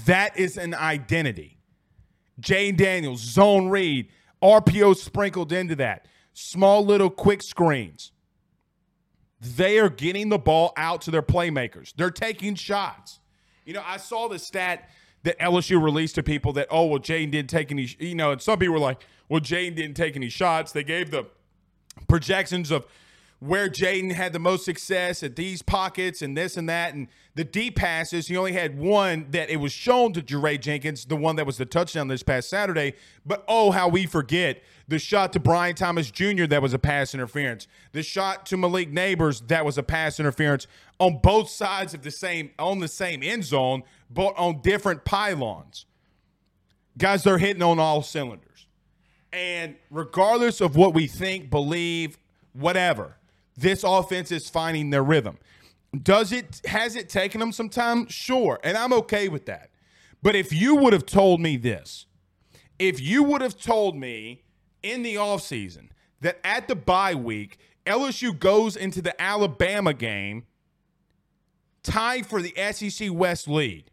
That 0.07 0.39
is 0.39 0.57
an 0.57 0.75
identity. 0.75 1.59
Jayden 2.41 2.77
Daniels, 2.77 3.21
zone 3.21 3.69
read, 3.69 4.09
RPO 4.43 4.97
sprinkled 4.97 5.53
into 5.53 5.75
that 5.77 6.07
small 6.33 6.85
little 6.85 7.11
quick 7.11 7.43
screens. 7.43 8.13
They 9.41 9.79
are 9.79 9.91
getting 9.91 10.29
the 10.29 10.39
ball 10.39 10.73
out 10.77 11.03
to 11.03 11.11
their 11.11 11.23
playmakers. 11.23 11.93
They're 11.97 12.11
taking 12.11 12.55
shots. 12.55 13.21
You 13.65 13.75
know, 13.75 13.83
I 13.85 13.99
saw 13.99 14.29
the 14.29 14.39
stat 14.39 14.89
that 15.25 15.39
LSU 15.39 15.83
released 15.83 16.15
to 16.17 16.23
people 16.23 16.53
that, 16.55 16.69
oh, 16.71 16.87
well, 16.87 16.99
Jane 16.99 17.31
didn't 17.31 17.51
take 17.51 17.71
any, 17.71 17.89
you 17.99 18.15
know, 18.15 18.33
and 18.33 18.41
some 18.41 18.59
people 18.59 18.75
were 18.75 18.81
like, 18.81 19.03
well, 19.29 19.41
Jane 19.41 19.75
didn't 19.75 19.95
take 19.95 20.17
any 20.17 20.29
shots. 20.29 20.73
They 20.73 20.85
gave 20.85 21.11
the 21.11 21.27
projections 22.09 22.71
of 22.71 22.87
where 23.41 23.69
Jaden 23.69 24.13
had 24.13 24.33
the 24.33 24.41
most 24.41 24.65
success 24.65 25.23
at 25.23 25.37
these 25.37 25.63
pockets 25.63 26.23
and 26.23 26.37
this 26.37 26.57
and 26.57 26.69
that. 26.69 26.95
And 26.95 27.07
the 27.37 27.45
deep 27.45 27.77
passes, 27.77 28.27
he 28.27 28.37
only 28.37 28.53
had 28.53 28.79
one 28.79 29.27
that 29.31 29.49
it 29.49 29.59
was 29.59 29.73
shown 29.73 30.13
to 30.15 30.23
Jaray 30.23 30.61
Jenkins, 30.61 31.05
the 31.05 31.15
one 31.15 31.37
that 31.37 31.47
was 31.47 31.57
the 31.57 31.65
touchdown 31.65 32.09
this 32.09 32.25
past 32.25 32.49
Saturday. 32.49 32.95
But 33.25 33.45
oh, 33.47 33.71
how 33.71 33.89
we 33.89 34.07
forget 34.07 34.63
the 34.89 34.99
shot 34.99 35.33
to 35.35 35.41
Brian 35.41 35.77
Thomas 35.77 36.11
Jr. 36.11 36.47
that 36.47 36.63
was 36.63 36.75
a 36.75 36.79
pass 36.81 37.15
interference. 37.15 37.69
The 37.93 38.03
shot 38.03 38.45
to 38.47 38.57
Malik 38.57 38.93
Nabers 38.93 39.47
that 39.47 39.65
was 39.65 39.79
a 39.79 39.85
pass 39.85 40.19
interference 40.19 40.67
on 40.99 41.21
both 41.23 41.49
sides 41.49 41.95
of 41.95 42.03
the 42.03 42.11
same 42.11 42.51
on 42.59 42.81
the 42.81 42.89
same 42.89 43.23
end 43.23 43.45
zone, 43.45 43.85
but 44.11 44.35
on 44.37 44.63
different 44.63 45.05
pylons. 45.05 45.87
Guys, 46.97 47.23
they're 47.23 47.39
hitting 47.39 47.63
on 47.63 47.79
all 47.79 48.03
cylinders. 48.03 48.67
And 49.33 49.77
regardless 49.91 50.61
of 50.61 50.75
what 50.75 50.95
we 50.95 51.07
think, 51.07 51.51
believe, 51.51 52.19
whatever, 52.53 53.18
this 53.59 53.85
offense 53.85 54.31
is 54.33 54.49
finding 54.49 54.91
their 54.91 55.03
rhythm. 55.03 55.39
Does 56.03 56.33
it 56.33 56.61
has 56.67 56.97
it 56.97 57.09
taken 57.09 57.41
them 57.41 57.53
some 57.53 57.69
time? 57.69 58.07
Sure. 58.09 58.59
And 58.63 58.77
I'm 58.77 58.93
okay 58.93 59.29
with 59.29 59.47
that. 59.47 59.71
But 60.23 60.35
if 60.35 60.53
you 60.53 60.77
would 60.77 60.93
have 60.93 61.07
told 61.07 61.41
me 61.41 61.57
this, 61.57 62.07
if 62.79 63.01
you 63.01 63.23
would 63.23 63.41
have 63.41 63.59
told 63.59 63.97
me 63.97 64.43
in 64.83 65.03
the 65.03 65.17
offseason 65.17 65.89
that 66.21 66.39
at 66.45 66.69
the 66.69 66.77
bye 66.77 67.15
week, 67.15 67.59
LSU 67.87 68.39
goes 68.39 68.77
into 68.77 69.01
the 69.01 69.21
Alabama 69.21 69.95
game 69.95 70.45
tied 71.83 72.27
for 72.27 72.43
the 72.43 72.55
SEC 72.73 73.11
West 73.13 73.49
lead, 73.49 73.91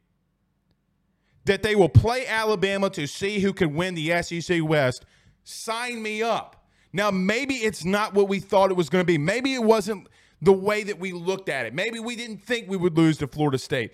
that 1.45 1.63
they 1.63 1.75
will 1.75 1.89
play 1.89 2.27
Alabama 2.27 2.89
to 2.89 3.07
see 3.07 3.39
who 3.39 3.53
can 3.53 3.73
win 3.73 3.95
the 3.95 4.21
SEC 4.21 4.61
West, 4.63 5.05
sign 5.43 6.01
me 6.01 6.21
up. 6.21 6.54
Now, 6.95 7.11
maybe 7.11 7.55
it's 7.55 7.83
not 7.83 8.13
what 8.13 8.29
we 8.29 8.39
thought 8.39 8.71
it 8.71 8.75
was 8.75 8.87
going 8.87 9.01
to 9.01 9.05
be. 9.05 9.17
Maybe 9.17 9.53
it 9.53 9.61
wasn't 9.61 10.07
the 10.41 10.53
way 10.53 10.81
that 10.83 10.97
we 10.97 11.11
looked 11.11 11.49
at 11.49 11.65
it. 11.65 11.73
Maybe 11.73 11.99
we 11.99 12.15
didn't 12.15 12.37
think 12.37 12.69
we 12.69 12.77
would 12.77 12.95
lose 12.95 13.17
to 13.17 13.27
Florida 13.27 13.57
State. 13.57 13.91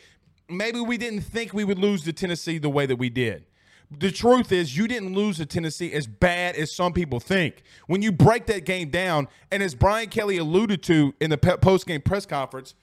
Maybe 0.47 0.79
we 0.79 0.99
didn't 0.99 1.21
think 1.21 1.51
we 1.51 1.63
would 1.63 1.79
lose 1.79 2.03
to 2.03 2.13
Tennessee 2.13 2.59
the 2.59 2.69
way 2.69 2.85
that 2.85 2.97
we 2.97 3.09
did. 3.09 3.45
The 3.89 4.11
truth 4.11 4.51
is, 4.51 4.77
you 4.77 4.87
didn't 4.87 5.15
lose 5.15 5.37
to 5.37 5.47
Tennessee 5.47 5.91
as 5.93 6.05
bad 6.05 6.55
as 6.55 6.75
some 6.75 6.93
people 6.93 7.19
think. 7.19 7.63
When 7.87 8.03
you 8.03 8.11
break 8.11 8.45
that 8.45 8.65
game 8.65 8.91
down, 8.91 9.27
and 9.51 9.63
as 9.63 9.73
Brian 9.73 10.09
Kelly 10.09 10.37
alluded 10.37 10.83
to 10.83 11.15
in 11.19 11.31
the 11.31 11.39
post 11.39 11.87
game 11.87 12.01
press 12.01 12.27
conference, 12.27 12.75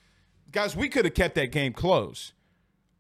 guys, 0.51 0.75
we 0.75 0.89
could 0.89 1.05
have 1.05 1.15
kept 1.15 1.37
that 1.37 1.53
game 1.53 1.73
close. 1.73 2.33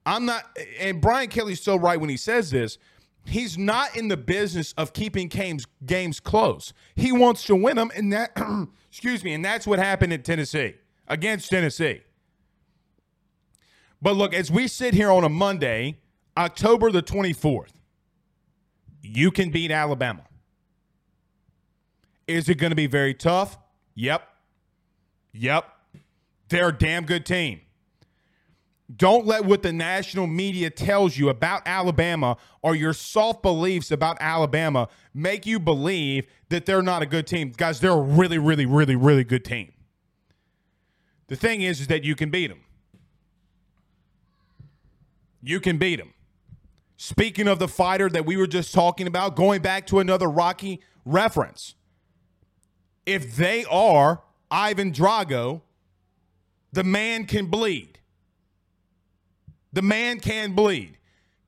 I'm 0.07 0.25
not, 0.25 0.57
and 0.79 1.01
Brian 1.01 1.31
Kelly's 1.31 1.61
so 1.61 1.75
right 1.75 2.01
when 2.01 2.11
he 2.11 2.17
says 2.17 2.53
this. 2.53 2.79
He's 3.29 3.59
not 3.59 3.95
in 3.95 4.09
the 4.09 4.17
business 4.17 4.73
of 4.79 4.93
keeping 4.93 5.29
games 5.29 5.67
games 5.85 6.19
close. 6.19 6.73
He 6.97 7.13
wants 7.13 7.45
to 7.45 7.55
win 7.55 7.77
them, 7.77 7.91
and 7.95 8.13
that 8.13 8.33
excuse 8.91 9.23
me, 9.23 9.35
and 9.35 9.45
that's 9.45 9.67
what 9.67 9.79
happened 9.79 10.13
in 10.13 10.23
Tennessee 10.23 10.75
against 11.07 11.51
Tennessee. 11.51 12.01
But 14.01 14.17
look, 14.17 14.33
as 14.33 14.51
we 14.51 14.67
sit 14.67 14.95
here 14.95 15.11
on 15.11 15.25
a 15.25 15.29
Monday, 15.29 15.99
October 16.37 16.91
the 16.91 17.03
24th, 17.03 17.73
you 19.03 19.31
can 19.31 19.51
beat 19.51 19.71
Alabama. 19.71 20.23
Is 22.27 22.49
it 22.49 22.57
going 22.57 22.71
to 22.71 22.77
be 22.77 22.87
very 22.87 23.15
tough? 23.15 23.59
Yep. 23.95 24.23
Yep. 25.33 25.65
They're 26.49 26.69
a 26.69 26.77
damn 26.77 27.05
good 27.05 27.27
team. 27.27 27.61
Don't 28.95 29.27
let 29.27 29.45
what 29.45 29.63
the 29.63 29.73
national 29.73 30.27
media 30.27 30.71
tells 30.71 31.19
you 31.19 31.29
about 31.29 31.63
Alabama 31.67 32.39
or 32.63 32.75
your 32.75 32.95
soft 32.95 33.43
beliefs 33.43 33.91
about 33.91 34.17
Alabama 34.19 34.89
make 35.13 35.45
you 35.45 35.61
believe 35.61 36.27
that 36.49 36.65
they're 36.65 36.83
not 36.83 37.03
a 37.03 37.07
good 37.07 37.27
team. 37.27 37.53
Guys, 37.55 37.81
they're 37.81 37.91
a 37.93 38.01
really, 38.01 38.39
really, 38.39 38.65
really, 38.65 38.97
really 38.97 39.25
good 39.25 39.45
team. 39.45 39.73
The 41.27 41.37
thing 41.37 41.61
is, 41.61 41.83
is 41.83 41.87
that 41.89 42.03
you 42.03 42.17
can 42.17 42.31
beat 42.31 42.47
them. 42.47 42.61
You 45.43 45.61
can 45.61 45.77
beat 45.77 45.97
them. 45.97 46.15
Speaking 46.97 47.47
of 47.47 47.59
the 47.59 47.69
fighter 47.69 48.09
that 48.09 48.25
we 48.25 48.37
were 48.37 48.47
just 48.47 48.73
talking 48.73 49.07
about, 49.07 49.37
going 49.37 49.61
back 49.61 49.87
to 49.89 50.01
another 50.01 50.29
Rocky 50.29 50.81
reference, 51.05 51.75
if 53.05 53.37
they 53.37 53.65
are 53.67 54.23
Ivan 54.51 54.93
Drago, 54.93 55.61
the 56.73 56.85
man 56.85 57.27
can 57.27 57.47
bleed. 57.47 57.98
The 59.79 59.83
man 59.83 60.19
can 60.19 60.55
bleed. 60.55 60.99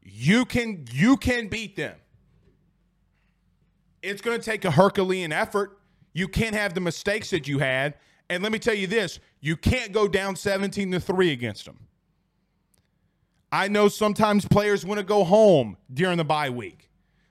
You 0.05 0.45
can 0.45 0.87
you 0.93 1.17
can 1.17 1.49
beat 1.49 1.75
them. 1.75 1.97
It's 4.03 4.23
going 4.23 4.39
to 4.39 4.45
take 4.45 4.65
a 4.65 4.71
Herculean 4.71 5.33
effort. 5.33 5.81
You 6.13 6.29
can't 6.29 6.55
have 6.55 6.75
the 6.75 6.81
mistakes 6.81 7.31
that 7.31 7.49
you 7.49 7.59
had. 7.59 7.95
And 8.29 8.45
let 8.45 8.53
me 8.53 8.61
tell 8.61 8.75
you 8.75 8.87
this, 8.87 9.19
you 9.41 9.57
can't 9.57 9.91
go 9.91 10.07
down 10.07 10.37
17 10.37 10.93
to 10.93 11.01
3 11.01 11.33
against 11.33 11.65
them. 11.65 11.89
I 13.51 13.67
know 13.67 13.89
sometimes 13.89 14.47
players 14.47 14.87
want 14.87 14.99
to 14.99 15.05
go 15.05 15.25
home 15.25 15.77
during 15.93 16.17
the 16.17 16.25
bye 16.25 16.51
week. 16.51 16.89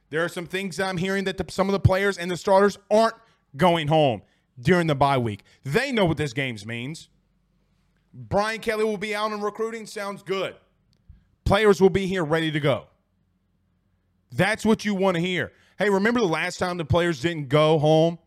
There 0.10 0.22
are 0.26 0.28
some 0.28 0.48
things 0.48 0.82
I'm 0.82 0.98
hearing 0.98 1.24
that 1.24 1.38
the, 1.38 1.46
some 1.50 1.70
of 1.70 1.72
the 1.72 1.80
players 1.80 2.18
and 2.18 2.30
the 2.30 2.36
starters 2.36 2.78
aren't 2.92 3.16
going 3.56 3.88
home 3.88 4.22
during 4.60 4.88
the 4.88 4.96
bye 4.96 5.18
week. 5.18 5.44
They 5.64 5.94
know 5.94 6.04
what 6.04 6.18
this 6.18 6.34
games 6.34 6.66
means. 6.66 7.08
Brian 8.14 8.60
Kelly 8.60 8.84
will 8.84 8.98
be 8.98 9.16
out 9.16 9.32
in 9.32 9.40
recruiting. 9.40 9.86
Sounds 9.86 10.24
good. 10.24 10.58
Players 11.50 11.82
will 11.82 11.90
be 11.90 12.06
here 12.06 12.24
ready 12.24 12.52
to 12.52 12.60
go. 12.60 12.86
That's 14.32 14.64
what 14.64 14.86
you 14.86 14.94
want 14.94 15.16
to 15.16 15.20
hear. 15.20 15.52
Hey, 15.80 15.90
remember 15.90 16.20
the 16.20 16.28
last 16.28 16.60
time 16.60 16.78
the 16.78 16.86
players 16.86 17.22
didn't 17.22 17.50
go 17.50 17.80
home 17.80 18.20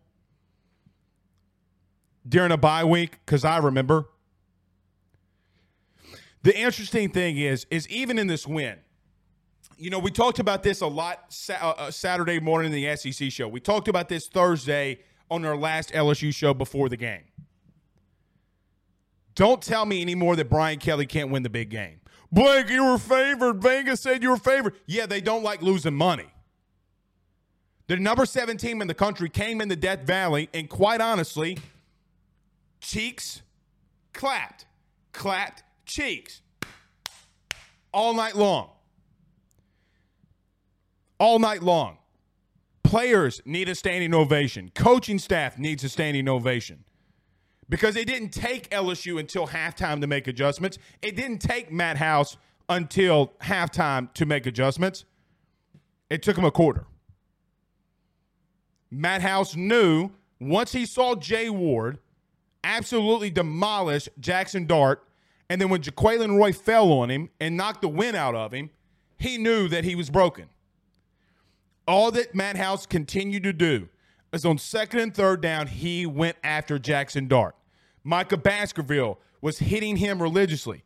during 2.28 2.50
a 2.50 2.56
bye 2.56 2.82
week? 2.82 3.20
Because 3.24 3.44
I 3.44 3.58
remember. 3.58 4.08
The 6.42 6.58
interesting 6.58 7.10
thing 7.10 7.38
is, 7.38 7.64
is 7.70 7.88
even 7.88 8.18
in 8.18 8.26
this 8.26 8.44
win, 8.44 8.78
you 9.76 9.88
know, 9.88 10.00
we 10.00 10.10
talked 10.10 10.40
about 10.40 10.64
this 10.64 10.80
a 10.80 10.88
lot 10.88 11.32
uh, 11.48 11.52
uh 11.52 11.90
Saturday 11.92 12.40
morning 12.40 12.72
in 12.72 12.82
the 12.82 12.96
SEC 12.96 13.30
show. 13.30 13.46
We 13.46 13.60
talked 13.60 13.86
about 13.86 14.08
this 14.08 14.26
Thursday 14.26 14.98
on 15.30 15.44
our 15.44 15.56
last 15.56 15.92
LSU 15.92 16.34
show 16.34 16.54
before 16.54 16.88
the 16.88 16.96
game. 16.96 17.22
Don't 19.36 19.62
tell 19.62 19.86
me 19.86 20.02
anymore 20.02 20.34
that 20.34 20.50
Brian 20.50 20.80
Kelly 20.80 21.06
can't 21.06 21.30
win 21.30 21.44
the 21.44 21.50
big 21.50 21.70
game. 21.70 22.00
Blake, 22.32 22.70
you 22.70 22.84
were 22.84 22.98
favored. 22.98 23.62
Vegas 23.62 24.00
said 24.00 24.22
you 24.22 24.30
were 24.30 24.38
favored. 24.38 24.74
Yeah, 24.86 25.04
they 25.04 25.20
don't 25.20 25.42
like 25.42 25.60
losing 25.60 25.94
money. 25.94 26.26
The 27.88 27.96
number 27.98 28.24
seven 28.24 28.56
team 28.56 28.80
in 28.80 28.88
the 28.88 28.94
country 28.94 29.28
came 29.28 29.60
into 29.60 29.76
Death 29.76 30.00
Valley, 30.00 30.48
and 30.54 30.68
quite 30.68 31.02
honestly, 31.02 31.58
cheeks 32.80 33.42
clapped, 34.14 34.64
clapped, 35.12 35.62
cheeks 35.84 36.40
all 37.92 38.14
night 38.14 38.34
long. 38.34 38.70
All 41.18 41.38
night 41.38 41.62
long. 41.62 41.98
Players 42.82 43.42
need 43.44 43.68
a 43.68 43.74
standing 43.74 44.14
ovation. 44.14 44.70
Coaching 44.74 45.18
staff 45.18 45.58
needs 45.58 45.84
a 45.84 45.88
standing 45.88 46.28
ovation. 46.28 46.84
Because 47.68 47.96
it 47.96 48.06
didn't 48.06 48.30
take 48.30 48.68
LSU 48.70 49.18
until 49.18 49.46
halftime 49.46 50.00
to 50.00 50.06
make 50.06 50.26
adjustments. 50.26 50.78
It 51.00 51.16
didn't 51.16 51.38
take 51.38 51.72
Matt 51.72 51.96
House 51.96 52.36
until 52.68 53.32
halftime 53.42 54.12
to 54.14 54.26
make 54.26 54.46
adjustments. 54.46 55.04
It 56.10 56.22
took 56.22 56.36
him 56.36 56.44
a 56.44 56.50
quarter. 56.50 56.84
Matt 58.90 59.22
House 59.22 59.56
knew 59.56 60.10
once 60.38 60.72
he 60.72 60.84
saw 60.84 61.14
Jay 61.14 61.48
Ward 61.48 61.98
absolutely 62.62 63.30
demolish 63.30 64.08
Jackson 64.20 64.66
Dart 64.66 65.02
and 65.52 65.60
then 65.60 65.68
when 65.68 65.82
Jaquelin 65.82 66.38
Roy 66.38 66.54
fell 66.54 66.90
on 66.92 67.10
him 67.10 67.28
and 67.38 67.58
knocked 67.58 67.82
the 67.82 67.88
wind 67.88 68.16
out 68.16 68.34
of 68.34 68.54
him, 68.54 68.70
he 69.18 69.36
knew 69.36 69.68
that 69.68 69.84
he 69.84 69.94
was 69.94 70.08
broken. 70.08 70.46
All 71.86 72.10
that 72.12 72.34
Matt 72.34 72.56
House 72.56 72.86
continued 72.86 73.42
to 73.42 73.52
do 73.52 73.90
is 74.32 74.44
on 74.44 74.58
second 74.58 75.00
and 75.00 75.14
third 75.14 75.40
down, 75.40 75.66
he 75.66 76.06
went 76.06 76.36
after 76.42 76.78
Jackson 76.78 77.28
Dart. 77.28 77.54
Micah 78.04 78.36
Baskerville 78.36 79.18
was 79.40 79.58
hitting 79.58 79.96
him 79.96 80.20
religiously. 80.20 80.82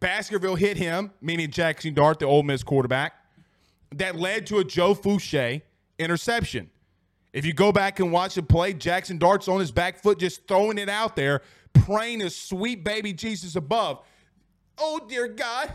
Baskerville 0.00 0.56
hit 0.56 0.76
him, 0.76 1.12
meaning 1.20 1.50
Jackson 1.50 1.94
Dart, 1.94 2.18
the 2.18 2.26
Ole 2.26 2.42
Miss 2.42 2.62
quarterback. 2.62 3.14
That 3.94 4.16
led 4.16 4.46
to 4.48 4.58
a 4.58 4.64
Joe 4.64 4.94
Foucha 4.94 5.62
interception. 5.98 6.70
If 7.32 7.44
you 7.44 7.52
go 7.52 7.72
back 7.72 8.00
and 8.00 8.12
watch 8.12 8.34
the 8.34 8.42
play, 8.42 8.72
Jackson 8.72 9.18
Dart's 9.18 9.48
on 9.48 9.60
his 9.60 9.70
back 9.70 10.02
foot, 10.02 10.18
just 10.18 10.46
throwing 10.48 10.78
it 10.78 10.88
out 10.88 11.16
there 11.16 11.42
praying 11.84 12.20
to 12.20 12.30
sweet 12.30 12.84
baby 12.84 13.12
Jesus 13.12 13.56
above. 13.56 14.04
Oh, 14.78 15.00
dear 15.08 15.28
God, 15.28 15.72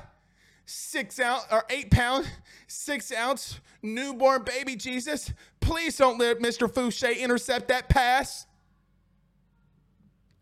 six 0.72 1.20
ounce 1.20 1.46
or 1.52 1.64
eight 1.70 1.92
pound, 1.92 2.30
six 2.68 3.12
ounce 3.14 3.60
newborn 3.82 4.44
baby 4.44 4.76
Jesus, 4.76 5.34
please 5.60 5.98
don't 5.98 6.18
let 6.18 6.40
Mr. 6.40 6.72
Foucha 6.72 7.18
intercept 7.18 7.68
that 7.68 7.90
pass. 7.90 8.48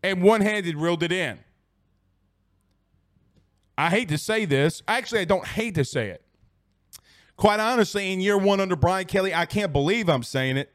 And 0.02 0.22
one 0.22 0.40
handed 0.40 0.76
reeled 0.76 1.02
it 1.02 1.12
in. 1.12 1.38
I 3.76 3.90
hate 3.90 4.08
to 4.10 4.18
say 4.18 4.44
this. 4.44 4.82
Actually, 4.86 5.22
I 5.22 5.24
don't 5.24 5.46
hate 5.46 5.74
to 5.74 5.84
say 5.84 6.08
it. 6.08 6.22
Quite 7.36 7.60
honestly, 7.60 8.12
in 8.12 8.20
year 8.20 8.38
one 8.38 8.60
under 8.60 8.76
Brian 8.76 9.06
Kelly, 9.06 9.34
I 9.34 9.46
can't 9.46 9.72
believe 9.72 10.08
I'm 10.08 10.22
saying 10.22 10.58
it. 10.58 10.70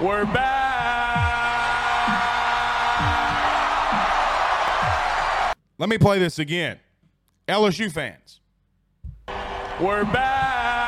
We're 0.00 0.24
back. 0.24 0.74
Let 5.78 5.88
me 5.88 5.98
play 5.98 6.18
this 6.20 6.38
again. 6.38 6.78
LSU 7.48 7.92
fans. 7.92 8.40
We're 9.80 10.04
back. 10.04 10.84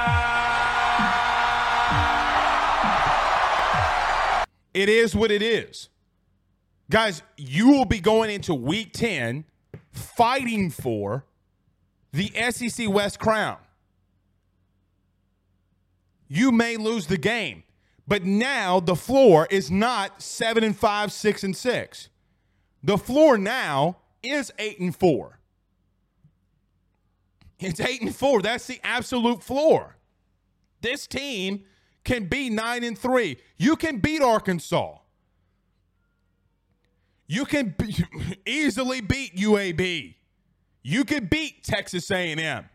It 4.72 4.88
is 4.88 5.14
what 5.14 5.30
it 5.30 5.42
is. 5.42 5.88
Guys, 6.90 7.22
you 7.36 7.68
will 7.70 7.84
be 7.84 7.98
going 7.98 8.30
into 8.30 8.54
week 8.54 8.92
10 8.92 9.44
fighting 9.92 10.70
for 10.70 11.24
the 12.12 12.30
SEC 12.50 12.88
West 12.88 13.18
crown. 13.18 13.58
You 16.28 16.52
may 16.52 16.76
lose 16.76 17.06
the 17.06 17.18
game, 17.18 17.64
but 18.06 18.24
now 18.24 18.80
the 18.80 18.96
floor 18.96 19.46
is 19.50 19.70
not 19.70 20.22
7 20.22 20.64
and 20.64 20.76
5, 20.76 21.12
6 21.12 21.44
and 21.44 21.56
6. 21.56 22.08
The 22.82 22.98
floor 22.98 23.36
now 23.36 23.96
is 24.22 24.52
eight 24.58 24.78
and 24.78 24.94
four. 24.94 25.40
It's 27.58 27.80
eight 27.80 28.02
and 28.02 28.14
four. 28.14 28.42
That's 28.42 28.66
the 28.66 28.80
absolute 28.84 29.42
floor. 29.42 29.96
This 30.82 31.06
team 31.06 31.64
can 32.04 32.26
be 32.26 32.50
nine 32.50 32.84
and 32.84 32.98
three. 32.98 33.38
You 33.56 33.76
can 33.76 33.98
beat 33.98 34.22
Arkansas. 34.22 34.98
You 37.26 37.44
can 37.44 37.74
be, 37.76 37.96
easily 38.46 39.00
beat 39.00 39.36
UAB. 39.36 40.14
You 40.82 41.04
can 41.04 41.26
beat 41.26 41.64
Texas 41.64 42.10
A&M. 42.10 42.68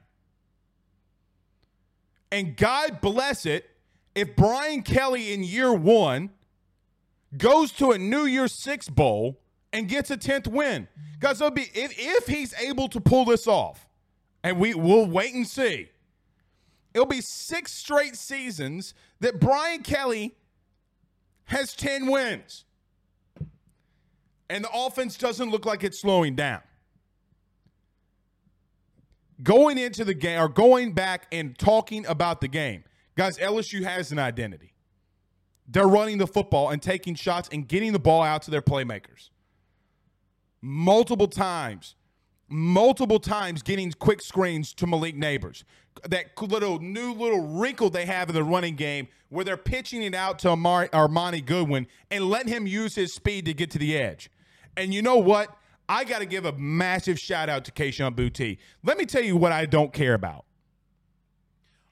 And 2.32 2.58
God 2.58 3.00
bless 3.02 3.46
it 3.46 3.70
if 4.16 4.36
Brian 4.36 4.84
Kelly 4.84 5.34
in 5.34 5.44
year 5.44 5.74
one 5.74 6.32
goes 7.38 7.72
to 7.74 7.92
a 7.92 7.98
New 7.98 8.26
Year's 8.26 8.54
Six 8.54 8.90
bowl 8.90 9.40
and 9.72 9.88
gets 9.88 10.12
a 10.12 10.18
tenth 10.18 10.48
win. 10.48 10.88
Guys, 11.20 11.40
it'll 11.40 11.52
be 11.52 11.70
if, 11.74 11.94
if 11.98 12.28
he's 12.28 12.54
able 12.56 12.90
to 12.90 13.00
pull 13.00 13.26
this 13.26 13.48
off, 13.48 13.88
and 14.44 14.60
we 14.60 14.74
will 14.74 15.06
wait 15.06 15.34
and 15.34 15.48
see. 15.48 15.90
It'll 16.94 17.06
be 17.06 17.22
six 17.22 17.72
straight 17.74 18.16
seasons 18.16 18.94
that 19.20 19.40
Brian 19.40 19.82
Kelly 19.82 20.36
has 21.46 21.74
10 21.74 22.08
wins. 22.08 22.66
And 24.50 24.66
the 24.66 24.70
offense 24.74 25.18
doesn't 25.18 25.50
look 25.50 25.66
like 25.66 25.84
it's 25.84 26.02
slowing 26.02 26.36
down. 26.36 26.62
Going 29.42 29.78
into 29.78 30.04
the 30.04 30.14
game 30.14 30.40
or 30.40 30.50
going 30.50 30.94
back 30.94 31.28
and 31.32 31.58
talking 31.58 32.06
about 32.06 32.42
the 32.42 32.48
game, 32.48 32.84
guys, 33.16 33.38
LSU 33.38 33.84
has 33.84 34.12
an 34.12 34.20
identity. 34.20 34.74
They're 35.68 35.88
running 35.88 36.18
the 36.18 36.28
football 36.28 36.70
and 36.70 36.82
taking 36.82 37.16
shots 37.16 37.48
and 37.52 37.66
getting 37.68 37.94
the 37.94 38.00
ball 38.00 38.22
out 38.22 38.42
to 38.44 38.52
their 38.52 38.62
playmakers. 38.62 39.30
Multiple 40.62 41.28
times, 41.28 41.96
multiple 42.52 43.20
times 43.20 43.62
getting 43.62 43.92
quick 43.94 44.22
screens 44.22 44.74
to 44.76 44.86
Malik 44.86 45.16
Nabers. 45.16 45.64
That 46.08 46.40
little 46.42 46.80
new 46.80 47.14
little 47.14 47.60
wrinkle 47.60 47.90
they 47.90 48.06
have 48.06 48.30
in 48.30 48.36
the 48.36 48.44
running 48.44 48.76
game 48.76 49.08
where 49.30 49.46
they're 49.46 49.58
pitching 49.58 50.04
it 50.04 50.14
out 50.14 50.40
to 50.40 50.50
Amari, 50.50 50.90
Armoni 50.90 51.46
Goodwin 51.46 51.88
and 52.10 52.30
letting 52.30 52.52
him 52.52 52.68
use 52.68 52.96
his 52.96 53.14
speed 53.14 53.46
to 53.46 53.54
get 53.54 53.72
to 53.72 53.78
the 53.80 53.98
edge. 53.98 54.30
And 54.78 54.94
you 54.94 55.02
know 55.02 55.18
what? 55.18 55.56
I 55.90 56.04
got 56.06 56.20
to 56.20 56.26
give 56.26 56.46
a 56.46 56.54
massive 56.54 57.20
shout 57.20 57.50
out 57.50 57.66
to 57.66 57.72
Kayshon 57.72 58.16
Boutte. 58.16 58.58
Let 58.84 58.98
me 58.98 59.06
tell 59.06 59.24
you 59.24 59.36
what 59.36 59.52
I 59.52 59.66
don't 59.66 59.92
care 59.92 60.14
about. 60.14 60.46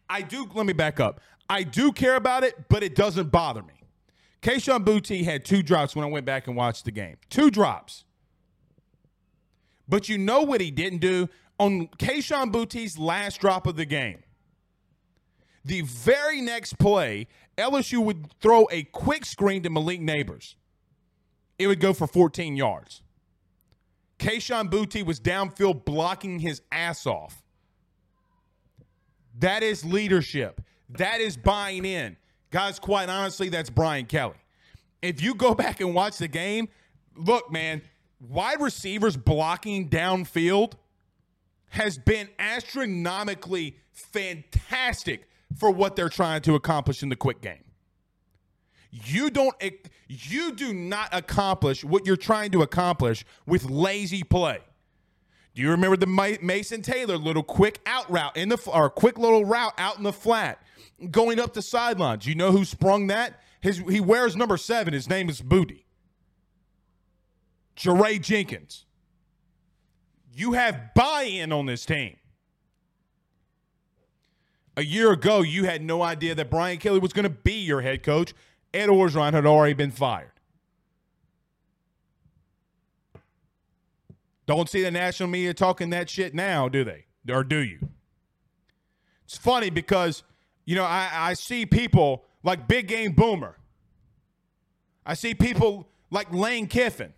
I 0.10 0.22
do, 0.22 0.48
let 0.54 0.65
me 0.65 0.74
back 0.74 1.00
up. 1.00 1.19
I 1.50 1.63
do 1.63 1.91
care 1.91 2.15
about 2.15 2.43
it, 2.43 2.69
but 2.69 2.84
it 2.84 2.95
doesn't 2.95 3.32
bother 3.32 3.62
me. 3.62 3.84
Kayshon 4.41 4.86
Boutte 4.86 5.24
had 5.24 5.43
two 5.43 5.62
drops 5.62 5.95
when 5.95 6.06
I 6.06 6.10
went 6.10 6.26
back 6.26 6.48
and 6.48 6.56
watched 6.56 6.86
the 6.86 6.91
game. 6.91 7.17
Two 7.30 7.52
drops. 7.52 8.06
But 9.89 10.08
you 10.08 10.17
know 10.17 10.41
what 10.43 10.62
he 10.62 10.69
didn't 10.71 10.99
do 10.99 11.28
on 11.58 11.88
Kayshon 11.97 12.52
Boutte's 12.52 12.97
last 12.97 13.41
drop 13.41 13.65
of 13.67 13.75
the 13.75 13.86
game? 13.86 14.23
The 15.65 15.82
very 15.82 16.39
next 16.41 16.78
play, 16.80 17.28
LSU 17.58 18.04
would 18.04 18.28
throw 18.39 18.67
a 18.71 18.84
quick 18.84 19.25
screen 19.25 19.63
to 19.63 19.69
Malik 19.69 19.99
Nabers. 19.99 20.56
It 21.58 21.67
would 21.67 21.82
go 21.82 21.91
for 21.91 22.08
14 22.08 22.56
yards. 22.56 23.02
Kayshon 24.19 24.69
Boutte 24.69 25.06
was 25.06 25.19
downfield 25.19 25.86
blocking 25.86 26.39
his 26.39 26.62
ass 26.71 27.06
off. 27.06 27.41
That 29.39 29.63
is 29.63 29.84
leadership. 29.84 30.62
That 30.89 31.21
is 31.21 31.36
buying 31.38 31.86
in. 31.86 32.17
Guys, 32.52 32.80
quite 32.80 33.10
honestly, 33.10 33.49
that's 33.49 33.69
Brian 33.69 34.06
Kelly. 34.06 34.36
If 35.02 35.21
you 35.21 35.36
go 35.36 35.54
back 35.54 35.80
and 35.80 35.93
watch 35.93 36.17
the 36.17 36.28
game, 36.28 36.67
look, 37.15 37.52
man, 37.52 37.82
wide 38.20 38.62
receivers 38.62 39.18
blocking 39.18 39.90
downfield 39.90 40.74
has 41.70 41.98
been 41.98 42.28
astronomically 42.40 43.78
fantastic 43.92 45.28
for 45.58 45.72
what 45.72 45.96
they're 45.96 46.10
trying 46.10 46.42
to 46.42 46.56
accomplish 46.56 47.04
in 47.04 47.10
the 47.10 47.16
quick 47.16 47.42
game. 47.42 47.64
You 48.92 49.30
don't 49.30 49.56
you 50.08 50.52
do 50.54 50.74
not 50.74 51.10
accomplish 51.12 51.84
what 51.84 52.08
you're 52.08 52.18
trying 52.18 52.52
to 52.52 52.64
accomplish 52.64 53.24
with 53.46 53.66
lazy 53.66 54.24
play. 54.24 54.60
Do 55.54 55.62
you 55.62 55.70
remember 55.70 55.98
the 55.98 56.08
Mason 56.42 56.82
Taylor 56.82 57.18
little 57.18 57.44
quick 57.44 57.80
out 57.86 58.10
route 58.10 58.36
in 58.36 58.50
the 58.50 58.58
or 58.72 58.90
quick 58.90 59.18
little 59.18 59.46
route 59.46 59.74
out 59.78 59.98
in 59.98 60.04
the 60.04 60.14
flat 60.14 60.64
going 61.12 61.40
up 61.40 61.54
the 61.54 61.62
sidelines? 61.62 62.26
You 62.26 62.34
know 62.34 62.52
who 62.52 62.66
sprung 62.66 63.08
that? 63.08 63.42
His 63.62 63.78
he 63.78 64.00
wears 64.00 64.36
number 64.36 64.58
7. 64.58 64.94
His 64.94 65.08
name 65.10 65.30
is 65.30 65.42
Boutte. 65.42 65.84
Jaray 67.80 68.22
Jenkins. 68.22 68.86
You 70.36 70.54
have 70.54 70.94
buy-in 70.94 71.54
on 71.54 71.65
this 71.65 71.86
team. 71.86 72.18
A 74.76 74.84
year 74.84 75.12
ago, 75.12 75.42
you 75.42 75.65
had 75.65 75.82
no 75.82 76.02
idea 76.02 76.36
that 76.36 76.50
Brian 76.50 76.78
Kelly 76.78 77.00
was 77.00 77.13
going 77.13 77.24
to 77.24 77.30
be 77.30 77.54
your 77.54 77.82
head 77.82 78.04
coach. 78.04 78.34
Ed 78.74 78.88
Orgeron 78.88 79.34
had 79.34 79.46
already 79.46 79.74
been 79.74 79.92
fired. 79.92 80.32
Don't 84.46 84.70
see 84.70 84.82
the 84.82 84.92
national 84.92 85.30
media 85.30 85.54
talking 85.54 85.89
that 85.92 86.10
shit 86.10 86.34
now, 86.34 86.68
do 86.68 86.84
they? 86.84 87.06
Or 87.30 87.44
do 87.44 87.60
you? 87.60 87.89
It's 89.26 89.38
funny 89.38 89.70
because, 89.70 90.24
you 90.65 90.76
know, 90.76 90.84
I, 90.84 91.10
I 91.13 91.34
see 91.34 91.65
people 91.65 92.26
like 92.44 92.68
Big 92.68 92.88
Game 92.88 93.13
Boomer. 93.13 93.58
I 95.06 95.13
see 95.13 95.34
people 95.34 95.89
like 96.10 96.34
Lane 96.34 96.68
Kiffin 96.68 97.13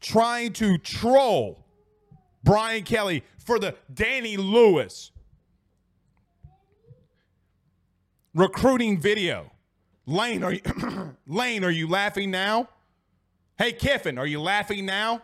trying 0.00 0.52
to 0.54 0.78
troll 0.78 1.64
Brian 2.44 2.82
Kelly 2.82 3.24
for 3.38 3.58
the 3.58 3.74
Danny 3.92 4.36
Lewis 4.36 5.10
recruiting 8.34 9.00
video. 9.00 9.50
Lane, 10.06 10.42
are 10.42 10.52
you 10.52 10.60
Lane, 11.26 11.64
are 11.64 11.70
you 11.70 11.88
laughing 11.88 12.30
now? 12.30 12.68
Hey 13.58 13.72
Kiffin, 13.72 14.18
are 14.18 14.26
you 14.26 14.40
laughing 14.40 14.86
now? 14.86 15.20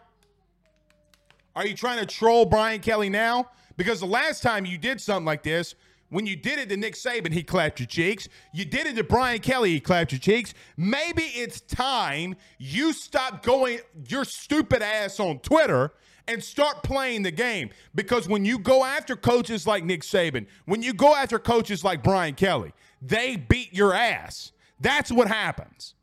Are 1.56 1.66
you 1.66 1.74
trying 1.74 2.00
to 2.00 2.06
troll 2.06 2.44
Brian 2.44 2.80
Kelly 2.80 3.08
now? 3.08 3.48
Because 3.76 4.00
the 4.00 4.06
last 4.06 4.42
time 4.42 4.66
you 4.66 4.76
did 4.76 5.00
something 5.00 5.24
like 5.24 5.42
this, 5.42 5.74
when 6.14 6.26
you 6.26 6.36
did 6.36 6.60
it 6.60 6.68
to 6.68 6.76
Nick 6.76 6.94
Saban, 6.94 7.32
he 7.32 7.42
clapped 7.42 7.80
your 7.80 7.88
cheeks. 7.88 8.28
You 8.52 8.64
did 8.64 8.86
it 8.86 8.94
to 8.94 9.02
Brian 9.02 9.40
Kelly, 9.40 9.70
he 9.72 9.80
clapped 9.80 10.12
your 10.12 10.20
cheeks. 10.20 10.54
Maybe 10.76 11.24
it's 11.24 11.60
time 11.60 12.36
you 12.56 12.92
stop 12.92 13.42
going 13.42 13.80
your 14.06 14.24
stupid 14.24 14.80
ass 14.80 15.18
on 15.18 15.40
Twitter 15.40 15.90
and 16.28 16.40
start 16.42 16.84
playing 16.84 17.24
the 17.24 17.32
game. 17.32 17.70
Because 17.96 18.28
when 18.28 18.44
you 18.44 18.60
go 18.60 18.84
after 18.84 19.16
coaches 19.16 19.66
like 19.66 19.82
Nick 19.82 20.02
Saban, 20.02 20.46
when 20.66 20.84
you 20.84 20.94
go 20.94 21.16
after 21.16 21.40
coaches 21.40 21.82
like 21.82 22.04
Brian 22.04 22.36
Kelly, 22.36 22.72
they 23.02 23.34
beat 23.34 23.74
your 23.74 23.92
ass. 23.92 24.52
That's 24.78 25.10
what 25.10 25.26
happens. 25.26 25.94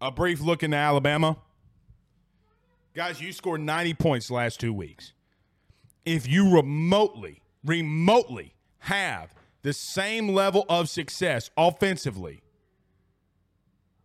A 0.00 0.10
brief 0.10 0.40
look 0.40 0.62
into 0.62 0.76
Alabama. 0.76 1.36
Guys, 2.94 3.20
you 3.20 3.32
scored 3.32 3.60
90 3.60 3.94
points 3.94 4.30
last 4.30 4.58
two 4.58 4.72
weeks. 4.72 5.12
If 6.04 6.26
you 6.26 6.54
remotely, 6.54 7.42
remotely 7.64 8.54
have 8.80 9.34
the 9.62 9.72
same 9.72 10.28
level 10.28 10.64
of 10.68 10.88
success 10.88 11.50
offensively 11.56 12.42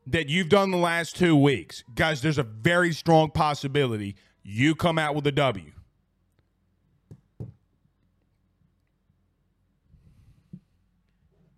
that 0.07 0.29
you've 0.29 0.49
done 0.49 0.71
the 0.71 0.77
last 0.77 1.15
two 1.15 1.35
weeks, 1.35 1.83
guys, 1.95 2.21
there's 2.21 2.37
a 2.37 2.43
very 2.43 2.91
strong 2.91 3.31
possibility 3.31 4.15
you 4.43 4.75
come 4.75 4.99
out 4.99 5.15
with 5.15 5.25
a 5.25 5.31
W. 5.31 5.71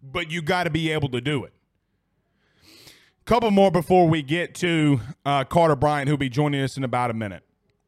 But 0.02 0.32
you 0.32 0.41
got 0.41 0.63
to 0.63 0.69
be 0.69 0.91
able 0.91 1.10
to 1.10 1.19
do 1.19 1.43
it. 1.43 1.54
Couple 3.28 3.52
more 3.52 3.72
before 3.72 4.08
we 4.08 4.22
get 4.22 4.56
to 4.56 5.02
uh, 5.26 5.44
Carter 5.44 5.76
Bryant, 5.76 6.08
who'll 6.08 6.16
be 6.16 6.30
joining 6.30 6.62
us 6.62 6.78
in 6.78 6.86
about 6.86 7.12
a 7.12 7.13
minute. 7.13 7.44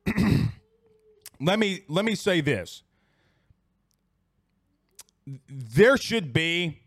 let 1.39 1.57
me 1.57 1.85
let 1.87 2.03
me 2.03 2.13
say 2.13 2.41
this: 2.41 2.83
there 5.47 5.95
should 5.95 6.33
be 6.33 6.81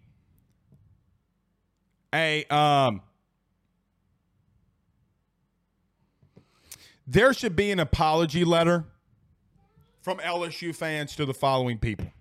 a 2.12 2.44
um, 2.54 3.00
there 7.06 7.32
should 7.32 7.56
be 7.56 7.70
an 7.70 7.80
apology 7.80 8.44
letter 8.44 8.84
from 10.02 10.18
LSU 10.18 10.76
fans 10.76 11.16
to 11.16 11.24
the 11.24 11.32
following 11.32 11.78
people, 11.78 12.12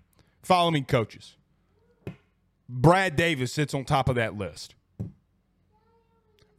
following 0.42 0.86
coaches. 0.86 1.36
Brad 2.70 3.16
Davis 3.16 3.52
sits 3.52 3.74
on 3.74 3.84
top 3.84 4.08
of 4.08 4.14
that 4.14 4.34
list. 4.34 4.74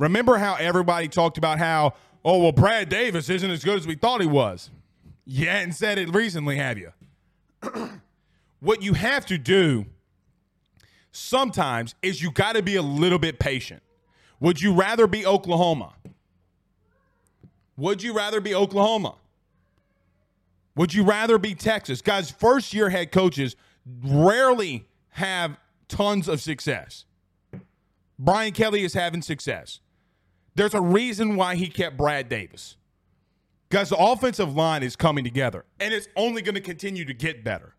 Remember 0.04 0.38
how 0.38 0.56
everybody 0.56 1.08
talked 1.08 1.38
about 1.38 1.60
how, 1.60 1.94
oh, 2.26 2.40
well, 2.40 2.52
Brad 2.52 2.90
Davis 2.90 3.30
isn't 3.30 3.50
as 3.50 3.64
good 3.64 3.78
as 3.78 3.88
we 3.88 3.96
thought 3.96 4.20
he 4.20 4.28
was? 4.28 4.70
You 5.26 5.48
hadn't 5.48 5.72
said 5.74 5.98
it 5.98 6.14
recently, 6.14 6.58
have 6.58 6.78
you? 6.78 6.92
what 8.60 8.82
you 8.84 8.96
have 8.96 9.26
to 9.28 9.38
do 9.38 9.86
sometimes 11.14 11.96
is 12.02 12.22
you 12.22 12.32
got 12.32 12.58
to 12.58 12.62
be 12.62 12.76
a 12.76 12.82
little 12.82 13.18
bit 13.18 13.40
patient. 13.40 13.82
Would 14.42 14.62
you 14.62 14.74
rather 14.74 15.08
be 15.08 15.26
Oklahoma? 15.26 15.94
Would 17.78 18.04
you 18.04 18.14
rather 18.14 18.42
be 18.42 18.54
Oklahoma? 18.54 19.16
Would 20.76 20.94
you 20.94 21.06
rather 21.06 21.38
be 21.38 21.56
Texas? 21.56 22.02
Guys, 22.02 22.30
first 22.30 22.74
year 22.74 22.90
head 22.90 23.14
coaches 23.14 23.56
rarely 24.04 24.86
have 25.12 25.56
tons 25.88 26.28
of 26.28 26.42
success. 26.42 27.06
Brian 28.20 28.52
Kelly 28.52 28.84
is 28.84 28.96
having 28.96 29.22
success. 29.22 29.80
There's 30.56 30.74
a 30.74 30.82
reason 30.82 31.36
why 31.36 31.56
he 31.56 31.68
kept 31.68 31.98
Brad 31.98 32.30
Davis. 32.30 32.78
Guys, 33.70 33.90
the 33.90 33.98
offensive 33.98 34.56
line 34.56 34.84
is 34.84 34.96
coming 34.96 35.24
together, 35.24 35.66
and 35.80 35.94
it's 35.94 36.08
only 36.16 36.42
going 36.44 36.56
to 36.56 36.62
continue 36.62 37.06
to 37.06 37.14
get 37.14 37.44
better. 37.44 37.76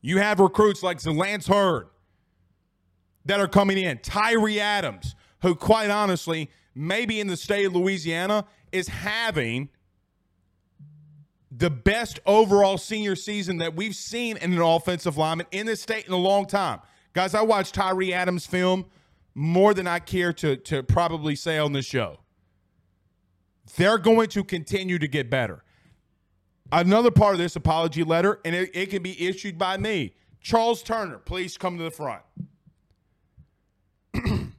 You 0.00 0.18
have 0.18 0.38
recruits 0.38 0.84
like 0.84 1.04
Lance 1.04 1.48
Heard 1.48 1.88
that 3.24 3.40
are 3.40 3.48
coming 3.48 3.76
in. 3.76 3.98
Tyree 3.98 4.60
Adams, 4.60 5.16
who 5.42 5.56
quite 5.56 5.90
honestly, 5.90 6.48
maybe 6.76 7.18
in 7.18 7.26
the 7.26 7.36
state 7.36 7.66
of 7.66 7.74
Louisiana, 7.74 8.44
is 8.70 8.86
having 8.86 9.68
the 11.50 11.70
best 11.70 12.20
overall 12.26 12.78
senior 12.78 13.16
season 13.16 13.58
that 13.58 13.74
we've 13.74 13.96
seen 13.96 14.36
in 14.36 14.52
an 14.52 14.60
offensive 14.60 15.16
lineman 15.16 15.46
in 15.50 15.66
this 15.66 15.82
state 15.82 16.06
in 16.06 16.12
a 16.12 16.16
long 16.18 16.46
time. 16.46 16.80
Guys, 17.14 17.34
I 17.34 17.42
watched 17.42 17.74
Tyree 17.74 18.12
Adams 18.12 18.46
film 18.46 18.84
more 19.38 19.74
than 19.74 19.86
I 19.86 19.98
care 19.98 20.32
to, 20.32 20.56
to 20.56 20.82
probably 20.82 21.36
say 21.36 21.58
on 21.58 21.74
this 21.74 21.84
show. 21.84 22.20
They're 23.76 23.98
going 23.98 24.28
to 24.30 24.42
continue 24.42 24.98
to 24.98 25.06
get 25.06 25.28
better. 25.28 25.62
Another 26.72 27.10
part 27.10 27.34
of 27.34 27.38
this 27.38 27.54
apology 27.54 28.02
letter, 28.02 28.40
and 28.46 28.54
it, 28.54 28.70
it 28.72 28.86
can 28.86 29.02
be 29.02 29.28
issued 29.28 29.58
by 29.58 29.76
me. 29.76 30.14
Charles 30.40 30.82
Turner, 30.82 31.18
please 31.18 31.58
come 31.58 31.76
to 31.76 31.84
the 31.84 31.90
front. 31.90 32.22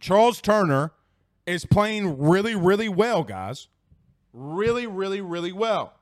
Charles 0.00 0.40
Turner 0.40 0.92
is 1.46 1.66
playing 1.66 2.18
really, 2.18 2.54
really 2.54 2.88
well, 2.88 3.22
guys. 3.22 3.68
Really, 4.32 4.86
really, 4.86 5.20
really 5.20 5.52
well. 5.52 5.92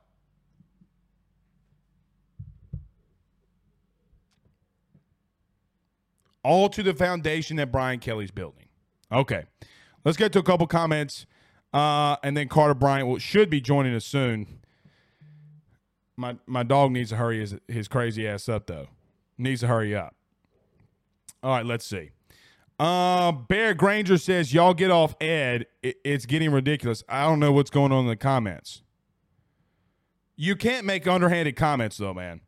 All 6.46 6.68
to 6.68 6.82
the 6.84 6.94
foundation 6.94 7.56
that 7.56 7.72
Brian 7.72 7.98
Kelly's 7.98 8.30
building. 8.30 8.68
Okay. 9.10 9.46
Let's 10.04 10.16
get 10.16 10.32
to 10.34 10.38
a 10.38 10.44
couple 10.44 10.68
comments. 10.68 11.26
Uh, 11.74 12.14
and 12.22 12.36
then 12.36 12.46
Carter 12.46 12.72
Bryant 12.72 13.08
will, 13.08 13.18
should 13.18 13.50
be 13.50 13.60
joining 13.60 13.92
us 13.96 14.04
soon. 14.04 14.60
My 16.16 16.36
my 16.46 16.62
dog 16.62 16.92
needs 16.92 17.10
to 17.10 17.16
hurry 17.16 17.40
his, 17.40 17.56
his 17.66 17.88
crazy 17.88 18.28
ass 18.28 18.48
up 18.48 18.68
though. 18.68 18.86
Needs 19.36 19.62
to 19.62 19.66
hurry 19.66 19.96
up. 19.96 20.14
All 21.42 21.50
right, 21.50 21.66
let's 21.66 21.84
see. 21.84 22.10
Uh, 22.78 23.32
Bear 23.32 23.74
Granger 23.74 24.16
says, 24.16 24.54
"Y'all 24.54 24.72
get 24.72 24.92
off 24.92 25.16
Ed. 25.20 25.66
It, 25.82 25.96
it's 26.04 26.26
getting 26.26 26.52
ridiculous. 26.52 27.02
I 27.08 27.24
don't 27.24 27.40
know 27.40 27.50
what's 27.50 27.70
going 27.70 27.90
on 27.90 28.04
in 28.04 28.08
the 28.08 28.14
comments. 28.14 28.82
You 30.36 30.54
can't 30.54 30.86
make 30.86 31.08
underhanded 31.08 31.56
comments 31.56 31.96
though, 31.96 32.14
man. 32.14 32.42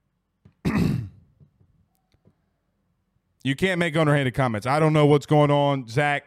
You 3.49 3.57
can't 3.57 3.79
make 3.79 3.97
underhanded 3.97 4.35
comments. 4.35 4.67
I 4.67 4.79
don't 4.79 4.93
know 4.93 5.07
what's 5.07 5.27
going 5.27 5.51
on, 5.51 5.89
Zach, 5.89 6.25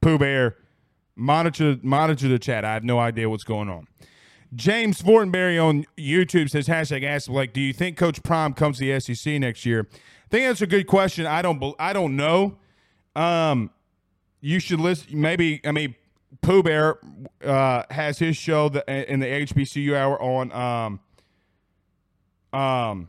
Pooh 0.00 0.18
Bear. 0.18 0.56
Monitor 1.14 1.76
monitor 1.82 2.26
the 2.26 2.38
chat. 2.38 2.64
I 2.64 2.72
have 2.72 2.84
no 2.84 2.98
idea 2.98 3.28
what's 3.28 3.44
going 3.44 3.68
on." 3.68 3.86
James 4.54 5.02
Fortenberry 5.02 5.62
on 5.62 5.84
YouTube 5.98 6.50
says 6.50 6.68
hashtag 6.68 7.04
ask 7.04 7.28
Blake. 7.28 7.52
Do 7.52 7.60
you 7.60 7.74
think 7.74 7.98
Coach 7.98 8.22
Prime 8.22 8.54
comes 8.54 8.78
to 8.78 8.90
the 8.90 8.98
SEC 8.98 9.38
next 9.38 9.66
year? 9.66 9.86
I 9.90 10.28
think 10.30 10.48
that's 10.48 10.62
a 10.62 10.66
good 10.66 10.86
question. 10.86 11.26
I 11.26 11.42
don't. 11.42 11.62
I 11.78 11.92
don't 11.92 12.16
know. 12.16 12.56
Um, 13.14 13.70
you 14.40 14.58
should 14.58 14.80
listen. 14.80 15.20
Maybe 15.20 15.60
I 15.66 15.72
mean, 15.72 15.94
Pooh 16.40 16.62
Bear 16.62 16.98
uh, 17.44 17.82
has 17.90 18.18
his 18.18 18.38
show 18.38 18.66
in 18.66 19.20
the 19.20 19.26
HBCU 19.26 19.94
hour 19.94 20.20
on 20.20 20.50
um 20.52 21.00
um 22.58 23.08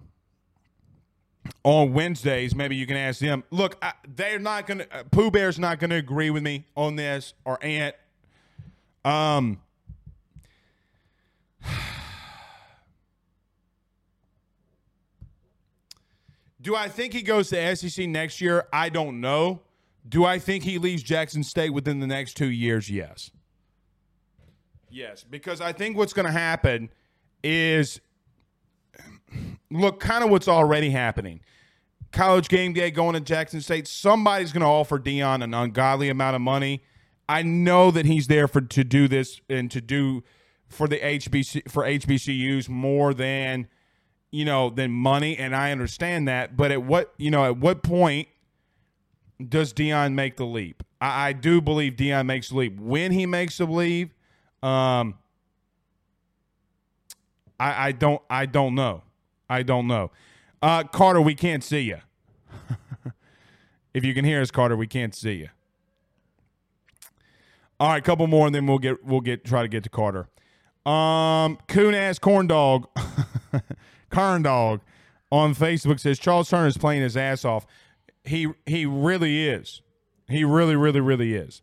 on 1.64 1.94
Wednesdays. 1.94 2.56
Maybe 2.56 2.76
you 2.76 2.86
can 2.86 2.98
ask 2.98 3.20
them. 3.20 3.44
Look, 3.52 3.78
I, 3.82 3.94
they're 4.08 4.40
not 4.40 4.68
gonna. 4.68 4.86
Uh, 4.92 5.04
Pooh 5.12 5.32
Bear's 5.32 5.58
not 5.60 5.80
gonna 5.80 5.96
agree 5.96 6.30
with 6.30 6.44
me 6.44 6.66
on 6.76 6.96
this 6.96 7.34
or 7.46 7.58
Ant. 7.64 7.96
Um. 9.06 9.62
Do 16.62 16.76
I 16.76 16.88
think 16.88 17.14
he 17.14 17.22
goes 17.22 17.50
to 17.50 17.76
SEC 17.76 18.08
next 18.08 18.40
year? 18.40 18.68
I 18.72 18.88
don't 18.90 19.20
know. 19.20 19.62
Do 20.08 20.24
I 20.26 20.40
think 20.40 20.64
he 20.64 20.78
leaves 20.78 21.04
Jackson 21.04 21.44
State 21.44 21.72
within 21.72 22.00
the 22.00 22.08
next 22.08 22.36
two 22.36 22.50
years? 22.50 22.90
Yes. 22.90 23.32
Yes, 24.90 25.24
because 25.24 25.60
I 25.60 25.74
think 25.74 25.98
what's 25.98 26.14
going 26.14 26.28
to 26.28 26.32
happen 26.32 26.90
is 27.44 28.00
look, 29.74 30.00
kind 30.00 30.24
of 30.24 30.30
what's 30.30 30.48
already 30.48 30.92
happening. 30.92 31.42
College 32.12 32.48
game 32.48 32.74
day 32.74 32.92
going 32.92 33.14
to 33.14 33.20
Jackson 33.20 33.62
State. 33.62 33.88
Somebody's 33.88 34.52
going 34.52 34.62
to 34.62 34.68
offer 34.68 35.00
Deion 35.00 35.44
an 35.44 35.54
ungodly 35.54 36.10
amount 36.10 36.36
of 36.36 36.42
money. 36.42 36.84
I 37.28 37.42
know 37.42 37.90
that 37.92 38.06
he's 38.06 38.28
there 38.28 38.48
for 38.48 38.62
to 38.62 38.84
do 38.84 39.08
this 39.08 39.42
and 39.50 39.72
to 39.72 39.82
do 39.82 40.24
for 40.68 40.88
the 40.88 41.00
HBC 41.00 41.70
for 41.70 41.84
HBCUs 41.84 42.70
more 42.70 43.14
than 43.14 43.68
you 44.32 44.46
know 44.46 44.70
than 44.70 44.92
money, 44.92 45.38
and 45.38 45.56
I 45.56 45.72
understand 45.72 46.28
that. 46.28 46.56
But 46.58 46.72
at 46.72 46.84
what 46.84 47.14
you 47.18 47.32
know 47.32 47.46
at 47.46 47.58
what 47.58 47.82
point 47.82 48.28
does 49.48 49.74
Deion 49.74 50.14
make 50.14 50.38
the 50.38 50.46
leap? 50.46 50.84
I, 51.00 51.30
I 51.30 51.34
do 51.34 51.62
believe 51.62 51.94
Deion 51.94 52.26
makes 52.26 52.50
the 52.50 52.58
leap. 52.58 52.80
When 52.80 53.12
he 53.12 53.26
makes 53.26 53.58
the 53.58 53.66
leap, 53.66 54.14
um, 54.62 55.16
I, 57.60 57.88
I 57.88 57.92
don't 57.94 58.22
I 58.30 58.46
don't 58.46 58.76
know. 58.76 59.04
I 59.54 59.62
don't 59.62 59.86
know. 59.86 60.10
Uh, 60.64 60.84
Carter, 60.84 61.22
we 61.22 61.36
can't 61.36 61.64
see 61.64 61.82
you. 61.82 62.00
if 63.94 64.04
you 64.04 64.16
can 64.16 64.26
hear 64.26 64.42
us, 64.42 64.50
Carter, 64.50 64.76
we 64.76 64.88
can't 64.88 65.14
see 65.14 65.34
you. 65.34 65.50
All 67.80 67.90
right, 67.90 68.04
couple 68.04 68.26
more, 68.26 68.48
and 68.48 68.56
then 68.56 68.66
we'll 68.66 68.80
get 68.80 69.04
we'll 69.06 69.22
get 69.22 69.46
try 69.46 69.62
to 69.62 69.68
get 69.68 69.84
to 69.84 69.90
Carter. 69.90 70.28
Um, 70.90 71.60
coon 71.68 71.94
ass 71.94 72.18
corn 72.18 72.48
dog, 72.48 72.88
corn 74.10 74.42
dog, 74.42 74.82
on 75.32 75.54
Facebook 75.54 76.00
says 76.00 76.18
Charles 76.18 76.50
Turner 76.50 76.68
is 76.68 76.78
playing 76.78 77.04
his 77.04 77.16
ass 77.16 77.46
off. 77.46 77.68
He 78.24 78.48
he 78.66 78.88
really 78.88 79.48
is. 79.48 79.82
He 80.28 80.44
really 80.44 80.76
really 80.76 81.02
really 81.02 81.36
is. 81.36 81.62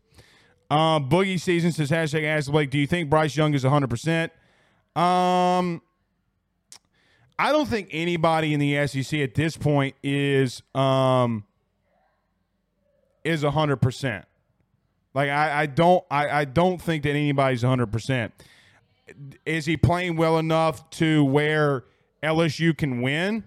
Uh, 0.71 1.01
Boogie 1.01 1.41
season 1.41 1.73
says 1.73 1.91
hashtag 1.91 2.25
ask 2.25 2.51
Blake. 2.51 2.71
Do 2.71 2.79
you 2.79 2.87
think 2.87 3.11
Bryce 3.11 3.37
Young 3.37 3.55
is 3.55 3.65
hundred 3.65 3.91
percent? 3.91 4.33
Um, 4.95 5.83
I 7.41 7.53
don't 7.53 7.67
think 7.67 7.89
anybody 7.91 8.53
in 8.53 8.61
the 8.61 8.87
SEC 8.87 9.19
at 9.21 9.35
this 9.35 9.57
point 9.57 9.95
is 10.03 10.63
um 10.75 11.45
is 13.25 13.43
hundred 13.43 13.79
percent. 13.79 14.27
Like 15.15 15.31
I, 15.31 15.63
I 15.63 15.67
don't 15.67 16.05
I, 16.11 16.29
I 16.29 16.45
don't 16.45 16.81
think 16.81 17.05
that 17.05 17.11
anybody's 17.11 17.63
hundred 17.63 17.91
percent. 17.93 18.35
Is 19.47 19.65
he 19.65 19.79
playing 19.79 20.17
well 20.17 20.39
enough 20.39 20.91
to 20.91 21.25
where 21.25 21.85
LSU 22.23 22.77
can 22.77 23.01
win? 23.01 23.45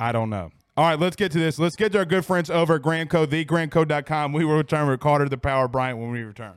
I 0.00 0.12
don't 0.12 0.30
know. 0.30 0.50
All 0.78 0.88
right, 0.88 0.98
let's 0.98 1.14
get 1.14 1.30
to 1.32 1.38
this. 1.38 1.58
Let's 1.58 1.76
get 1.76 1.92
to 1.92 1.98
our 1.98 2.04
good 2.06 2.24
friends 2.24 2.48
over 2.48 2.76
at 2.76 2.82
Gramco, 2.82 3.26
thegramco.com. 3.26 4.32
We 4.32 4.46
will 4.46 4.56
return 4.56 4.88
with 4.88 5.00
Carter 5.00 5.28
the 5.28 5.38
Power 5.38 5.68
Bryant 5.68 5.98
when 5.98 6.10
we 6.10 6.22
return. 6.22 6.54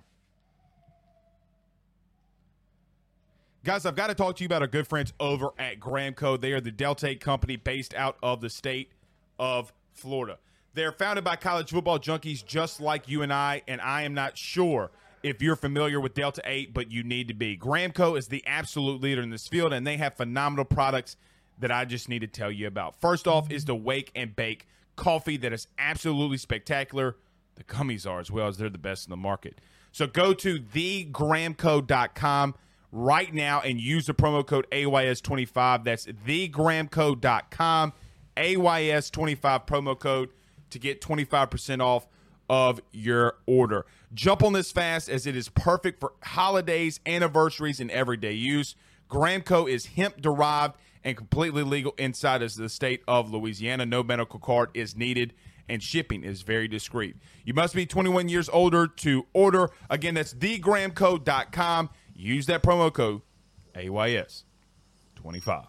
Guys, 3.67 3.85
I've 3.85 3.97
got 3.97 4.07
to 4.07 4.15
talk 4.15 4.37
to 4.37 4.43
you 4.43 4.45
about 4.45 4.61
our 4.61 4.67
good 4.69 4.87
friends 4.87 5.11
over 5.19 5.49
at 5.59 5.77
Gramco. 5.77 6.39
They 6.39 6.53
are 6.53 6.61
the 6.61 6.71
Delta 6.71 7.07
8 7.09 7.19
company 7.19 7.57
based 7.57 7.93
out 7.93 8.15
of 8.23 8.39
the 8.39 8.49
state 8.49 8.93
of 9.37 9.73
Florida. 9.91 10.37
They're 10.73 10.93
founded 10.93 11.25
by 11.25 11.35
college 11.35 11.71
football 11.71 11.99
junkies 11.99 12.45
just 12.45 12.79
like 12.79 13.09
you 13.09 13.23
and 13.23 13.33
I, 13.33 13.63
and 13.67 13.81
I 13.81 14.03
am 14.03 14.13
not 14.13 14.37
sure 14.37 14.91
if 15.21 15.41
you're 15.41 15.57
familiar 15.57 15.99
with 15.99 16.13
Delta 16.13 16.41
8, 16.45 16.73
but 16.73 16.91
you 16.91 17.03
need 17.03 17.27
to 17.27 17.33
be. 17.33 17.57
Gramco 17.57 18.17
is 18.17 18.29
the 18.29 18.41
absolute 18.47 19.01
leader 19.01 19.21
in 19.21 19.31
this 19.31 19.49
field, 19.49 19.73
and 19.73 19.85
they 19.85 19.97
have 19.97 20.15
phenomenal 20.15 20.63
products 20.63 21.17
that 21.59 21.69
I 21.69 21.83
just 21.83 22.07
need 22.07 22.19
to 22.19 22.27
tell 22.27 22.49
you 22.49 22.67
about. 22.67 23.01
First 23.01 23.27
off 23.27 23.51
is 23.51 23.65
the 23.65 23.75
Wake 23.75 24.13
and 24.15 24.33
Bake 24.33 24.65
coffee 24.95 25.35
that 25.35 25.51
is 25.51 25.67
absolutely 25.77 26.37
spectacular. 26.37 27.17
The 27.55 27.65
gummies 27.65 28.09
are 28.09 28.21
as 28.21 28.31
well 28.31 28.47
as 28.47 28.59
they're 28.59 28.69
the 28.69 28.77
best 28.77 29.07
in 29.07 29.09
the 29.09 29.17
market. 29.17 29.59
So 29.91 30.07
go 30.07 30.33
to 30.35 30.57
thegramco.com 30.57 32.55
right 32.91 33.33
now 33.33 33.61
and 33.61 33.79
use 33.79 34.05
the 34.05 34.13
promo 34.13 34.45
code 34.45 34.67
AYS25. 34.71 35.83
That's 35.83 36.05
thegramco.com, 36.05 37.93
AYS25 38.37 39.67
promo 39.67 39.99
code 39.99 40.29
to 40.69 40.79
get 40.79 41.01
25% 41.01 41.81
off 41.81 42.07
of 42.49 42.79
your 42.91 43.35
order. 43.45 43.85
Jump 44.13 44.43
on 44.43 44.53
this 44.53 44.71
fast 44.71 45.09
as 45.09 45.25
it 45.25 45.35
is 45.35 45.49
perfect 45.49 45.99
for 45.99 46.13
holidays, 46.23 46.99
anniversaries, 47.05 47.79
and 47.79 47.91
everyday 47.91 48.33
use. 48.33 48.75
Gramco 49.09 49.69
is 49.69 49.87
hemp 49.87 50.21
derived 50.21 50.75
and 51.03 51.15
completely 51.15 51.63
legal 51.63 51.93
inside 51.97 52.41
of 52.41 52.53
the 52.55 52.69
state 52.69 53.03
of 53.07 53.31
Louisiana. 53.31 53.85
No 53.85 54.03
medical 54.03 54.39
card 54.39 54.69
is 54.73 54.95
needed 54.95 55.33
and 55.69 55.83
shipping 55.83 56.23
is 56.23 56.41
very 56.41 56.67
discreet. 56.67 57.15
You 57.43 57.53
must 57.53 57.75
be 57.75 57.85
21 57.85 58.29
years 58.29 58.49
older 58.49 58.87
to 58.87 59.25
order. 59.33 59.69
Again, 59.89 60.13
that's 60.13 60.33
thegramco.com. 60.33 61.89
Use 62.19 62.47
that 62.47 62.63
promo 62.63 62.91
code 62.91 63.21
AYS25. 63.75 65.67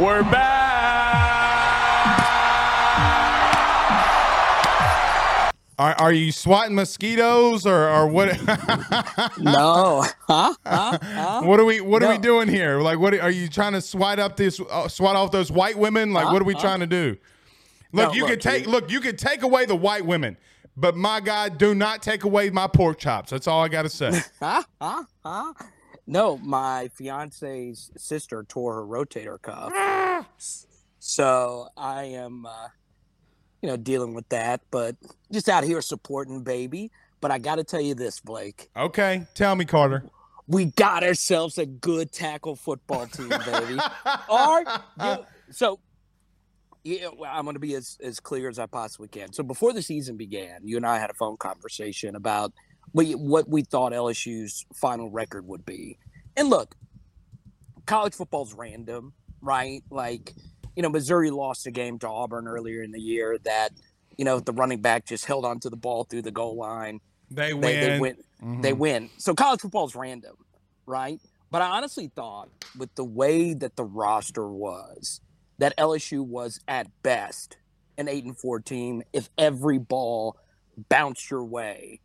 We're 0.00 0.22
back. 0.24 0.88
Are, 5.78 5.94
are 5.94 6.12
you 6.12 6.32
swatting 6.32 6.74
mosquitoes 6.74 7.64
or, 7.64 7.88
or 7.88 8.08
what? 8.08 8.36
No, 9.38 10.04
huh? 10.26 10.52
Huh? 10.66 10.98
Huh? 11.00 11.42
what 11.42 11.60
are 11.60 11.64
we 11.64 11.80
What 11.80 12.02
are 12.02 12.10
we 12.10 12.18
doing 12.18 12.48
here? 12.48 12.80
Like, 12.80 12.98
what 12.98 13.14
are 13.14 13.30
you 13.30 13.46
trying 13.48 13.74
to 13.74 13.80
swat 13.80 14.18
up 14.18 14.36
this 14.36 14.60
uh, 14.70 14.88
swat 14.88 15.14
off 15.14 15.30
those 15.30 15.52
white 15.52 15.78
women? 15.78 16.12
Like, 16.12 16.32
what 16.32 16.42
are 16.42 16.44
we 16.44 16.54
Huh? 16.54 16.60
trying 16.60 16.80
to 16.80 16.86
do? 16.88 17.16
Look, 17.92 18.08
No, 18.08 18.12
you 18.14 18.22
look, 18.22 18.30
can 18.30 18.40
take 18.40 18.64
you- 18.66 18.72
look, 18.72 18.90
you 18.90 19.00
can 19.00 19.16
take 19.16 19.42
away 19.42 19.66
the 19.66 19.76
white 19.76 20.04
women, 20.04 20.36
but 20.78 20.96
my 20.96 21.20
God, 21.20 21.58
do 21.58 21.74
not 21.74 22.02
take 22.02 22.24
away 22.24 22.50
my 22.50 22.66
pork 22.66 22.98
chops. 22.98 23.30
That's 23.30 23.46
all 23.46 23.62
I 23.62 23.68
got 23.68 23.82
to 23.82 23.88
say. 23.88 24.22
Huh? 24.40 24.62
Huh? 24.80 25.04
Huh? 25.24 25.52
No, 26.06 26.38
my 26.38 26.88
fiance's 26.94 27.90
sister 27.96 28.44
tore 28.48 28.74
her 28.76 28.86
rotator 28.86 29.40
cuff. 29.40 29.72
So 31.00 31.68
I 31.76 32.04
am, 32.04 32.44
uh, 32.44 32.68
you 33.62 33.68
know, 33.68 33.76
dealing 33.76 34.14
with 34.14 34.28
that, 34.30 34.60
but 34.70 34.96
just 35.32 35.48
out 35.48 35.64
here 35.64 35.80
supporting 35.80 36.42
baby. 36.42 36.90
But 37.20 37.30
I 37.30 37.38
got 37.38 37.56
to 37.56 37.64
tell 37.64 37.80
you 37.80 37.94
this, 37.94 38.20
Blake. 38.20 38.68
okay, 38.76 39.26
tell 39.34 39.54
me, 39.56 39.64
Carter. 39.64 40.04
We 40.46 40.66
got 40.66 41.04
ourselves 41.04 41.56
a 41.58 41.66
good 41.66 42.10
tackle 42.12 42.56
football 42.56 43.06
team, 43.06 43.28
baby. 43.28 43.78
Or 44.28 44.64
you, 45.00 45.24
so, 45.50 45.78
yeah, 46.88 47.08
well, 47.16 47.30
I'm 47.32 47.44
going 47.44 47.54
to 47.54 47.60
be 47.60 47.74
as, 47.74 47.98
as 48.02 48.18
clear 48.18 48.48
as 48.48 48.58
I 48.58 48.64
possibly 48.66 49.08
can. 49.08 49.32
So 49.32 49.42
before 49.42 49.72
the 49.74 49.82
season 49.82 50.16
began, 50.16 50.60
you 50.64 50.76
and 50.78 50.86
I 50.86 50.98
had 50.98 51.10
a 51.10 51.14
phone 51.14 51.36
conversation 51.36 52.16
about 52.16 52.52
we, 52.94 53.12
what 53.12 53.46
we 53.48 53.62
thought 53.62 53.92
LSU's 53.92 54.64
final 54.74 55.10
record 55.10 55.46
would 55.46 55.66
be. 55.66 55.98
And 56.34 56.48
look, 56.48 56.74
college 57.86 58.14
football's 58.14 58.54
random, 58.54 59.12
right? 59.42 59.82
Like, 59.90 60.32
you 60.76 60.82
know, 60.82 60.88
Missouri 60.88 61.30
lost 61.30 61.66
a 61.66 61.70
game 61.70 61.98
to 61.98 62.08
Auburn 62.08 62.48
earlier 62.48 62.82
in 62.82 62.90
the 62.92 63.00
year 63.00 63.36
that, 63.44 63.70
you 64.16 64.24
know, 64.24 64.40
the 64.40 64.52
running 64.52 64.80
back 64.80 65.04
just 65.06 65.26
held 65.26 65.44
onto 65.44 65.68
the 65.68 65.76
ball 65.76 66.04
through 66.04 66.22
the 66.22 66.30
goal 66.30 66.56
line 66.56 67.00
They 67.30 67.52
win. 67.52 67.60
they, 67.60 67.76
they 67.76 68.00
win. 68.00 68.16
They 68.62 68.72
Mhm. 68.72 68.78
win. 68.78 69.10
So 69.18 69.34
college 69.34 69.60
football's 69.60 69.94
random, 69.94 70.36
right? 70.86 71.20
But 71.50 71.60
I 71.62 71.76
honestly 71.76 72.10
thought 72.14 72.48
with 72.78 72.94
the 72.94 73.04
way 73.04 73.52
that 73.54 73.76
the 73.76 73.84
roster 73.84 74.48
was, 74.48 75.20
that 75.58 75.76
LSU 75.76 76.24
was 76.24 76.60
at 76.68 76.86
best 77.02 77.56
an 77.96 78.08
eight 78.08 78.24
and 78.24 78.38
four 78.38 78.60
team. 78.60 79.02
If 79.12 79.28
every 79.36 79.78
ball 79.78 80.36
bounced 80.88 81.30
your 81.30 81.44
way, 81.44 82.00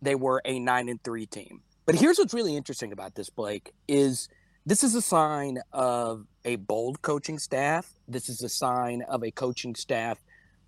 they 0.00 0.14
were 0.14 0.40
a 0.44 0.58
nine 0.58 0.88
and 0.88 1.02
three 1.02 1.26
team. 1.26 1.62
But 1.86 1.96
here's 1.96 2.18
what's 2.18 2.32
really 2.32 2.56
interesting 2.56 2.92
about 2.92 3.14
this, 3.14 3.28
Blake, 3.28 3.72
is 3.88 4.28
this 4.64 4.82
is 4.82 4.94
a 4.94 5.02
sign 5.02 5.58
of 5.72 6.26
a 6.44 6.56
bold 6.56 7.02
coaching 7.02 7.38
staff. 7.38 7.92
This 8.08 8.28
is 8.28 8.42
a 8.42 8.48
sign 8.48 9.02
of 9.02 9.22
a 9.22 9.30
coaching 9.30 9.74
staff 9.74 10.18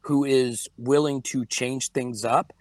who 0.01 0.24
is 0.24 0.68
willing 0.77 1.22
to 1.22 1.47
change 1.47 1.91
things 1.93 2.24
up. 2.24 2.53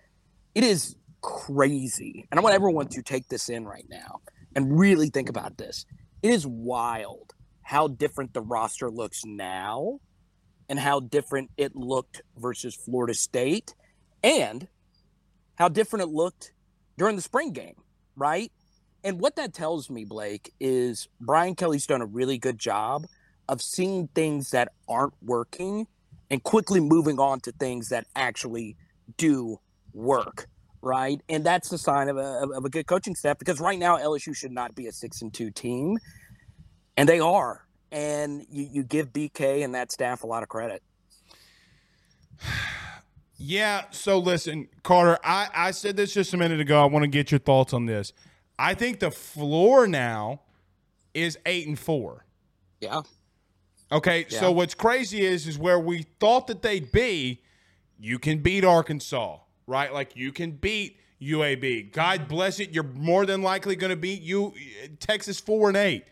It 0.53 0.63
is 0.63 0.95
crazy. 1.21 2.27
And 2.31 2.39
I 2.39 2.43
want 2.43 2.55
everyone 2.55 2.87
to 2.87 3.01
take 3.01 3.27
this 3.27 3.49
in 3.49 3.65
right 3.65 3.85
now 3.89 4.21
and 4.55 4.79
really 4.79 5.09
think 5.09 5.29
about 5.29 5.57
this. 5.57 5.85
It 6.21 6.31
is 6.31 6.47
wild 6.47 7.34
how 7.65 7.87
different 7.87 8.31
the 8.33 8.41
roster 8.41 8.91
looks 8.91 9.25
now 9.25 9.99
and 10.69 10.77
how 10.79 10.99
different 10.99 11.49
it 11.57 11.75
looked 11.75 12.21
versus 12.37 12.75
Florida 12.75 13.15
State 13.15 13.73
and 14.23 14.67
how 15.55 15.67
different 15.67 16.03
it 16.03 16.09
looked 16.09 16.53
during 16.95 17.15
the 17.15 17.23
spring 17.23 17.51
game, 17.53 17.73
right? 18.15 18.51
And 19.03 19.19
what 19.19 19.35
that 19.37 19.51
tells 19.51 19.89
me, 19.89 20.05
Blake, 20.05 20.53
is 20.59 21.07
Brian 21.19 21.55
Kelly's 21.55 21.87
done 21.87 22.01
a 22.01 22.05
really 22.05 22.37
good 22.37 22.59
job 22.59 23.07
of 23.49 23.63
seeing 23.63 24.09
things 24.09 24.51
that 24.51 24.71
aren't 24.87 25.15
working 25.23 25.87
and 26.29 26.43
quickly 26.43 26.79
moving 26.79 27.19
on 27.19 27.39
to 27.41 27.51
things 27.51 27.89
that 27.89 28.05
actually 28.15 28.77
do 29.17 29.59
work, 29.91 30.47
right? 30.83 31.19
And 31.29 31.43
that's 31.43 31.69
the 31.69 31.79
sign 31.79 32.09
of 32.09 32.17
a, 32.17 32.47
of 32.55 32.63
a 32.63 32.69
good 32.69 32.85
coaching 32.85 33.15
staff 33.15 33.39
because 33.39 33.59
right 33.59 33.79
now 33.79 33.97
LSU 33.97 34.35
should 34.35 34.51
not 34.51 34.75
be 34.75 34.85
a 34.85 34.91
six 34.91 35.23
and 35.23 35.33
two 35.33 35.49
team, 35.49 35.97
and 36.97 37.07
they 37.07 37.19
are. 37.19 37.65
And 37.91 38.45
you, 38.49 38.67
you 38.71 38.83
give 38.83 39.13
BK 39.13 39.63
and 39.63 39.75
that 39.75 39.91
staff 39.91 40.23
a 40.23 40.27
lot 40.27 40.43
of 40.43 40.49
credit. 40.49 40.83
Yeah. 43.37 43.83
So 43.91 44.19
listen, 44.19 44.67
Carter, 44.83 45.19
I, 45.23 45.49
I 45.53 45.71
said 45.71 45.97
this 45.97 46.13
just 46.13 46.33
a 46.33 46.37
minute 46.37 46.59
ago. 46.59 46.81
I 46.81 46.85
want 46.85 47.03
to 47.03 47.07
get 47.07 47.31
your 47.31 47.39
thoughts 47.39 47.73
on 47.73 47.85
this. 47.85 48.13
I 48.57 48.73
think 48.73 48.99
the 48.99 49.11
floor 49.11 49.87
now 49.87 50.41
is 51.13 51.37
eight 51.45 51.67
and 51.67 51.77
four. 51.77 52.25
Yeah. 52.79 53.01
Okay. 53.91 54.25
Yeah. 54.29 54.39
So 54.39 54.51
what's 54.51 54.73
crazy 54.73 55.25
is 55.25 55.47
is 55.47 55.57
where 55.57 55.79
we 55.79 56.05
thought 56.19 56.47
that 56.47 56.61
they'd 56.61 56.91
be, 56.91 57.41
you 57.99 58.19
can 58.19 58.39
beat 58.39 58.65
Arkansas, 58.65 59.37
right? 59.67 59.93
Like 59.93 60.15
you 60.15 60.31
can 60.31 60.51
beat 60.51 60.99
UAB. 61.21 61.91
God 61.91 62.27
bless 62.27 62.59
it. 62.59 62.71
You're 62.71 62.83
more 62.83 63.25
than 63.25 63.41
likely 63.41 63.75
going 63.75 63.91
to 63.91 63.95
beat 63.95 64.21
you 64.21 64.53
Texas 64.99 65.39
four 65.39 65.67
and 65.67 65.77
eight. 65.77 66.05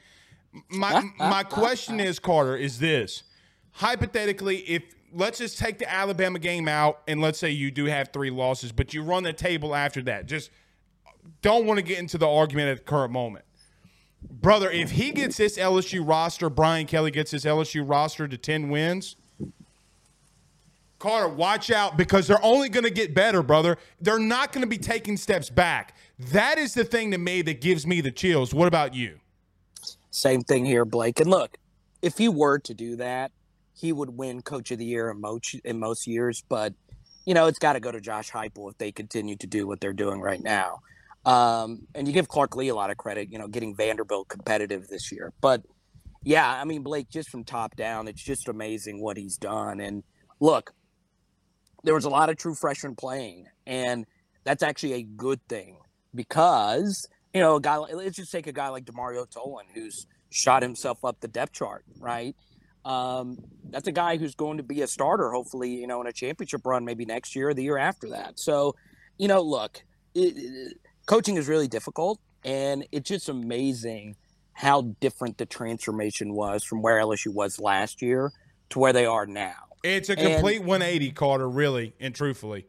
My 0.69 1.09
my 1.19 1.43
question 1.43 1.99
is, 1.99 2.19
Carter, 2.19 2.55
is 2.55 2.79
this 2.79 3.23
hypothetically, 3.73 4.57
if 4.59 4.83
let's 5.13 5.39
just 5.39 5.59
take 5.59 5.79
the 5.79 5.91
Alabama 5.91 6.39
game 6.39 6.67
out 6.67 7.01
and 7.07 7.21
let's 7.21 7.39
say 7.39 7.49
you 7.49 7.71
do 7.71 7.85
have 7.85 8.09
three 8.13 8.29
losses, 8.29 8.71
but 8.71 8.93
you 8.93 9.03
run 9.03 9.23
the 9.23 9.33
table 9.33 9.75
after 9.75 10.01
that, 10.03 10.25
just 10.25 10.49
don't 11.41 11.65
want 11.65 11.77
to 11.77 11.83
get 11.83 11.99
into 11.99 12.17
the 12.17 12.27
argument 12.27 12.69
at 12.69 12.77
the 12.77 12.83
current 12.83 13.11
moment. 13.11 13.45
Brother, 14.21 14.69
if 14.71 14.91
he 14.91 15.11
gets 15.11 15.37
this 15.37 15.57
LSU 15.57 16.07
roster, 16.07 16.49
Brian 16.49 16.85
Kelly 16.87 17.11
gets 17.11 17.31
this 17.31 17.43
LSU 17.43 17.87
roster 17.87 18.27
to 18.27 18.37
10 18.37 18.69
wins, 18.69 19.17
Carter, 20.97 21.27
watch 21.27 21.69
out 21.69 21.97
because 21.97 22.27
they're 22.27 22.43
only 22.43 22.69
going 22.69 22.85
to 22.85 22.89
get 22.89 23.13
better, 23.13 23.43
brother. 23.43 23.77
They're 23.99 24.17
not 24.17 24.53
going 24.53 24.61
to 24.61 24.69
be 24.69 24.77
taking 24.77 25.17
steps 25.17 25.49
back. 25.49 25.97
That 26.17 26.57
is 26.57 26.73
the 26.73 26.85
thing 26.85 27.11
to 27.11 27.17
me 27.17 27.41
that 27.41 27.59
gives 27.59 27.85
me 27.85 27.99
the 27.99 28.11
chills. 28.11 28.53
What 28.53 28.69
about 28.69 28.95
you? 28.95 29.19
Same 30.13 30.41
thing 30.41 30.63
here, 30.63 30.85
Blake. 30.85 31.19
And 31.19 31.27
look, 31.27 31.57
if 32.03 32.19
he 32.19 32.29
were 32.29 32.59
to 32.59 32.75
do 32.75 32.97
that, 32.97 33.31
he 33.75 33.91
would 33.91 34.11
win 34.11 34.43
Coach 34.43 34.69
of 34.69 34.77
the 34.77 34.85
Year 34.85 35.09
in 35.09 35.19
most 35.19 35.55
in 35.65 35.79
most 35.79 36.05
years. 36.05 36.43
But 36.47 36.75
you 37.25 37.33
know, 37.33 37.47
it's 37.47 37.57
got 37.57 37.73
to 37.73 37.79
go 37.79 37.91
to 37.91 37.99
Josh 37.99 38.29
Heupel 38.29 38.69
if 38.69 38.77
they 38.77 38.91
continue 38.91 39.35
to 39.37 39.47
do 39.47 39.65
what 39.65 39.81
they're 39.81 39.91
doing 39.91 40.21
right 40.21 40.41
now. 40.41 40.81
Um, 41.25 41.87
and 41.95 42.07
you 42.07 42.13
give 42.13 42.27
Clark 42.27 42.55
Lea 42.55 42.67
a 42.67 42.75
lot 42.75 42.91
of 42.91 42.97
credit, 42.97 43.31
you 43.31 43.39
know, 43.39 43.47
getting 43.47 43.75
Vanderbilt 43.75 44.27
competitive 44.27 44.87
this 44.87 45.11
year. 45.11 45.33
But 45.41 45.63
yeah, 46.23 46.47
I 46.47 46.63
mean, 46.63 46.83
Blake, 46.83 47.09
just 47.09 47.29
from 47.29 47.43
top 47.43 47.75
down, 47.75 48.07
it's 48.07 48.21
just 48.21 48.47
amazing 48.47 49.01
what 49.01 49.17
he's 49.17 49.37
done. 49.37 49.79
And 49.79 50.03
look, 50.39 50.73
there 51.83 51.95
was 51.95 52.05
a 52.05 52.09
lot 52.09 52.29
of 52.29 52.37
true 52.37 52.53
freshmen 52.53 52.95
playing, 52.95 53.47
and 53.65 54.05
that's 54.43 54.61
actually 54.61 54.93
a 54.93 55.03
good 55.03 55.39
thing 55.49 55.79
because 56.13 57.07
you 57.33 57.41
know, 57.41 57.55
a 57.55 57.61
guy. 57.61 57.77
like- 57.77 57.93
Let's 57.93 58.15
just 58.17 58.31
take 58.31 58.47
a 58.47 58.51
guy 58.51 58.69
like 58.69 58.85
Demario 58.85 59.27
Tolan, 59.29 59.63
who's 59.73 60.05
shot 60.29 60.61
himself 60.63 61.03
up 61.05 61.19
the 61.19 61.27
depth 61.27 61.53
chart, 61.53 61.83
right? 61.99 62.35
Um, 62.85 63.37
that's 63.69 63.87
a 63.87 63.91
guy 63.91 64.17
who's 64.17 64.35
going 64.35 64.57
to 64.57 64.63
be 64.63 64.81
a 64.81 64.87
starter, 64.87 65.31
hopefully, 65.31 65.69
you 65.75 65.87
know, 65.87 66.01
in 66.01 66.07
a 66.07 66.11
championship 66.13 66.65
run, 66.65 66.83
maybe 66.85 67.05
next 67.05 67.35
year 67.35 67.49
or 67.49 67.53
the 67.53 67.63
year 67.63 67.77
after 67.77 68.09
that. 68.09 68.39
So, 68.39 68.75
you 69.17 69.27
know, 69.27 69.41
look, 69.41 69.83
it, 70.13 70.33
it- 70.35 70.77
coaching 71.05 71.37
is 71.37 71.47
really 71.47 71.67
difficult, 71.67 72.19
and 72.43 72.85
it's 72.91 73.07
just 73.09 73.29
amazing 73.29 74.15
how 74.53 74.81
different 74.99 75.37
the 75.37 75.45
transformation 75.45 76.33
was 76.33 76.63
from 76.63 76.81
where 76.81 76.99
LSU 76.99 77.33
was 77.33 77.59
last 77.59 78.01
year 78.01 78.31
to 78.69 78.79
where 78.79 78.93
they 78.93 79.05
are 79.05 79.25
now. 79.25 79.55
It's 79.83 80.09
a 80.09 80.17
And- 80.19 80.33
complete 80.35 80.59
180, 80.63 81.11
Carter, 81.11 81.49
really 81.49 81.93
and 81.99 82.13
truthfully. 82.13 82.67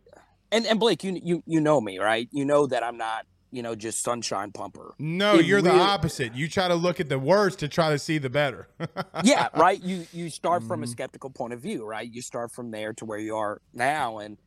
And 0.52 0.66
and 0.66 0.78
Blake, 0.78 1.02
you 1.02 1.18
you 1.22 1.42
you 1.46 1.60
know 1.60 1.80
me, 1.80 1.98
right? 1.98 2.28
You 2.30 2.44
know 2.44 2.66
that 2.68 2.84
I'm 2.84 2.96
not, 2.96 3.26
you 3.55 3.62
know, 3.62 3.76
just 3.76 4.02
sunshine 4.02 4.50
pumper. 4.50 4.94
No, 4.98 5.38
It 5.38 5.46
you're 5.46 5.62
the 5.62 5.70
opposite. 5.70 6.34
You 6.34 6.48
try 6.48 6.66
to 6.66 6.74
look 6.74 6.98
at 6.98 7.09
the 7.09 7.18
worst 7.20 7.61
to 7.61 7.68
try 7.68 7.90
to 7.90 7.98
see 8.00 8.18
the 8.18 8.28
better. 8.28 8.66
yeah, 9.24 9.48
right. 9.57 9.80
You 9.80 10.07
you 10.12 10.28
start 10.28 10.62
from 10.64 10.80
Mm-hmm. 10.80 10.84
a 10.84 10.88
skeptical 10.88 11.30
point 11.30 11.52
of 11.52 11.61
view, 11.61 11.86
right? 11.86 12.11
You 12.12 12.20
start 12.20 12.50
from 12.50 12.72
there 12.72 12.92
to 12.94 13.05
where 13.05 13.18
you 13.18 13.36
are 13.36 13.61
now, 13.72 14.18
and 14.18 14.38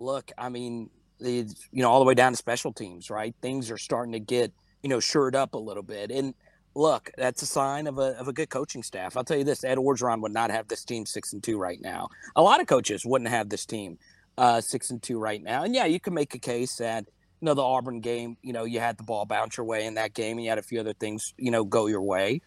look, 0.00 0.32
I 0.38 0.48
mean, 0.48 0.88
it's, 1.20 1.68
you 1.72 1.82
know, 1.82 1.90
all 1.90 1.98
the 1.98 2.06
way 2.06 2.14
down 2.14 2.32
to 2.32 2.36
special 2.36 2.72
teams, 2.72 3.10
right? 3.10 3.34
Things 3.42 3.70
are 3.70 3.76
starting 3.78 4.12
to 4.12 4.20
get 4.20 4.52
you 4.82 4.88
know 4.88 5.00
shored 5.00 5.36
up 5.36 5.52
a 5.54 5.58
little 5.58 5.82
bit, 5.82 6.10
and 6.10 6.32
look, 6.74 7.10
that's 7.18 7.42
a 7.42 7.46
sign 7.46 7.86
of 7.86 7.98
a 7.98 8.18
of 8.18 8.28
a 8.28 8.32
good 8.32 8.48
coaching 8.48 8.82
staff. 8.82 9.14
I'll 9.16 9.24
tell 9.24 9.36
you 9.36 9.44
this: 9.44 9.62
Ed 9.62 9.76
Orgeron 9.76 10.22
would 10.22 10.32
not 10.32 10.50
have 10.50 10.68
this 10.68 10.84
team 10.84 11.04
six 11.04 11.34
and 11.34 11.42
two 11.42 11.58
right 11.58 11.80
now. 11.82 12.08
A 12.34 12.42
lot 12.42 12.62
of 12.62 12.66
coaches 12.66 13.04
wouldn't 13.04 13.28
have 13.30 13.50
this 13.50 13.66
team 13.66 13.98
uh, 14.38 14.62
six 14.62 14.88
and 14.90 15.02
two 15.02 15.18
right 15.18 15.42
now. 15.42 15.64
And 15.64 15.74
yeah, 15.74 15.84
you 15.84 16.00
can 16.00 16.14
make 16.14 16.34
a 16.34 16.38
case 16.38 16.76
that 16.76 17.04
you 17.40 17.46
know 17.46 17.54
the 17.54 17.62
Auburn 17.62 18.00
game, 18.00 18.36
you 18.42 18.52
know, 18.52 18.64
you 18.64 18.80
had 18.80 18.96
the 18.96 19.02
ball 19.04 19.24
bounce 19.24 19.56
your 19.56 19.66
way 19.66 19.86
in 19.86 19.94
that 19.94 20.14
game, 20.14 20.38
and 20.38 20.44
you 20.44 20.50
had 20.50 20.58
a 20.58 20.62
few 20.62 20.80
other 20.80 20.92
things, 20.92 21.34
you 21.36 21.50
know, 21.50 21.64
go 21.64 21.86
your 21.86 22.02
way. 22.02 22.40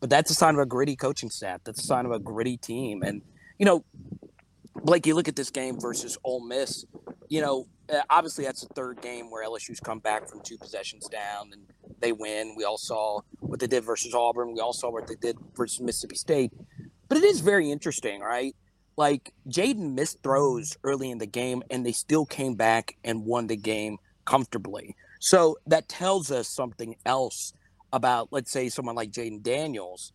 But 0.00 0.10
that's 0.10 0.30
a 0.30 0.34
sign 0.34 0.54
of 0.54 0.60
a 0.60 0.66
gritty 0.66 0.96
coaching 0.96 1.30
staff. 1.30 1.60
That's 1.64 1.82
a 1.82 1.86
sign 1.86 2.06
of 2.06 2.12
a 2.12 2.18
gritty 2.18 2.56
team. 2.56 3.02
And 3.02 3.22
you 3.58 3.66
know, 3.66 3.84
Blake, 4.74 5.06
you 5.06 5.14
look 5.14 5.28
at 5.28 5.36
this 5.36 5.50
game 5.50 5.80
versus 5.80 6.16
Ole 6.24 6.46
Miss. 6.46 6.84
You 7.28 7.42
know, 7.42 7.66
uh, 7.92 8.00
obviously 8.08 8.44
that's 8.44 8.62
the 8.62 8.72
third 8.74 9.02
game 9.02 9.30
where 9.30 9.46
LSU's 9.46 9.80
come 9.80 9.98
back 9.98 10.28
from 10.28 10.40
two 10.40 10.56
possessions 10.56 11.08
down 11.08 11.50
and 11.52 11.62
they 12.00 12.12
win. 12.12 12.54
We 12.56 12.64
all 12.64 12.78
saw 12.78 13.20
what 13.40 13.60
they 13.60 13.66
did 13.66 13.84
versus 13.84 14.14
Auburn. 14.14 14.54
We 14.54 14.60
all 14.60 14.72
saw 14.72 14.90
what 14.90 15.08
they 15.08 15.16
did 15.16 15.36
versus 15.56 15.80
Mississippi 15.80 16.14
State. 16.14 16.52
But 17.08 17.18
it 17.18 17.24
is 17.24 17.40
very 17.40 17.70
interesting, 17.70 18.20
right? 18.20 18.54
like 18.98 19.32
Jayden 19.48 19.94
missed 19.94 20.24
throws 20.24 20.76
early 20.82 21.10
in 21.10 21.18
the 21.18 21.26
game, 21.26 21.62
and 21.70 21.86
they 21.86 21.92
still 21.92 22.26
came 22.26 22.56
back 22.56 22.96
and 23.04 23.24
won 23.24 23.46
the 23.46 23.56
game 23.56 23.98
comfortably. 24.28 24.94
So 25.20 25.56
that 25.66 25.88
tells 25.88 26.30
us 26.30 26.48
something 26.48 26.96
else 27.06 27.54
about, 27.94 28.28
let's 28.30 28.50
say, 28.50 28.68
someone 28.68 28.94
like 28.94 29.10
Jayden 29.10 29.42
Daniels. 29.42 30.12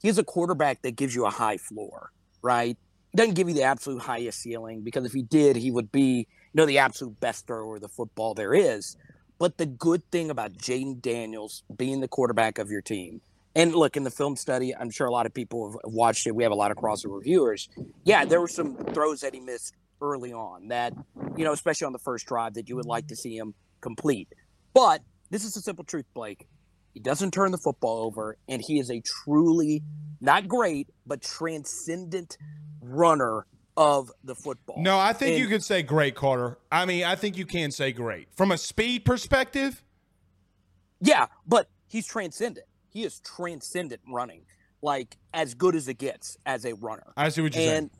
He's 0.00 0.18
a 0.18 0.24
quarterback 0.24 0.82
that 0.82 0.94
gives 0.94 1.16
you 1.16 1.26
a 1.26 1.30
high 1.30 1.56
floor, 1.56 2.12
right? 2.42 2.76
He 3.10 3.16
doesn't 3.16 3.34
give 3.34 3.48
you 3.48 3.54
the 3.54 3.64
absolute 3.64 4.02
highest 4.02 4.40
ceiling 4.40 4.82
because 4.82 5.04
if 5.04 5.12
he 5.12 5.22
did, 5.22 5.56
he 5.56 5.72
would 5.72 5.90
be, 5.90 6.28
you 6.28 6.54
know, 6.54 6.64
the 6.66 6.78
absolute 6.78 7.18
best 7.18 7.48
thrower 7.48 7.74
of 7.74 7.80
the 7.80 7.88
football 7.88 8.34
there 8.34 8.54
is. 8.54 8.96
But 9.38 9.58
the 9.58 9.66
good 9.66 10.08
thing 10.12 10.30
about 10.30 10.52
Jayden 10.52 11.02
Daniels 11.02 11.64
being 11.76 12.00
the 12.00 12.08
quarterback 12.08 12.58
of 12.58 12.70
your 12.70 12.82
team, 12.82 13.20
and 13.56 13.74
look 13.74 13.96
in 13.96 14.04
the 14.04 14.10
film 14.10 14.36
study, 14.36 14.76
I'm 14.76 14.90
sure 14.90 15.06
a 15.06 15.10
lot 15.10 15.26
of 15.26 15.34
people 15.34 15.72
have 15.72 15.92
watched 15.92 16.26
it. 16.26 16.36
We 16.36 16.42
have 16.42 16.52
a 16.52 16.56
lot 16.56 16.70
of 16.70 16.76
crossover 16.76 17.22
viewers. 17.22 17.68
Yeah, 18.04 18.26
there 18.26 18.40
were 18.40 18.48
some 18.48 18.76
throws 18.76 19.20
that 19.20 19.34
he 19.34 19.40
missed 19.40 19.74
early 20.00 20.32
on 20.32 20.68
that, 20.68 20.92
you 21.36 21.44
know, 21.44 21.52
especially 21.52 21.86
on 21.86 21.92
the 21.92 21.98
first 21.98 22.26
drive 22.26 22.54
that 22.54 22.68
you 22.68 22.76
would 22.76 22.86
like 22.86 23.08
to 23.08 23.14
mm-hmm. 23.14 23.20
see 23.20 23.36
him 23.36 23.54
complete. 23.80 24.28
But 24.74 25.02
this 25.30 25.44
is 25.44 25.54
the 25.54 25.60
simple 25.60 25.84
truth, 25.84 26.06
Blake. 26.14 26.46
He 26.94 27.00
doesn't 27.00 27.32
turn 27.32 27.50
the 27.52 27.58
football 27.58 28.04
over, 28.04 28.38
and 28.48 28.62
he 28.62 28.78
is 28.78 28.90
a 28.90 29.00
truly 29.00 29.82
not 30.20 30.48
great, 30.48 30.88
but 31.06 31.20
transcendent 31.20 32.38
runner 32.80 33.46
of 33.76 34.10
the 34.24 34.34
football. 34.34 34.76
No, 34.78 34.98
I 34.98 35.12
think 35.12 35.32
And- 35.32 35.40
you 35.40 35.48
could 35.48 35.62
say 35.62 35.82
great, 35.82 36.14
Carter. 36.14 36.58
I 36.72 36.86
mean, 36.86 37.04
I 37.04 37.14
think 37.14 37.36
you 37.36 37.44
can 37.44 37.70
say 37.70 37.92
great. 37.92 38.28
From 38.34 38.50
a 38.50 38.58
speed 38.58 39.04
perspective, 39.04 39.82
Yeah, 40.98 41.26
but 41.46 41.68
he's 41.86 42.06
transcendent. 42.06 42.66
He 42.88 43.04
is 43.04 43.20
transcendent 43.20 44.00
running, 44.08 44.46
like 44.80 45.18
as 45.34 45.52
good 45.52 45.74
as 45.74 45.88
it 45.88 45.98
gets 45.98 46.38
as 46.46 46.64
a 46.64 46.74
runner. 46.74 47.12
I 47.18 47.28
see 47.28 47.42
what 47.42 47.54
you're 47.54 47.74
and 47.74 47.90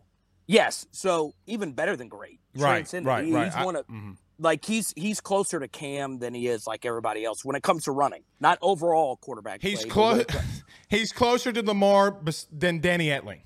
yes, 0.47 0.87
so 0.91 1.35
even 1.47 1.73
better 1.73 1.97
than 1.97 2.09
great. 2.09 2.41
Right, 2.55 2.91
right, 3.03 3.25
He- 3.25 3.33
right. 3.33 3.53
He's 3.53 3.65
one 3.65 3.77
of 3.77 3.87
mhm. 3.87 4.17
like 4.39 4.65
he's 4.65 4.93
he's 4.97 5.21
closer 5.21 5.61
to 5.61 5.69
Cam 5.69 6.19
than 6.19 6.33
he 6.35 6.49
is 6.49 6.67
like 6.67 6.85
everybody 6.87 7.25
else 7.25 7.45
when 7.45 7.57
it 7.57 7.63
comes 7.63 7.85
to 7.85 7.93
running. 7.93 8.23
Not 8.41 8.59
overall 8.63 9.17
quarterback. 9.17 9.61
He's 9.63 9.85
close. 9.85 10.13
when 10.13 10.21
it 10.21 10.29
co- 10.29 10.41
He's 10.89 11.13
closer 11.13 11.53
to 11.53 11.63
Lamar 11.63 12.17
than 12.53 12.81
Danny 12.81 13.09
Etling. 13.09 13.41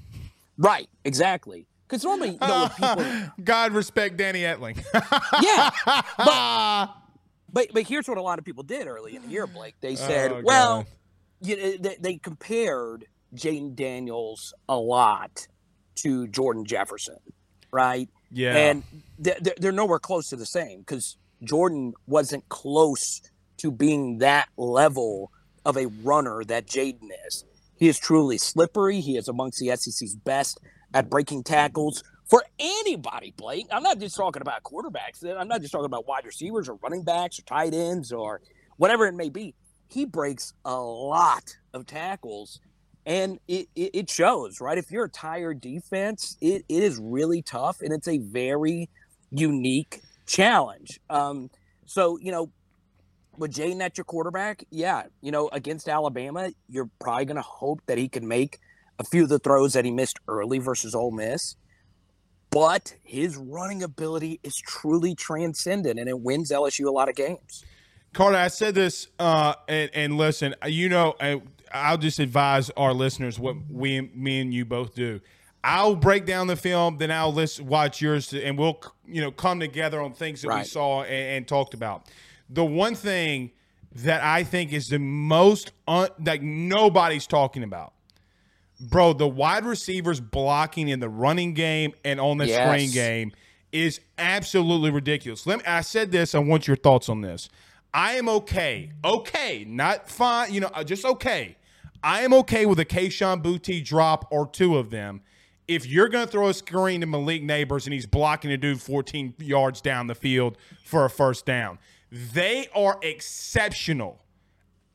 right, 0.59 0.89
exactly. 1.05 1.67
Because 1.89 2.05
normally, 2.05 2.33
you 2.33 2.39
know, 2.41 2.69
people, 2.77 3.05
God 3.43 3.73
respect 3.73 4.17
Danny 4.17 4.43
Etling. 4.43 4.77
yeah, 5.43 5.71
but 6.19 6.95
but 7.53 7.67
but 7.75 7.83
here's 7.83 8.07
what 8.09 8.17
a 8.19 8.23
lot 8.23 8.39
of 8.39 8.45
people 8.45 8.63
did 8.63 8.87
early 8.87 9.17
in 9.17 9.23
the 9.23 9.29
year, 9.29 9.47
Blake. 9.49 9.75
They 9.81 9.97
said, 9.97 10.31
Oh, 10.31 10.41
well, 10.45 10.87
you 11.43 11.57
know, 11.57 11.77
they, 11.81 11.97
they 11.99 12.17
compared 12.19 13.07
Jayden 13.35 13.75
Daniels 13.75 14.55
a 14.69 14.77
lot 14.77 15.49
to 16.03 16.27
Jordan 16.29 16.65
Jefferson, 16.65 17.17
right? 17.73 18.09
yeah. 18.31 18.57
And 18.57 18.83
they're, 19.19 19.39
they're- 19.59 19.73
nowhere 19.73 19.99
close 19.99 20.29
to 20.31 20.37
the 20.37 20.47
same 20.47 20.81
because 20.81 21.17
Jordan 21.43 21.95
wasn't 22.07 22.49
close 22.49 23.23
to 23.59 23.71
being 23.71 24.19
that 24.19 24.49
level 24.57 25.31
of 25.65 25.77
a 25.77 25.87
runner 26.03 26.45
that 26.45 26.67
Jayden 26.67 27.09
is. 27.27 27.45
He 27.77 27.89
is 27.89 27.99
truly 27.99 28.39
slippery. 28.39 29.01
He 29.01 29.17
is 29.17 29.29
amongst 29.29 29.59
the 29.59 29.75
SEC's 29.77 30.15
best 30.17 30.59
at 30.95 31.09
breaking 31.11 31.45
tackles 31.45 32.03
for 32.29 32.45
anybody, 32.59 33.33
Blake. 33.37 33.67
I'm 33.73 33.83
not 33.83 33.99
just 33.99 34.17
talking 34.17 34.43
about 34.43 34.63
quarterbacks. 34.63 35.25
I'm 35.25 35.49
not 35.49 35.61
just 35.61 35.73
talking 35.73 35.87
about 35.87 36.07
wide 36.07 36.25
receivers 36.25 36.69
or 36.69 36.75
running 36.83 37.03
backs 37.03 37.39
or 37.39 37.43
tight 37.43 37.75
ends 37.75 38.13
or 38.13 38.41
whatever 38.77 39.07
it 39.07 39.15
may 39.15 39.29
be. 39.29 39.55
He 39.89 40.05
breaks 40.05 40.53
a 40.65 40.77
lot 40.77 41.57
of 41.75 41.87
tackles 41.87 42.61
and 43.11 43.41
it, 43.49 43.69
it, 43.75 43.91
it 43.93 44.11
shows, 44.11 44.61
right? 44.61 44.79
If 44.79 44.93
you're 44.93 45.07
a 45.07 45.11
tired 45.11 45.61
defense, 45.61 46.37
it, 46.41 46.65
it 46.69 46.83
is 46.85 46.97
really 46.97 47.43
tough 47.43 47.81
and 47.83 47.93
it's 47.93 48.07
a 48.07 48.19
very 48.19 48.89
unique 49.33 50.01
challenge. 50.27 51.01
Um, 51.11 51.51
so, 51.87 52.21
you 52.21 52.31
know, 52.31 52.53
with 53.37 53.53
Jayden 53.53 53.81
at 53.81 53.99
your 53.99 54.05
quarterback, 54.05 54.65
yeah, 54.71 55.07
you 55.23 55.33
know, 55.33 55.49
against 55.49 55.89
Alabama, 55.89 56.53
you're 56.69 56.89
probably 57.01 57.25
going 57.25 57.35
to 57.35 57.43
hope 57.43 57.81
that 57.87 57.99
he 57.99 58.09
can 58.09 58.29
make 58.29 58.61
a 59.01 59.05
few 59.05 59.25
of 59.25 59.29
the 59.29 59.41
throws 59.41 59.73
that 59.73 59.85
he 59.85 59.91
missed 59.91 60.21
early 60.29 60.61
versus 60.61 60.95
Ole 60.95 61.11
Miss. 61.11 61.57
But 62.51 62.95
his 63.03 63.37
running 63.37 63.83
ability 63.83 64.39
is 64.45 64.55
truly 64.55 65.17
transcendent 65.17 65.99
and 65.99 66.09
it 66.09 66.21
wins 66.21 66.53
LSU 66.53 66.87
a 66.87 66.93
lot 66.93 67.09
of 67.09 67.17
games. 67.17 67.65
Carter, 68.13 68.37
I 68.37 68.49
said 68.49 68.75
this, 68.77 69.09
uh, 69.19 69.55
and, 69.69 69.91
and 69.95 70.17
listen, 70.17 70.55
you 70.67 70.89
know, 70.89 71.15
I- 71.21 71.43
I'll 71.73 71.99
just 71.99 72.19
advise 72.19 72.71
our 72.71 72.93
listeners 72.93 73.39
what 73.39 73.57
we, 73.71 74.01
me 74.15 74.41
and 74.41 74.53
you 74.53 74.65
both 74.65 74.95
do. 74.95 75.21
I'll 75.63 75.95
break 75.95 76.25
down 76.25 76.47
the 76.47 76.57
film, 76.57 76.97
then 76.99 77.11
I'll 77.11 77.33
listen, 77.33 77.67
watch 77.67 78.01
yours, 78.01 78.33
and 78.33 78.57
we'll, 78.59 78.81
you 79.07 79.21
know, 79.21 79.31
come 79.31 79.61
together 79.61 80.01
on 80.01 80.13
things 80.15 80.41
that 80.43 80.49
we 80.49 80.65
saw 80.65 81.03
and, 81.03 81.13
and 81.37 81.49
talked 81.49 81.75
about. 81.75 82.07
The 82.49 82.65
one 82.65 82.95
thing 82.95 83.51
that 83.97 84.23
I 84.23 84.43
think 84.45 84.73
is 84.73 84.89
the 84.89 84.99
most 84.99 85.73
un, 85.87 86.09
like 86.25 86.41
nobody's 86.43 87.27
talking 87.27 87.63
about, 87.63 87.93
bro, 88.81 89.13
the 89.13 89.29
wide 89.29 89.67
receivers 89.67 90.19
blocking 90.21 90.89
in 90.89 91.01
the 91.01 91.09
running 91.11 91.53
game 91.55 91.93
and 92.05 92.19
on 92.21 92.39
the 92.39 92.47
Yes. 92.47 92.67
screen 92.67 92.91
game 92.93 93.33
is 93.71 94.01
absolutely 94.19 94.91
ridiculous. 94.91 95.47
Let 95.47 95.59
me, 95.59 95.65
I 95.67 95.83
said 95.83 96.11
this. 96.11 96.35
I 96.35 96.39
want 96.39 96.67
your 96.67 96.77
thoughts 96.77 97.09
on 97.09 97.21
this. 97.21 97.49
I 97.93 98.15
am 98.15 98.29
okay, 98.29 98.93
okay, 99.05 99.65
not 99.69 100.09
fine, 100.09 100.55
you 100.55 100.61
know, 100.61 100.71
uh, 100.73 100.85
just 100.85 101.05
okay. 101.05 101.57
I 102.03 102.23
am 102.23 102.33
okay 102.35 102.67
with 102.67 102.81
a 102.81 102.85
Kayshon 102.85 103.43
Boutte 103.43 103.85
drop 103.85 104.27
or 104.31 104.49
two 104.49 104.79
of 104.79 104.91
them. 104.91 105.23
If 105.69 105.87
you're 105.87 106.09
going 106.09 106.25
to 106.27 106.31
throw 106.31 106.49
a 106.49 106.55
screen 106.55 107.01
to 107.03 107.07
Malik 107.07 107.43
Nabers 107.43 107.85
and 107.85 107.93
he's 107.93 108.07
blocking 108.07 108.51
a 108.51 108.57
dude 108.57 108.81
14 108.81 109.35
yards 109.39 109.81
down 109.81 110.07
the 110.09 110.15
field 110.15 110.59
for 110.85 111.05
a 111.05 111.11
first 111.11 111.47
down, 111.47 111.79
they 112.11 112.69
are 112.75 112.99
exceptional 113.03 114.21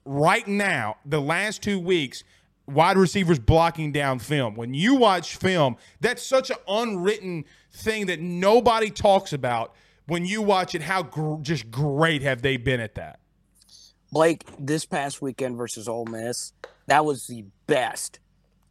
right 0.05 0.47
now, 0.47 0.97
the 1.05 1.19
last 1.19 1.61
two 1.61 1.79
weeks, 1.79 2.23
wide 2.67 2.97
receivers 2.97 3.39
blocking 3.39 3.91
down 3.91 4.19
film. 4.19 4.55
When 4.55 4.73
you 4.73 4.95
watch 4.95 5.35
film, 5.35 5.77
that's 5.99 6.23
such 6.23 6.49
an 6.49 6.57
unwritten 6.67 7.45
thing 7.71 8.05
that 8.07 8.19
nobody 8.19 8.89
talks 8.89 9.33
about. 9.33 9.73
When 10.07 10.25
you 10.25 10.41
watch 10.41 10.75
it, 10.75 10.83
how 10.83 11.03
gr- 11.03 11.41
just 11.41 11.71
great 11.71 12.21
have 12.21 12.41
they 12.41 12.57
been 12.57 12.79
at 12.79 12.95
that? 12.95 13.19
Blake, 14.11 14.43
this 14.59 14.85
past 14.85 15.21
weekend 15.21 15.57
versus 15.57 15.87
Ole 15.87 16.05
Miss, 16.05 16.53
that 16.87 17.05
was 17.05 17.27
the 17.27 17.45
best. 17.67 18.19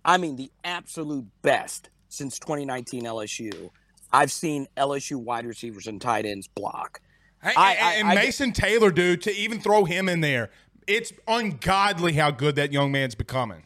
I 0.05 0.19
mean, 0.19 0.37
the 0.37 0.51
absolute 0.65 1.27
best 1.43 1.89
since 2.09 2.39
2019 2.39 3.05
LSU. 3.05 3.71
I've 4.12 4.31
seen 4.31 4.67
LSU 4.77 5.17
wide 5.17 5.47
receivers 5.47 5.87
and 5.87 6.01
tight 6.01 6.25
ends 6.27 6.47
block. 6.47 7.01
Hey, 7.43 7.53
I- 7.57 7.73
and- 7.75 7.85
I- 7.87 7.93
and 7.95 8.09
I- 8.11 8.15
Mason 8.15 8.53
Taylor, 8.53 8.91
dude, 8.91 9.23
to 9.23 9.33
even 9.35 9.61
throw 9.61 9.85
him 9.85 10.09
in 10.09 10.21
there, 10.21 10.51
it's 10.87 11.12
ungodly 11.27 12.12
how 12.12 12.31
good 12.31 12.57
that 12.57 12.73
young 12.73 12.93
man's 12.93 13.15
becoming. 13.15 13.65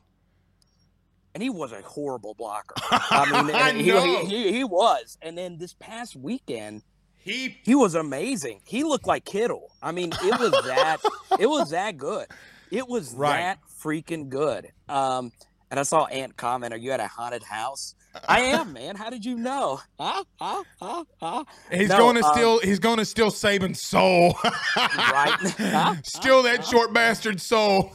And 1.34 1.42
he 1.42 1.50
was 1.50 1.72
a 1.72 1.82
horrible 1.82 2.34
blocker. 2.34 2.74
I 2.90 3.42
mean, 3.42 3.54
I. 3.54 3.72
He, 3.72 4.26
he, 4.26 4.52
he 4.52 4.64
was. 4.64 5.18
And 5.22 5.36
then 5.36 5.58
this 5.58 5.74
past 5.74 6.16
weekend, 6.16 6.82
He 7.16 7.58
he 7.62 7.74
was 7.74 7.94
amazing. 7.94 8.60
He 8.64 8.82
looked 8.82 9.06
like 9.06 9.24
Kittle. 9.24 9.70
I 9.82 9.92
mean, 9.92 10.12
it 10.22 10.40
was 10.40 10.50
that 10.66 10.96
it 11.38 11.46
was 11.46 11.70
that 11.70 11.96
good. 11.96 12.26
It 12.70 12.88
was 12.88 13.12
Right. 13.14 13.36
that 13.38 13.58
freaking 13.82 14.28
good. 14.28 14.68
Um, 14.88 15.32
and 15.70 15.78
I 15.78 15.82
saw 15.82 16.06
Ant 16.06 16.36
comment, 16.36 16.72
"Are 16.72 16.78
you 16.78 16.92
at 16.92 17.00
a 17.00 17.06
haunted 17.06 17.42
house?" 17.42 17.94
I 18.28 18.40
am, 18.40 18.72
man. 18.72 18.96
How 18.96 19.10
did 19.10 19.24
you 19.24 19.36
know? 19.36 19.80
Huh? 20.00 20.24
Huh? 20.40 20.64
Huh? 20.80 21.04
Huh? 21.20 21.44
he's 21.70 21.90
No, 21.90 21.98
going 21.98 22.16
to 22.16 22.24
um, 22.24 22.32
steal. 22.32 22.60
He's 22.60 22.78
going 22.78 22.96
to 22.96 23.04
steal 23.04 23.30
Saban's 23.30 23.82
soul. 23.82 24.36
Right? 24.76 25.36
Huh? 25.58 25.96
Steal 26.04 26.42
that 26.44 26.64
short 26.64 26.92
bastard 26.94 27.40
soul. 27.40 27.92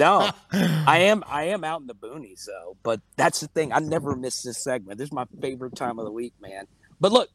no, 0.00 0.30
I 0.52 0.98
am. 0.98 1.22
I 1.28 1.44
am 1.44 1.62
out 1.64 1.80
in 1.80 1.86
the 1.86 1.94
boonies 1.94 2.44
though. 2.46 2.76
But 2.82 3.00
that's 3.16 3.40
the 3.40 3.48
thing. 3.48 3.72
I 3.72 3.78
never 3.78 4.16
miss 4.16 4.42
this 4.42 4.62
segment. 4.62 4.98
This 4.98 5.08
is 5.08 5.12
my 5.12 5.26
favorite 5.40 5.76
time 5.76 5.98
of 5.98 6.04
the 6.04 6.12
week, 6.12 6.34
man. 6.40 6.66
But 7.00 7.12
look, 7.12 7.28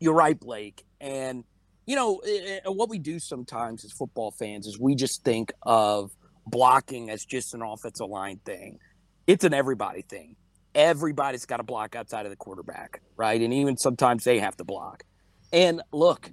you're 0.00 0.14
right, 0.14 0.38
Blake. 0.38 0.84
And 1.00 1.44
you 1.86 1.96
know 1.96 2.20
what 2.66 2.88
we 2.88 2.98
do 2.98 3.18
sometimes 3.18 3.84
as 3.84 3.92
football 3.92 4.32
fans 4.32 4.66
is 4.66 4.78
we 4.78 4.94
just 4.94 5.24
think 5.24 5.52
of 5.62 6.10
blocking 6.46 7.10
as 7.10 7.24
just 7.24 7.54
an 7.54 7.62
offensive 7.62 8.08
line 8.08 8.40
thing. 8.44 8.78
It's 9.26 9.44
an 9.44 9.54
everybody 9.54 10.02
thing. 10.02 10.36
Everybody's 10.74 11.46
got 11.46 11.58
to 11.58 11.62
block 11.62 11.94
outside 11.94 12.26
of 12.26 12.30
the 12.30 12.36
quarterback, 12.36 13.02
right? 13.16 13.40
And 13.40 13.52
even 13.52 13.76
sometimes 13.76 14.24
they 14.24 14.38
have 14.38 14.56
to 14.56 14.64
block. 14.64 15.04
And 15.52 15.82
look, 15.92 16.30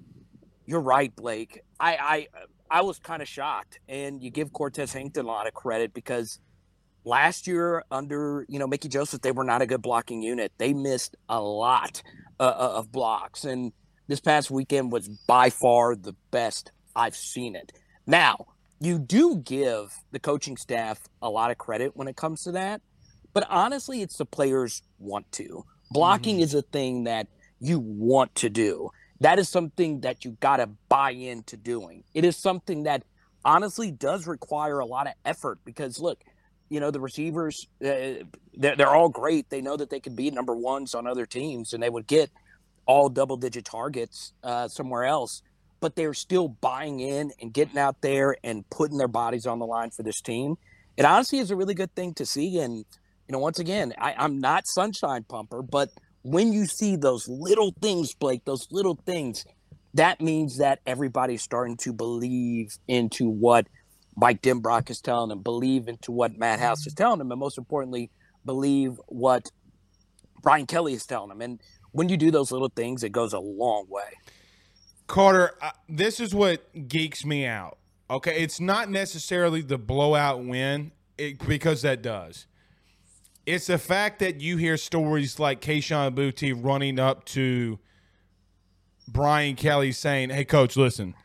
you're 0.66 0.80
right, 0.80 1.14
Blake. 1.16 1.62
I 1.80 1.97
I 1.97 2.28
I 2.72 2.82
was 2.82 2.99
kind 2.99 3.22
of 3.22 3.28
shocked, 3.28 3.80
and 3.89 4.22
you 4.22 4.30
give 4.30 4.53
Cortez 4.53 4.93
Hankton 4.93 5.26
a 5.26 5.28
lot 5.28 5.47
of 5.47 5.53
credit 5.53 5.93
because 5.93 6.39
last 7.03 7.47
year 7.47 7.84
under 7.91 8.45
you 8.47 8.60
know 8.60 8.68
Mickey 8.68 8.88
Joseph, 8.88 9.22
they 9.22 9.32
were 9.32 9.43
not 9.43 9.62
a 9.62 9.66
good 9.66 9.82
blocking 9.82 10.22
unit. 10.22 10.53
They 10.57 10.74
missed 10.74 11.18
a 11.28 11.41
lot 11.41 12.01
uh, 12.39 12.43
uh, 12.43 12.74
of 12.76 12.91
blocks, 12.91 13.43
and 13.43 13.74
this 14.07 14.20
past 14.20 14.49
weekend 14.49 14.91
was 14.91 15.10
by 15.10 15.49
far 15.49 15.95
the 15.95 16.16
best 16.32 16.72
I've 16.95 17.16
seen 17.16 17.55
it. 17.55 17.74
Now 18.07 18.47
you 18.80 18.99
do 18.99 19.38
give 19.38 19.93
the 20.11 20.19
coaching 20.19 20.57
staff 20.57 20.99
a 21.21 21.30
lot 21.30 21.51
of 21.51 21.57
credit 21.57 21.95
when 21.95 22.07
it 22.07 22.15
comes 22.15 22.43
to 22.43 22.51
that, 22.53 22.82
but 23.34 23.45
honestly, 23.49 24.01
it's 24.01 24.17
the 24.17 24.25
players 24.25 24.82
want 24.97 25.32
to. 25.34 25.65
Blocking 25.91 26.39
is 26.39 26.53
a 26.53 26.61
thing 26.61 27.05
that 27.05 27.27
you 27.59 27.80
want 27.80 28.36
to 28.36 28.49
do. 28.49 28.91
That 29.21 29.39
is 29.39 29.49
something 29.49 30.01
that 30.01 30.23
you 30.23 30.38
got 30.39 30.57
to 30.57 30.69
buy 30.88 31.11
into 31.11 31.57
doing. 31.57 32.03
It 32.13 32.23
is 32.23 32.38
something 32.38 32.84
that 32.84 33.03
honestly 33.43 33.91
does 33.91 34.27
require 34.27 34.80
a 34.80 34.86
lot 34.86 35.07
of 35.07 35.13
effort 35.25 35.59
because 35.65 35.99
look, 35.99 36.23
you 36.69 36.80
know 36.80 36.91
the 36.91 36.99
receivers 36.99 37.67
uh, 37.84 38.23
they're, 38.53 38.75
they're 38.75 38.95
all 38.95 39.09
great. 39.09 39.49
They 39.49 39.61
know 39.61 39.75
that 39.75 39.89
they 39.89 39.99
could 39.99 40.15
be 40.15 40.30
number 40.32 40.55
ones 40.55 40.93
on 40.93 41.07
other 41.07 41.25
teams 41.25 41.73
and 41.73 41.82
they 41.82 41.89
would 41.89 42.07
get 42.07 42.30
all 42.86 43.09
double 43.09 43.38
digit 43.38 43.65
targets 43.65 44.34
uh, 44.43 44.67
somewhere 44.67 45.05
else, 45.05 45.41
but 45.80 45.95
they're 45.95 46.13
still 46.13 46.47
buying 46.47 46.99
in 46.99 47.32
and 47.41 47.53
getting 47.53 47.77
out 47.77 48.01
there 48.01 48.36
and 48.43 48.69
putting 48.69 48.97
their 48.97 49.07
bodies 49.07 49.45
on 49.45 49.59
the 49.59 49.65
line 49.65 49.91
for 49.91 50.03
this 50.03 50.21
team. 50.21 50.57
It 50.97 51.05
honestly 51.05 51.39
is 51.39 51.51
a 51.51 51.55
really 51.55 51.73
good 51.73 51.95
thing 51.95 52.13
to 52.15 52.25
see. 52.25 52.59
And, 52.59 52.77
you 52.77 53.32
know, 53.32 53.39
once 53.39 53.59
again, 53.59 53.93
I, 53.97 54.13
I'm 54.17 54.39
not 54.39 54.67
sunshine 54.67 55.23
pumper, 55.23 55.61
but 55.61 55.89
when 56.23 56.51
you 56.51 56.65
see 56.65 56.95
those 56.95 57.27
little 57.27 57.73
things, 57.82 58.13
Blake, 58.13 58.43
those 58.45 58.67
little 58.71 58.99
things, 59.05 59.45
that 59.93 60.21
means 60.21 60.57
that 60.57 60.80
everybody's 60.86 61.41
starting 61.41 61.77
to 61.77 61.93
believe 61.93 62.77
into 62.88 63.30
what 63.30 63.67
Mike 64.15 64.41
Denbrock 64.41 64.89
is 64.89 64.99
telling 64.99 65.30
them, 65.30 65.41
believe 65.41 65.88
into 65.88 66.11
what 66.11 66.38
Matt 66.38 66.59
House 66.59 66.86
is 66.86 66.93
telling 66.93 67.19
them, 67.19 67.32
and 67.32 67.39
most 67.39 67.57
importantly, 67.57 68.11
believe 68.45 68.99
what 69.07 69.49
Brian 70.41 70.65
Kelly 70.65 70.93
is 70.93 71.05
telling 71.05 71.30
them. 71.30 71.41
And 71.41 71.61
when 71.91 72.09
you 72.09 72.17
do 72.17 72.32
those 72.32 72.51
little 72.51 72.69
things, 72.69 73.03
it 73.03 73.11
goes 73.11 73.34
a 73.34 73.39
long 73.39 73.86
way. 73.89 74.11
Carter, 75.10 75.55
uh, 75.60 75.72
this 75.89 76.20
is 76.20 76.36
what 76.36 76.88
geeks 76.88 77.26
me 77.26 77.45
out. 77.45 77.80
Okay, 78.12 78.43
it's 78.43 78.60
not 78.60 78.91
necessarily 78.91 79.62
the 79.62 79.78
blowout 79.78 80.45
win 80.45 80.91
it, 81.18 81.45
because 81.47 81.82
that 81.82 82.03
does. 82.03 82.45
It's 83.47 83.66
the 83.66 83.80
fact 83.80 84.20
that 84.20 84.39
you 84.39 84.57
hear 84.57 84.78
stories 84.78 85.39
like 85.39 85.62
Kayshon 85.62 86.14
Boutte 86.14 86.64
running 86.64 86.99
up 86.99 87.26
to 87.26 87.80
Brian 89.07 89.55
Kelly 89.55 89.91
saying, 89.91 90.30
"Hey, 90.30 90.45
coach, 90.45 90.78
listen, 90.78 91.16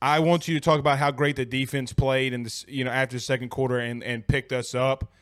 I 0.00 0.20
want 0.20 0.46
you 0.46 0.54
to 0.54 0.60
talk 0.60 0.78
about 0.78 0.98
how 0.98 1.10
great 1.10 1.34
the 1.34 1.44
defense 1.44 1.92
played 1.92 2.32
and 2.32 2.46
this, 2.46 2.64
you 2.68 2.84
know, 2.84 2.92
after 2.92 3.16
the 3.16 3.20
second 3.20 3.48
quarter 3.48 3.78
and 3.78 4.04
and 4.04 4.26
picked 4.26 4.52
us 4.52 4.72
up." 4.72 5.12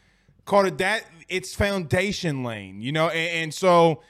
Carter, 0.45 0.71
that 0.73 1.07
it's 1.31 1.55
foundation 1.55 2.45
lane, 2.45 2.83
you 2.83 2.93
know, 2.93 3.09
and, 3.09 3.45
and 3.45 3.55
so 3.55 4.03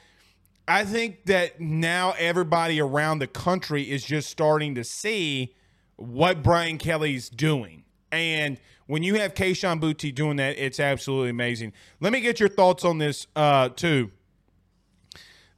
I 0.67 0.83
think 0.83 1.25
that 1.25 1.59
now 1.59 2.15
everybody 2.17 2.81
around 2.81 3.19
the 3.19 3.27
country 3.27 3.83
is 3.83 4.03
just 4.03 4.29
starting 4.29 4.75
to 4.75 4.83
see 4.83 5.53
what 5.95 6.41
Brian 6.41 6.77
Kelly's 6.77 7.29
doing. 7.29 7.83
And 8.11 8.57
when 8.87 9.03
you 9.03 9.15
have 9.15 9.33
Kayshon 9.33 9.79
Boutte 9.79 10.13
doing 10.13 10.37
that, 10.37 10.57
it's 10.57 10.79
absolutely 10.79 11.29
amazing. 11.29 11.73
Let 11.99 12.13
me 12.13 12.21
get 12.21 12.39
your 12.39 12.49
thoughts 12.49 12.83
on 12.83 12.97
this 12.97 13.27
uh, 13.35 13.69
too. 13.69 14.11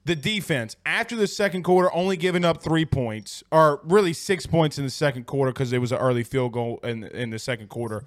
The 0.05 0.15
defense 0.15 0.77
after 0.85 1.17
the 1.17 1.27
second 1.27 1.63
quarter, 1.63 1.93
only 1.93 2.15
giving 2.15 2.45
up 2.45 2.61
three 2.61 2.85
points, 2.85 3.43
or 3.51 3.81
really 3.83 4.13
six 4.13 4.45
points 4.45 4.77
in 4.77 4.85
the 4.85 4.89
second 4.89 5.25
quarter 5.25 5.51
because 5.51 5.73
it 5.73 5.79
was 5.79 5.91
an 5.91 5.97
early 5.97 6.23
field 6.23 6.53
goal 6.53 6.79
in 6.81 7.03
in 7.03 7.29
the 7.29 7.39
second 7.39 7.67
quarter. 7.67 8.05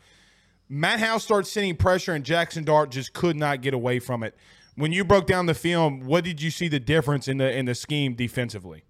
Matt 0.66 1.01
House 1.01 1.24
starts 1.24 1.53
sending 1.53 1.76
pressure, 1.76 2.14
and 2.14 2.24
Jackson 2.24 2.64
Dart 2.64 2.90
just 2.90 3.12
could 3.12 3.36
not 3.36 3.61
get 3.61 3.74
away 3.74 3.98
from 3.98 4.22
it. 4.22 4.34
When 4.77 4.93
you 4.93 5.05
broke 5.05 5.27
down 5.27 5.47
the 5.47 5.55
film, 5.55 6.01
what 6.01 6.25
did 6.25 6.41
you 6.41 6.51
see 6.51 6.68
the 6.68 6.81
difference 6.81 7.29
in 7.29 7.39
the 7.39 7.57
in 7.57 7.66
the 7.66 7.75
scheme 7.75 8.14
defensively? 8.14 8.85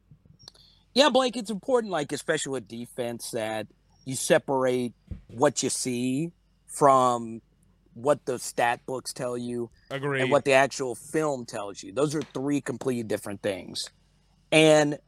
Yeah, 0.95 1.09
Blake, 1.09 1.37
it's 1.37 1.51
important, 1.51 1.93
like 1.93 2.13
especially 2.13 2.53
with 2.53 2.69
defense, 2.69 3.31
that 3.31 3.67
you 4.05 4.17
separate 4.17 4.93
what 5.29 5.63
you 5.63 5.71
see 5.71 6.33
from 6.67 7.43
what 7.95 8.25
the 8.25 8.39
stat 8.39 8.81
books 8.87 9.13
tell 9.13 9.37
you 9.37 9.71
Agreed. 9.91 10.23
and 10.23 10.31
what 10.31 10.45
the 10.45 10.53
actual 10.53 10.95
film 10.95 11.45
tells 11.45 11.83
you. 11.83 11.93
Those 11.93 12.15
are 12.15 12.23
three 12.23 12.61
completely 12.61 13.03
different 13.03 13.43
things. 13.43 13.85
And 14.53 14.99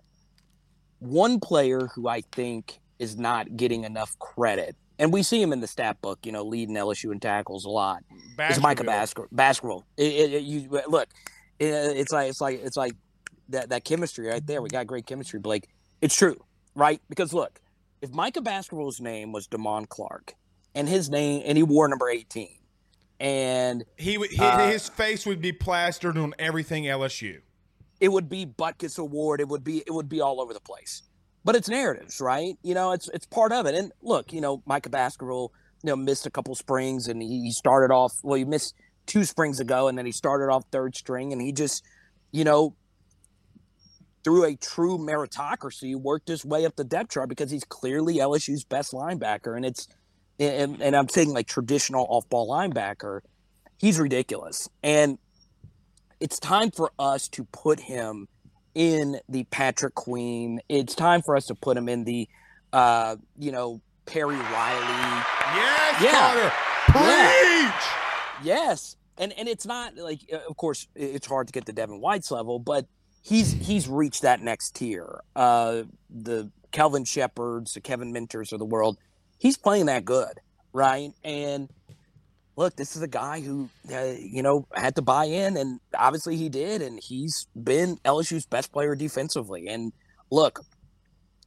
one 0.99 1.41
player 1.41 1.89
who 1.95 2.09
I 2.09 2.23
think 2.33 2.79
is 2.99 3.17
not 3.17 3.57
getting 3.57 3.85
enough 3.85 4.17
credit, 4.19 4.77
and 4.99 5.13
we 5.13 5.23
see 5.23 5.41
him 5.41 5.53
in 5.53 5.61
the 5.61 5.67
stat 5.67 6.01
book, 6.01 6.21
you 6.25 6.33
know, 6.33 6.43
leading 6.45 6.75
LSU 6.77 7.13
in 7.13 7.21
tackles 7.21 7.65
a 7.65 7.71
lot, 7.71 8.03
is 8.51 8.61
Micah 8.61 8.85
Baskerville. 8.85 9.29
Baskerville. 9.33 9.85
Baskerville. 9.85 9.87
It, 9.97 10.33
it, 10.35 10.43
you 10.43 10.69
look, 10.89 11.09
it, 11.59 11.67
it's 11.67 12.13
like 12.13 12.29
it's 12.31 12.41
like 12.41 12.61
it's 12.63 12.77
like 12.77 12.93
that 13.49 13.71
that 13.71 13.85
chemistry 13.85 14.29
right 14.29 14.47
there. 14.47 14.63
We 14.63 14.69
got 14.69 14.87
great 14.87 15.07
chemistry, 15.07 15.41
Blake. 15.41 15.69
It's 16.01 16.17
true, 16.17 16.43
right? 16.75 17.01
Because 17.09 17.33
look, 17.33 17.61
if 18.01 18.11
Micah 18.13 18.41
Baskerville's 18.43 19.01
name 19.01 19.33
was 19.33 19.47
Damon 19.47 19.87
Clark, 19.87 20.35
and 20.75 20.89
his 20.89 21.09
name, 21.11 21.43
and 21.45 21.57
he 21.57 21.63
wore 21.63 21.89
number 21.89 22.09
eighteen, 22.09 22.59
and 23.21 23.85
He 23.97 24.19
would 24.19 24.31
his, 24.31 24.41
Uh, 24.41 24.67
his 24.69 24.89
face 24.89 25.27
would 25.27 25.41
be 25.41 25.53
plastered 25.53 26.17
on 26.19 26.35
everything 26.39 26.85
LSU. 26.85 27.41
it 28.01 28.09
would 28.11 28.29
be 28.29 28.45
Butkus 28.47 28.99
Award. 28.99 29.41
It 29.41 29.49
would 29.49 29.63
be 29.65 29.79
it 29.87 29.91
would 29.93 30.09
be 30.09 30.21
all 30.21 30.41
over 30.41 30.53
the 30.53 30.61
place. 30.61 31.03
But 31.45 31.57
it's 31.57 31.69
narratives, 31.69 32.21
right? 32.21 32.55
You 32.63 32.75
know, 32.75 32.93
it's 32.93 33.09
it's 33.09 33.27
part 33.27 33.53
of 33.53 33.67
it. 33.67 33.75
And 33.75 33.93
look, 34.01 34.33
you 34.33 34.41
know, 34.41 34.63
Micah 34.65 34.91
Baskerville, 34.91 35.53
you 35.83 35.89
know, 35.89 35.97
missed 35.97 36.27
a 36.27 36.31
couple 36.31 36.55
springs, 36.55 37.09
and 37.09 37.21
he, 37.21 37.51
started 37.51 37.93
off. 37.93 38.13
Well, 38.23 38.37
he 38.37 38.45
missed 38.45 38.75
two 39.07 39.25
springs 39.25 39.59
ago, 39.59 39.89
and 39.89 39.99
then 39.99 40.07
he 40.07 40.13
started 40.13 40.53
off 40.53 40.65
third 40.71 40.95
string, 40.95 41.33
and 41.33 41.43
he 41.43 41.53
just, 41.53 41.85
you 42.31 42.45
know, 42.45 42.77
through 44.23 44.45
a 44.45 44.55
true 44.55 44.99
meritocracy, 44.99 45.97
worked 45.97 46.29
his 46.29 46.45
way 46.45 46.65
up 46.65 46.77
the 46.77 46.85
depth 46.85 47.11
chart 47.11 47.29
because 47.29 47.51
he's 47.51 47.65
clearly 47.65 48.19
LSU's 48.19 48.65
best 48.65 48.93
linebacker, 48.93 49.57
and 49.57 49.65
it's, 49.65 49.89
and, 50.39 50.81
and 50.81 50.95
I'm 50.95 51.09
saying 51.09 51.33
like 51.33 51.49
traditional 51.49 52.07
off-ball 52.09 52.49
linebacker. 52.49 53.21
He's 53.79 53.99
ridiculous, 53.99 54.69
and 54.85 55.19
it's 56.21 56.39
time 56.39 56.71
for 56.71 56.93
us 57.01 57.29
to 57.31 57.45
put 57.47 57.81
him 57.81 58.29
in 58.75 59.21
the 59.29 59.45
Patrick 59.45 59.95
Queen. 59.95 60.61
It's 60.69 60.95
time 60.95 61.23
for 61.23 61.37
us 61.37 61.47
to 61.47 61.55
put 61.55 61.77
him 61.77 61.89
in 61.89 62.05
the, 62.05 62.29
uh, 62.73 63.17
you 63.39 63.53
know, 63.53 63.81
Perry 64.07 64.37
Riley. 64.37 65.23
Yes, 65.55 66.03
Yeah. 66.03 66.11
Carter. 66.11 66.53
Yeah. 66.95 67.71
Preach. 67.71 68.47
Yes, 68.47 68.97
and 69.19 69.33
and 69.39 69.49
it's 69.49 69.65
not 69.67 69.97
like, 69.97 70.21
uh, 70.33 70.39
of 70.49 70.57
course, 70.57 70.89
it's 70.97 71.27
hard 71.27 71.47
to 71.47 71.53
get 71.53 71.67
to 71.67 71.73
Devin 71.73 72.01
White's 72.01 72.31
level, 72.31 72.59
but 72.59 72.87
he's 73.23 73.53
he's 73.53 73.89
reached 73.89 74.23
that 74.23 74.43
next 74.43 74.75
tier. 74.75 75.21
Uh, 75.37 75.83
the 76.11 76.51
Kelvin 76.73 77.05
Sheppards, 77.05 77.75
the 77.75 77.81
Kevin 77.81 78.13
Minters 78.13 78.53
of 78.53 78.59
the 78.59 78.65
world, 78.65 78.99
he's 79.39 79.57
playing 79.57 79.87
that 79.87 80.05
good, 80.05 80.41
right? 80.73 81.13
And 81.23 81.69
look, 82.57 82.77
this 82.77 82.97
is 82.97 83.03
a 83.03 83.09
guy 83.09 83.41
who, 83.41 83.69
uh, 83.93 84.13
you 84.19 84.43
know, 84.43 84.67
had 84.75 84.95
to 84.97 85.03
buy 85.03 85.25
in, 85.25 85.57
and 85.57 85.81
obviously 85.97 86.37
he 86.37 86.49
did, 86.49 86.83
and 86.83 87.01
he's 87.03 87.47
been 87.61 87.97
LSU's 88.05 88.47
best 88.47 88.73
player 88.73 88.95
defensively. 88.95 89.69
And 89.69 89.93
look, 90.31 90.61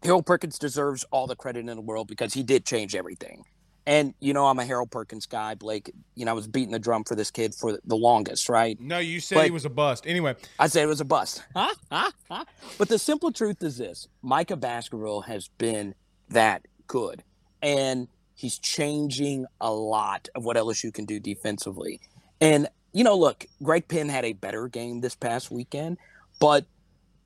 Harold 0.03 0.25
Perkins 0.25 0.59
deserves 0.59 1.05
all 1.11 1.27
the 1.27 1.35
credit 1.35 1.59
in 1.59 1.75
the 1.75 1.81
world 1.81 2.07
because 2.07 2.33
he 2.33 2.43
did 2.43 2.65
change 2.65 2.95
everything. 2.95 3.43
And 3.87 4.15
you 4.19 4.33
know, 4.33 4.47
I'm 4.47 4.57
a 4.57 4.65
Harold 4.65 4.89
Perkins 4.89 5.27
guy, 5.27 5.53
Blake. 5.53 5.91
You 6.15 6.25
know, 6.25 6.31
I 6.31 6.33
was 6.33 6.47
beating 6.47 6.71
the 6.71 6.79
drum 6.79 7.03
for 7.03 7.13
this 7.15 7.29
kid 7.29 7.53
for 7.53 7.79
the 7.85 7.95
longest, 7.95 8.49
right? 8.49 8.79
No, 8.81 8.97
you 8.97 9.19
said 9.19 9.35
But- 9.35 9.45
he 9.45 9.51
was 9.51 9.65
a 9.65 9.69
bust. 9.69 10.07
Anyway, 10.07 10.35
I 10.57 10.65
said 10.67 10.83
it 10.83 10.87
was 10.87 11.01
a 11.01 11.05
bust. 11.05 11.43
huh? 11.55 11.71
Huh? 12.31 12.45
but 12.79 12.89
the 12.89 12.97
simple 12.97 13.31
truth 13.31 13.61
is 13.61 13.77
this 13.77 14.07
Micah 14.23 14.55
Baskerville 14.57 15.21
has 15.21 15.49
been 15.59 15.93
that 16.29 16.65
good. 16.87 17.23
And 17.61 18.07
he's 18.35 18.59
changing 18.59 19.45
a 19.59 19.71
lot 19.71 20.27
of 20.35 20.43
what 20.43 20.57
LSU 20.57 20.93
can 20.93 21.05
do 21.05 21.19
defensively. 21.19 22.01
And, 22.39 22.67
you 22.93 23.03
know, 23.03 23.17
look, 23.17 23.45
Greg 23.63 23.87
Penn 23.87 24.09
had 24.09 24.25
a 24.25 24.33
better 24.33 24.67
game 24.67 25.01
this 25.01 25.15
past 25.15 25.49
weekend, 25.49 25.97
but, 26.39 26.65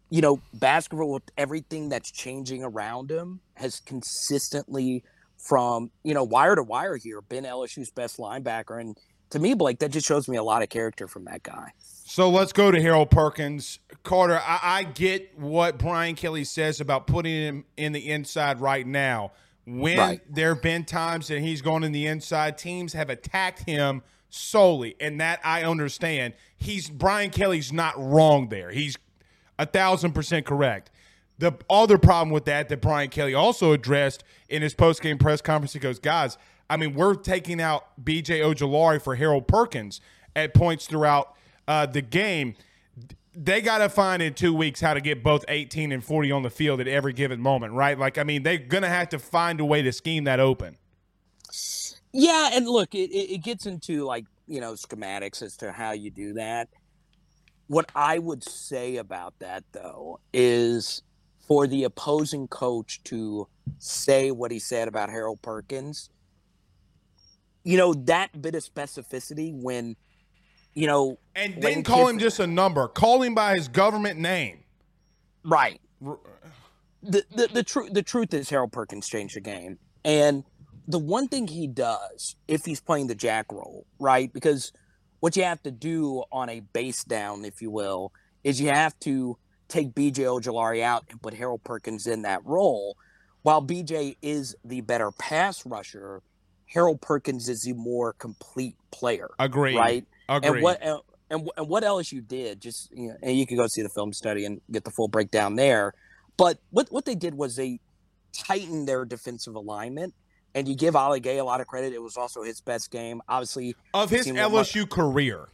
you 0.10 0.22
know, 0.22 0.40
Baskerville, 0.54 1.10
with 1.10 1.24
everything 1.38 1.90
that's 1.90 2.12
changing 2.12 2.64
around 2.64 3.12
him, 3.12 3.42
has 3.56 3.80
consistently, 3.80 5.04
from, 5.38 5.92
you 6.04 6.14
know, 6.14 6.24
wire 6.24 6.56
to 6.56 6.64
wire 6.64 6.96
here, 6.96 7.22
been 7.22 7.44
LSU's 7.44 7.90
best 7.90 8.18
linebacker. 8.18 8.80
And 8.80 8.98
to 9.32 9.40
me, 9.40 9.54
Blake, 9.54 9.80
that 9.80 9.90
just 9.90 10.08
shows 10.08 10.28
me 10.28 10.38
a 10.38 10.44
lot 10.44 10.62
of 10.62 10.70
character 10.70 11.08
from 11.08 11.26
that 11.26 11.44
guy. 11.44 11.72
so 12.06 12.30
let's 12.30 12.54
go 12.54 12.72
to 12.72 12.82
Harold 12.82 13.10
Perkins. 13.10 13.80
Carter, 14.04 14.40
I, 14.44 14.60
I 14.62 14.84
get 14.84 15.38
what 15.38 15.78
Brian 15.78 16.16
Kelly 16.16 16.44
says 16.44 16.82
about 16.82 17.08
putting 17.08 17.34
him 17.34 17.66
in 17.78 17.94
the 17.94 18.10
inside 18.10 18.62
right 18.62 18.86
now. 18.86 19.32
When 19.78 19.98
Right. 19.98 20.22
there 20.28 20.54
have 20.56 20.64
been 20.64 20.84
times 20.84 21.28
that 21.28 21.42
he's 21.42 21.62
gone 21.62 21.84
in 21.84 21.92
the 21.92 22.08
inside, 22.08 22.58
teams 22.58 22.94
have 22.94 23.10
attacked 23.10 23.64
him 23.66 24.02
solely, 24.30 24.96
and 25.00 25.20
that 25.22 25.40
I 25.44 25.64
understand. 25.64 26.34
He's 26.58 26.90
Brian 26.90 27.30
Kelly's 27.30 27.72
not 27.72 27.94
wrong 27.98 28.50
there. 28.50 28.72
He's 28.72 28.98
a 29.60 29.66
thousand 29.66 30.14
percent 30.14 30.46
correct. 30.46 30.90
The 31.38 31.54
other 31.70 31.98
problem 31.98 32.32
with 32.32 32.46
that 32.46 32.68
that 32.70 32.82
Brian 32.82 33.10
Kelly 33.10 33.34
also 33.34 33.72
addressed 33.72 34.24
in 34.50 34.62
his 34.62 34.74
post 34.74 35.02
game 35.02 35.18
press 35.18 35.40
conference, 35.42 35.74
he 35.74 35.80
goes, 35.80 36.00
guys, 36.00 36.38
I 36.70 36.76
mean, 36.78 36.94
we're 36.94 37.16
taking 37.16 37.62
out 37.62 37.86
BJ 38.04 38.42
Ojulari 38.42 39.02
for 39.02 39.16
Harold 39.16 39.48
Perkins 39.48 40.02
at 40.36 40.54
points 40.54 40.86
throughout 40.86 41.34
uh, 41.68 41.86
the 41.86 42.02
game. 42.02 42.56
They 43.42 43.62
got 43.62 43.78
to 43.78 43.88
find 43.88 44.22
in 44.22 44.34
two 44.34 44.54
weeks 44.54 44.82
how 44.82 44.94
to 44.94 45.00
get 45.02 45.24
both 45.24 45.46
18 45.48 45.94
and 45.94 46.04
40 46.04 46.32
on 46.32 46.44
the 46.44 46.50
field 46.50 46.82
at 46.82 46.90
every 46.90 47.14
given 47.14 47.40
moment, 47.40 47.72
right? 47.74 47.98
Like, 47.98 48.18
I 48.18 48.24
mean, 48.24 48.44
they're 48.44 48.58
going 48.58 48.84
to 48.84 48.90
have 48.90 49.10
to 49.10 49.20
find 49.20 49.62
a 49.62 49.66
way 49.66 49.82
to 49.82 49.94
scheme 49.94 50.26
that 50.26 50.42
open. 50.42 50.78
Yeah, 52.12 52.50
and 52.54 52.68
look, 52.68 52.94
it, 52.96 53.12
it, 53.12 53.36
it 53.36 53.38
gets 53.44 53.66
into 53.66 54.04
like 54.04 54.26
you 54.48 54.60
know 54.60 54.74
schematics 54.74 55.42
as 55.42 55.56
to 55.58 55.72
how 55.72 55.92
you 55.92 56.12
do 56.12 56.34
that. 56.34 56.68
what 57.68 57.90
I 57.96 58.18
would 58.18 58.44
say 58.44 58.98
about 58.98 59.36
that 59.40 59.64
though 59.72 60.20
is 60.34 61.04
for 61.48 61.68
the 61.68 61.84
opposing 61.84 62.48
coach 62.48 63.02
to 63.06 63.48
say 63.78 64.32
what 64.32 64.52
he 64.52 64.60
said 64.60 64.88
about 64.88 65.10
Harold 65.10 65.42
Perkins, 65.42 66.10
you 67.64 67.78
know, 67.78 67.94
that 67.94 68.42
bit 68.42 68.56
of 68.56 68.64
specificity 68.64 69.54
when, 69.54 69.96
you 70.80 70.88
know, 70.88 71.20
And 71.36 71.60
didn't 71.62 71.84
call 71.84 72.08
him 72.08 72.20
just 72.20 72.40
a 72.40 72.48
number. 72.48 72.88
Call 72.88 73.22
him 73.22 73.36
by 73.36 73.56
his 73.56 73.68
government 73.68 74.18
name. 74.18 74.64
right. 75.44 75.82
R- 76.06 76.18
the 77.04 77.24
the 77.36 77.48
the 77.54 77.64
truth 77.64 77.94
the 77.94 78.02
truth 78.04 78.34
is 78.34 78.50
Harold 78.50 78.72
Perkins 78.72 79.08
changed 79.08 79.36
the 79.36 79.42
game, 79.42 79.78
and 80.04 80.44
the 80.88 81.00
one 81.00 81.28
thing 81.28 81.48
he 81.48 81.66
does 81.68 82.36
if 82.48 82.66
he's 82.66 82.82
playing 82.82 83.08
the 83.08 83.16
jack 83.16 83.52
role, 83.52 83.86
right? 84.00 84.32
Because 84.34 84.72
what 85.20 85.36
you 85.38 85.44
have 85.44 85.62
to 85.64 85.72
do 85.72 86.24
on 86.32 86.50
a 86.50 86.60
base 86.60 87.04
down, 87.04 87.46
if 87.46 87.62
you 87.62 87.72
will, 87.72 88.12
is 88.44 88.60
you 88.60 88.70
have 88.70 88.98
to 89.02 89.38
take 89.70 89.94
BJ 89.94 90.26
Ojulari 90.26 90.82
out 90.82 91.06
and 91.10 91.22
put 91.22 91.34
Harold 91.34 91.64
Perkins 91.64 92.06
in 92.08 92.22
that 92.24 92.44
role. 92.46 92.98
While 93.44 93.62
BJ 93.62 94.18
is 94.22 94.56
the 94.66 94.82
better 94.82 95.12
pass 95.12 95.66
rusher, 95.66 96.22
Harold 96.66 97.02
Perkins 97.02 97.48
is 97.50 97.62
the 97.64 97.74
more 97.74 98.14
complete 98.14 98.76
player 98.92 99.30
Agree. 99.40 99.76
right? 99.78 100.06
Agree. 100.38 100.50
And 100.50 100.62
what 100.64 100.82
and, 100.82 101.00
and 101.30 101.42
wh- 101.46 101.60
and 101.60 101.68
what 101.68 101.84
LSU 101.84 102.26
did, 102.28 102.62
just 102.62 102.90
you 102.92 103.10
know, 103.10 103.18
and 103.22 103.38
you 103.38 103.46
can 103.46 103.58
go 103.58 103.68
see 103.68 103.82
the 103.82 103.90
film 103.90 104.14
study 104.14 104.46
and 104.46 104.62
get 104.72 104.84
the 104.84 104.92
full 104.92 105.08
breakdown 105.08 105.56
there. 105.56 105.94
But 106.38 106.60
what 106.70 106.92
what 106.92 107.06
they 107.06 107.16
did 107.16 107.34
was 107.36 107.56
they 107.56 107.80
tightened 108.34 108.88
their 108.88 109.06
defensive 109.06 109.56
alignment, 109.56 110.14
and 110.56 110.68
you 110.68 110.76
give 110.76 110.96
Ali 110.96 111.20
Gaye 111.20 111.38
a 111.38 111.44
lot 111.46 111.62
of 111.62 111.68
credit. 111.68 111.94
It 111.94 112.02
was 112.02 112.16
also 112.18 112.44
his 112.44 112.62
best 112.62 112.92
game, 112.92 113.22
obviously. 113.28 113.76
of 113.94 114.10
his 114.10 114.26
seen 114.26 114.36
what 114.36 114.52
Mar- 114.52 114.64
LSU 114.64 114.90
career, 114.90 115.50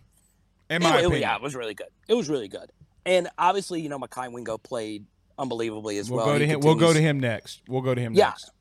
in 0.69 0.83
my 0.83 0.97
it- 0.97 1.05
opinion. 1.05 1.21
yeah, 1.21 1.35
it 1.35 1.41
was 1.41 1.55
really 1.55 1.73
good. 1.73 1.87
It 2.07 2.13
was 2.13 2.29
really 2.29 2.47
good, 2.49 2.71
and 3.05 3.29
obviously, 3.37 3.81
you 3.81 3.89
know, 3.89 3.97
Mekhi 3.99 4.31
Wingo 4.31 4.57
played 4.57 5.05
unbelievably 5.37 5.97
as 5.97 6.09
We'll 6.09 6.17
well. 6.17 6.33
go 6.33 6.39
to 6.39 6.45
him. 6.45 6.59
We'll 6.61 6.75
go 6.75 6.93
to 6.93 7.01
him 7.01 7.19
next. 7.19 7.61
We'll 7.67 7.81
go 7.81 7.93
to 7.95 8.01
him 8.01 8.13
Yeah. 8.13 8.29
next. 8.29 8.51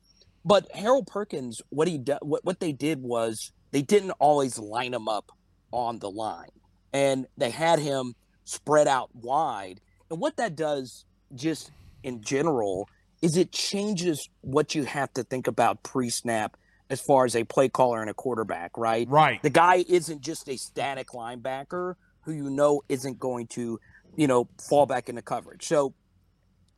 But 0.43 0.67
Harold 0.75 1.07
Perkins, 1.07 1.61
what 1.69 1.87
he 1.87 1.97
do, 1.97 2.17
what 2.21 2.43
what 2.45 2.59
they 2.59 2.71
did 2.71 3.01
was 3.01 3.51
they 3.71 3.81
didn't 3.81 4.11
always 4.11 4.57
line 4.59 4.93
him 4.93 5.07
up 5.07 5.31
on 5.75 5.99
the 5.99 6.09
line, 6.09 6.49
and 6.93 7.27
they 7.37 7.51
had 7.51 7.79
him 7.79 8.15
spread 8.45 8.87
out 8.87 9.09
wide. 9.13 9.81
And 10.09 10.19
what 10.19 10.37
that 10.37 10.55
does, 10.55 11.03
just 11.35 11.69
in 12.03 12.21
general, 12.21 12.87
is 13.21 13.35
it 13.37 13.51
changes 13.51 14.29
what 14.41 14.73
you 14.73 14.85
have 14.85 15.13
to 15.13 15.23
think 15.23 15.47
about 15.47 15.83
pre-snap 15.83 16.55
as 16.89 17.01
far 17.01 17.25
as 17.25 17.35
a 17.35 17.43
play 17.43 17.67
caller 17.67 18.01
and 18.01 18.09
a 18.09 18.13
quarterback, 18.13 18.77
right? 18.77 19.07
Right. 19.09 19.41
The 19.43 19.49
guy 19.49 19.83
isn't 19.89 20.21
just 20.21 20.47
a 20.47 20.55
static 20.57 21.09
linebacker 21.09 21.95
who 22.21 22.31
you 22.31 22.49
know 22.49 22.81
isn't 22.87 23.19
going 23.19 23.47
to, 23.47 23.79
you 24.15 24.27
know, 24.27 24.47
fall 24.69 24.85
back 24.85 25.09
into 25.09 25.21
coverage. 25.23 25.65
So 25.67 25.93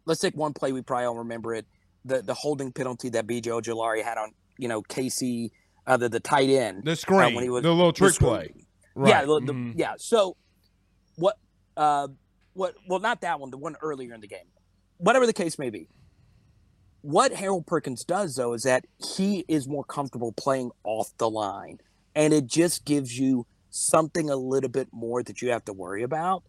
let's 0.05 0.21
take 0.21 0.35
one 0.35 0.53
play 0.53 0.71
we 0.71 0.81
probably 0.81 1.05
all 1.05 1.17
remember 1.17 1.53
it. 1.53 1.65
The 2.05 2.21
the 2.21 2.33
holding 2.33 2.71
penalty 2.71 3.09
that 3.09 3.27
BJ 3.27 3.47
Ojulari 3.47 4.01
had 4.03 4.17
on, 4.17 4.31
you 4.57 4.69
know, 4.69 4.81
Casey, 4.81 5.51
uh, 5.85 5.97
the, 5.97 6.07
the 6.07 6.21
tight 6.21 6.49
end. 6.49 6.85
The 6.85 6.95
screen. 6.95 7.35
when 7.35 7.43
he 7.43 7.49
was- 7.49 7.63
the 7.63 7.73
little 7.73 7.91
trick 7.91 8.13
screen. 8.13 8.29
play. 8.29 8.51
Right. 8.97 9.09
Yeah, 9.09 9.21
the, 9.25 9.39
the- 9.41 9.53
Mhm. 9.53 9.73
yeah. 9.77 9.93
So 9.97 10.35
what 11.15 11.37
uh 11.75 12.07
what 12.53 12.75
well 12.87 12.99
not 12.99 13.21
that 13.21 13.39
one, 13.39 13.49
the 13.51 13.57
one 13.57 13.75
earlier 13.81 14.13
in 14.13 14.21
the 14.21 14.27
game. 14.27 14.47
Whatever 14.97 15.25
the 15.27 15.33
case 15.33 15.59
may 15.59 15.69
be. 15.69 15.87
What 17.01 17.31
Harold 17.31 17.67
Perkins 17.67 18.03
does 18.03 18.35
though 18.35 18.53
is 18.53 18.63
that 18.63 18.85
he 19.15 19.45
is 19.47 19.67
more 19.67 19.83
comfortable 19.83 20.31
playing 20.33 20.71
off 20.83 21.11
the 21.17 21.29
line. 21.29 21.77
And 22.15 22.33
it 22.33 22.47
just 22.47 22.83
gives 22.85 23.17
you 23.17 23.45
something 23.69 24.29
a 24.29 24.35
little 24.35 24.69
bit 24.71 24.87
more 24.91 25.21
that 25.21 25.41
you 25.41 25.51
have 25.51 25.63
to 25.65 25.73
worry 25.73 26.01
about 26.01 26.43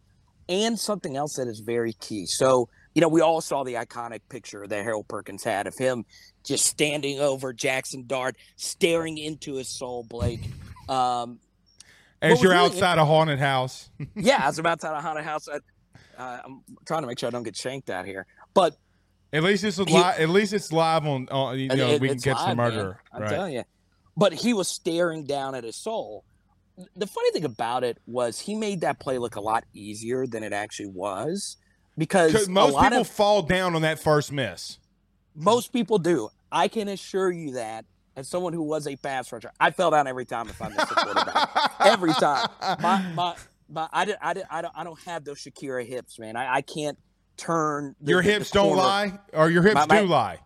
and 0.48 0.78
something 0.80 1.14
else 1.16 1.36
that 1.36 1.46
is 1.46 1.60
very 1.60 1.92
key. 1.92 2.24
So, 2.24 2.70
you 2.94 3.02
know, 3.02 3.08
we 3.08 3.20
all 3.20 3.42
saw 3.42 3.64
the 3.64 3.74
iconic 3.74 4.20
picture 4.30 4.66
that 4.66 4.82
Harold 4.82 5.06
Perkins 5.08 5.44
had 5.44 5.66
of 5.66 5.76
him 5.76 6.06
just 6.42 6.64
standing 6.64 7.20
over 7.20 7.52
Jackson 7.52 8.06
Dart, 8.06 8.36
staring 8.56 9.18
into 9.18 9.56
his 9.56 9.68
soul, 9.68 10.04
Blake. 10.04 10.40
Um, 10.88 11.38
As 12.20 12.42
you're 12.42 12.52
really 12.52 12.64
outside 12.66 12.98
a 12.98 13.04
haunted 13.04 13.38
house. 13.38 13.90
yeah, 14.16 14.46
as 14.46 14.58
I 14.58 14.62
was 14.62 14.70
outside 14.70 14.96
a 14.96 15.00
haunted 15.00 15.24
house. 15.24 15.48
I, 15.48 15.56
uh, 16.20 16.40
I'm 16.44 16.62
trying 16.86 17.02
to 17.02 17.06
make 17.06 17.18
sure 17.18 17.28
I 17.28 17.30
don't 17.30 17.44
get 17.44 17.56
shanked 17.56 17.90
out 17.90 18.06
here. 18.06 18.26
But 18.54 18.76
At 19.32 19.42
least 19.44 19.62
it's 19.64 19.76
He- 19.76 19.84
live. 19.84 20.18
At 20.18 20.28
least 20.30 20.52
it's 20.52 20.72
live 20.72 21.06
on. 21.06 21.28
on 21.30 21.58
you 21.58 21.68
know, 21.68 21.90
it- 21.90 22.00
we 22.00 22.08
can 22.08 22.18
catch 22.18 22.36
live, 22.38 22.50
the 22.50 22.56
man. 22.56 22.70
murderer. 22.74 23.00
I'm 23.12 23.22
Right. 23.22 23.30
telling 23.30 23.52
you. 23.54 23.64
But 24.16 24.32
he 24.32 24.52
was 24.52 24.68
staring 24.68 25.24
down 25.24 25.54
at 25.54 25.62
his 25.64 25.76
soul. 25.76 26.24
The 26.96 27.06
funny 27.06 27.30
thing 27.32 27.44
about 27.44 27.84
it 27.84 27.98
was 28.06 28.40
he 28.40 28.54
made 28.54 28.80
that 28.80 28.98
play 29.00 29.18
look 29.18 29.36
a 29.36 29.40
lot 29.40 29.64
easier 29.74 30.26
than 30.26 30.42
it 30.42 30.52
actually 30.52 30.88
was 30.88 31.56
because 31.96 32.32
Because 32.32 32.48
most 32.48 32.78
people 32.80 32.98
of 33.00 33.08
fall 33.08 33.42
down 33.42 33.74
on 33.76 33.82
that 33.82 33.98
first 34.00 34.32
miss. 34.32 34.78
most 35.34 35.72
people 35.72 35.98
do. 35.98 36.30
I 36.50 36.66
can 36.68 36.88
assure 36.88 37.30
you 37.30 37.52
that 37.52 37.84
as 38.18 38.28
someone 38.28 38.52
who 38.52 38.62
was 38.62 38.86
a 38.88 38.96
pass 38.96 39.30
rusher, 39.32 39.52
I 39.60 39.70
fell 39.70 39.92
down 39.92 40.08
every 40.08 40.24
time 40.26 40.48
if 40.48 40.60
I 40.60 40.68
missed 40.68 40.90
a 40.90 40.94
quarterback. 40.94 41.70
every 41.80 42.12
time. 42.14 42.48
My 42.80 43.00
my 43.14 43.36
my 43.70 43.88
I 43.92 44.04
did 44.04 44.16
I 44.20 44.34
did 44.34 44.44
I 44.50 44.60
don't 44.62 44.74
I 44.76 44.82
don't 44.84 44.98
have 45.06 45.24
those 45.24 45.38
Shakira 45.38 45.86
hips, 45.86 46.18
man. 46.18 46.34
I, 46.36 46.56
I 46.56 46.62
can't 46.62 46.98
turn 47.36 47.94
the- 48.00 48.10
your 48.10 48.22
hips 48.22 48.50
don't 48.50 48.76
lie, 48.76 49.18
or 49.32 49.50
your 49.50 49.62
hips 49.62 49.74
My- 49.76 49.86
my- 49.86 50.00
do 50.02 50.06
lie. 50.08 50.38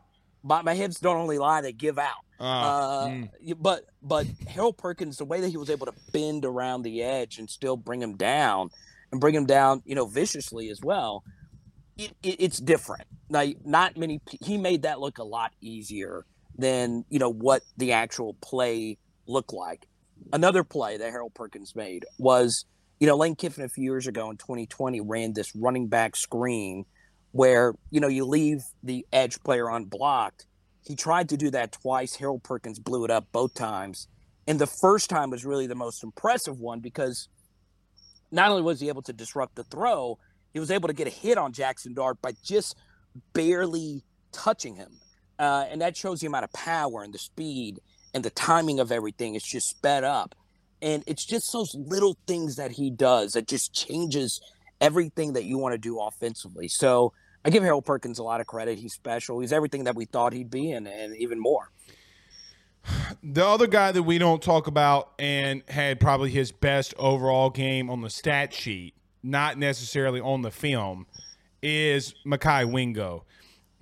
My, 0.45 0.61
my 0.61 0.75
hips 0.75 0.99
don't 0.99 1.18
only 1.18 1.39
lie, 1.39 1.61
they 1.61 1.73
give 1.73 1.99
out. 2.01 2.16
Uh, 2.41 2.43
Uh, 2.45 3.07
mm. 3.07 3.31
but 3.61 3.85
but 4.03 4.27
Harold 4.49 4.77
Perkins, 4.77 5.16
the 5.16 5.25
way 5.25 5.41
that 5.41 5.49
he 5.49 5.57
was 5.57 5.70
able 5.70 5.87
to 5.87 5.95
bend 6.12 6.45
around 6.45 6.83
the 6.83 7.01
edge 7.03 7.39
and 7.39 7.49
still 7.49 7.77
bring 7.77 8.03
him 8.03 8.16
down, 8.16 8.68
and 9.12 9.20
bring 9.20 9.35
him 9.37 9.47
down, 9.47 9.83
you 9.87 9.95
know, 9.95 10.05
viciously 10.05 10.68
as 10.68 10.81
well. 10.83 11.23
It, 11.97 12.12
it, 12.25 12.37
it's 12.41 12.59
different. 12.59 13.05
Like 13.31 13.64
not 13.64 13.97
many. 13.97 14.20
He 14.45 14.59
made 14.59 14.83
that 14.83 14.99
look 14.99 15.18
a 15.18 15.25
lot 15.25 15.53
easier 15.61 16.27
than 16.57 17.05
you 17.09 17.19
know 17.19 17.33
what 17.33 17.63
the 17.77 17.93
actual 17.93 18.35
play 18.35 18.99
looked 19.27 19.53
like. 19.53 19.87
Another 20.33 20.65
play 20.65 20.97
that 20.97 21.11
Harold 21.11 21.35
Perkins 21.35 21.75
made 21.75 22.05
was, 22.19 22.65
you 23.01 23.07
know, 23.07 23.17
Lane 23.17 23.35
Kiffin 23.35 23.65
a 23.65 23.69
few 23.69 23.85
years 23.85 24.07
ago 24.07 24.31
in 24.31 24.37
2020 24.37 25.01
ran 25.01 25.33
this 25.33 25.55
running 25.57 25.89
back 25.89 26.17
screen 26.17 26.85
where 27.33 27.75
you 27.91 28.01
know 28.01 28.09
you 28.09 28.25
leave 28.25 28.63
the 28.83 29.07
edge 29.13 29.41
player 29.43 29.69
unblocked 29.69 30.47
he 30.85 30.97
tried 30.97 31.29
to 31.29 31.37
do 31.37 31.51
that 31.51 31.73
twice. 31.73 32.17
Harold 32.17 32.43
Perkins 32.43 32.79
blew 32.79 33.05
it 33.05 33.11
up 33.11 33.27
both 33.33 33.55
times. 33.55 34.09
And 34.47 34.59
the 34.59 34.67
first 34.67 35.09
time 35.09 35.31
was 35.31 35.45
really 35.45 35.69
the 35.69 35.77
most 35.77 36.03
impressive 36.03 36.59
one 36.59 36.81
because 36.81 37.29
not 38.33 38.51
only 38.51 38.63
was 38.63 38.81
he 38.81 38.89
able 38.89 39.03
to 39.03 39.13
disrupt 39.13 39.55
the 39.55 39.65
throw, 39.65 40.19
he 40.53 40.59
was 40.59 40.71
able 40.71 40.89
to 40.89 40.95
get 40.95 41.07
a 41.07 41.11
hit 41.11 41.39
on 41.39 41.53
Jackson 41.53 41.95
Dart 41.95 42.21
by 42.21 42.33
just 42.43 42.77
barely 43.33 44.03
touching 44.33 44.75
him. 44.75 44.99
Uh, 45.43 45.66
and 45.72 45.80
that 45.80 45.97
shows 45.97 46.20
the 46.20 46.28
amount 46.28 46.45
of 46.45 46.53
power 46.53 47.03
and 47.03 47.12
the 47.12 47.18
speed 47.18 47.80
and 48.14 48.22
the 48.22 48.30
timing 48.30 48.78
of 48.78 48.93
everything. 48.93 49.34
It's 49.34 49.51
just 49.51 49.68
sped 49.68 50.05
up. 50.05 50.36
And 50.80 51.03
it's 51.09 51.24
just 51.24 51.53
those 51.53 51.74
little 51.74 52.16
things 52.28 52.55
that 52.57 52.70
he 52.70 52.90
does 52.90 53.32
that 53.32 53.49
just 53.49 53.74
changes 53.74 54.40
everything 54.80 55.32
that 55.32 55.43
you 55.43 55.59
want 55.59 55.72
to 55.72 55.78
do 55.78 55.99
offensively. 55.99 56.68
So 56.68 57.12
I 57.45 57.51
give 57.51 57.64
Harold 57.64 57.84
Perkins 57.84 58.20
a 58.20 58.22
lot 58.22 58.40
of 58.40 58.47
credit. 58.47 58.78
He's 58.78 58.95
special. 58.95 59.40
He's 59.40 59.53
everything 59.53 59.82
that 59.84 59.97
we 59.97 60.05
thought 60.05 60.32
he'd 60.32 60.49
be, 60.49 60.70
and, 60.70 60.86
and 60.86 61.16
even 61.16 61.40
more. 61.40 61.72
The 63.20 63.45
other 63.45 63.66
guy 63.66 63.90
that 63.90 64.05
we 64.05 64.18
don't 64.18 64.40
talk 64.40 64.68
about 64.68 65.11
and 65.18 65.64
had 65.66 65.99
probably 65.99 66.30
his 66.30 66.53
best 66.53 66.95
overall 66.99 67.51
game 67.51 67.90
on 67.90 68.01
the 68.01 68.11
stat 68.11 68.55
sheet, 68.55 68.95
not 69.24 69.59
necessarily 69.59 70.20
on 70.20 70.43
the 70.43 70.53
film, 70.53 71.07
is 71.62 72.14
Mekhi 72.24 72.70
Wingo. 72.70 73.24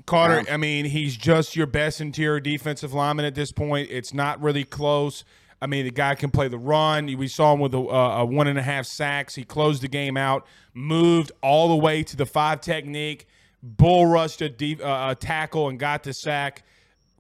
Carter, 0.07 0.45
I 0.51 0.57
mean, 0.57 0.85
he's 0.87 1.17
just 1.17 1.57
your 1.57 1.67
best 1.67 2.01
interior 2.01 2.41
defensive 2.41 2.93
lineman 2.93 3.25
at 3.25 3.35
this 3.35 3.53
point. 3.53 3.89
It's 3.91 4.15
not 4.15 4.41
really 4.41 4.65
close. 4.65 5.25
I 5.63 5.67
mean, 5.67 5.85
the 5.85 5.91
guy 5.91 6.15
can 6.15 6.31
play 6.31 6.49
the 6.49 6.59
run. 6.59 7.07
We 7.19 7.29
saw 7.29 7.53
him 7.53 7.61
with 7.61 7.75
a, 7.75 7.79
a 7.79 8.25
one 8.25 8.47
and 8.47 8.59
a 8.59 8.63
half 8.63 8.87
sacks. 8.87 9.35
He 9.35 9.45
closed 9.45 9.83
the 9.83 9.89
game 9.89 10.17
out, 10.17 10.47
moved 10.73 11.33
all 11.43 11.69
the 11.69 11.77
way 11.77 12.03
to 12.03 12.17
the 12.17 12.27
five 12.27 12.61
technique, 12.61 13.27
bull 13.63 14.07
rushed 14.07 14.41
a, 14.41 14.49
deep, 14.49 14.81
uh, 14.83 15.09
a 15.11 15.15
tackle, 15.15 15.69
and 15.69 15.79
got 15.79 16.03
the 16.03 16.15
sack. 16.15 16.65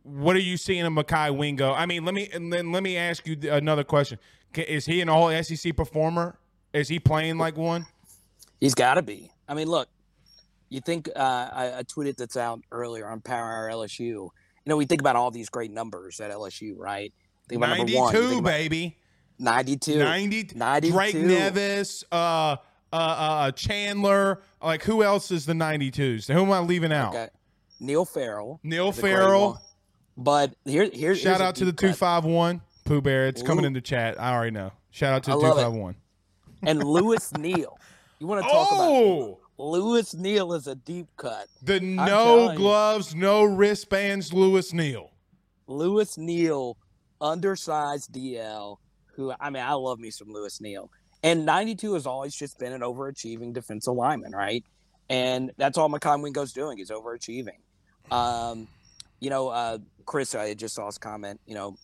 What 0.03 0.37
are 0.37 0.41
you 0.41 0.57
seeing 0.57 0.87
in 0.87 0.95
Mekhi 0.95 1.37
Wingo? 1.37 1.73
I 1.73 1.85
mean, 1.85 2.07
let 2.07 2.15
me 2.15 2.31
and 2.33 2.51
then 2.51 2.73
let 2.73 2.83
me 2.83 2.97
ask 2.97 3.27
you 3.27 3.37
another 3.51 3.85
question. 3.85 4.19
Is 4.55 4.87
he 4.87 5.03
an 5.03 5.11
all 5.11 5.31
SEC 5.43 5.77
performer? 5.77 6.39
Is 6.73 6.89
he 6.89 6.99
playing 6.99 7.37
like 7.37 7.57
one? 7.57 7.87
He's 8.61 8.75
got 8.75 8.95
to 8.95 9.03
be. 9.03 9.31
I 9.47 9.55
mean, 9.55 9.69
look, 9.69 9.89
you 10.71 10.81
think 10.81 11.09
uh, 11.15 11.19
I, 11.53 11.79
I 11.79 11.83
tweeted 11.83 12.17
that's 12.17 12.37
out 12.37 12.61
earlier 12.73 13.09
on 13.09 13.21
Power 13.21 13.53
Hour 13.53 13.71
LSU. 13.71 13.99
You 14.01 14.31
know, 14.67 14.77
we 14.77 14.87
think 14.87 15.01
about 15.01 15.17
all 15.17 15.31
these 15.31 15.49
great 15.51 15.71
numbers 15.71 16.21
at 16.21 16.31
LSU, 16.31 16.75
right? 16.79 17.13
Think 17.49 17.59
about 17.63 17.77
number 17.77 17.93
one. 17.97 18.15
about 18.15 18.45
baby. 18.45 18.97
92. 19.39 19.99
90, 19.99 20.51
92. 20.55 20.93
Drake 20.93 21.15
Nevis, 21.17 22.05
uh, 22.13 22.15
uh, 22.15 22.57
uh, 22.93 23.51
Chandler. 23.53 24.43
Like, 24.63 24.83
who 24.85 25.03
else 25.03 25.31
is 25.31 25.47
the 25.47 25.55
92s? 25.55 26.33
Who 26.33 26.43
am 26.43 26.53
I 26.53 26.61
leaving 26.61 26.93
out? 26.93 27.15
Okay. 27.15 27.29
Neil 27.81 28.05
Farrell. 28.05 28.61
Neil 28.63 28.91
is 28.91 28.99
a 28.99 29.01
great 29.01 29.13
Farrell. 29.13 29.61
But 30.17 30.55
here, 30.67 30.91
here, 30.93 31.17
Shout 31.17 31.41
out 31.41 31.55
to 31.57 31.65
the 31.65 31.73
cut. 31.73 31.97
251. 31.97 32.61
Pooh 32.85 33.01
Bear, 33.01 33.27
it's 33.29 33.43
coming 33.43 33.63
Lou- 33.63 33.69
in 33.69 33.73
the 33.73 33.81
chat. 33.81 34.21
I 34.21 34.35
already 34.35 34.51
know. 34.51 34.73
Shout 34.91 35.15
out 35.15 35.23
to 35.25 35.31
the 35.31 35.37
251. 35.39 35.95
and 36.63 36.85
Lewis 36.85 37.33
Neal. 37.39 37.79
You 38.19 38.27
want 38.27 38.43
to 38.45 38.51
talk 38.51 38.71
about 38.71 38.91
Oh, 38.91 39.40
Lewis 39.61 40.15
Neal 40.15 40.53
is 40.55 40.67
a 40.67 40.75
deep 40.75 41.07
cut. 41.17 41.47
the 41.63 41.81
no 41.81 42.51
you. 42.51 42.57
gloves, 42.57 43.15
no 43.15 43.45
wristbands, 43.45 44.33
Lewis 44.33 44.73
Neal. 44.73 45.11
Lewis 45.67 46.17
Neal, 46.19 46.77
undersized 47.21 48.13
DL, 48.13 48.77
who 49.15 49.33
I 49.39 49.51
mean, 49.51 49.63
I 49.63 49.73
love 49.75 49.99
me 49.99 50.11
some 50.11 50.29
Lewis 50.33 50.61
Neal. 50.61 50.91
And 51.23 51.45
92 51.45 51.95
has 51.95 52.07
always 52.07 52.35
just 52.35 52.59
been 52.59 52.73
an 52.73 52.81
overachieving 52.81 53.53
defensive 53.53 53.93
lineman, 53.95 54.33
right? 54.33 54.65
And 55.11 55.53
that's 55.59 55.77
all 55.77 55.91
Mekhi 55.91 56.23
Wingo's 56.23 56.53
doing 56.53 56.79
is 56.79 56.91
overachieving. 56.91 57.59
Um, 58.11 58.67
you 59.21 59.29
know, 59.29 59.49
uh, 59.49 59.79
Chris, 60.07 60.35
I 60.35 60.55
just 60.55 60.75
saw 60.75 60.87
his 60.87 60.97
comment, 60.97 61.39
you 61.47 61.55
know, 61.55 61.77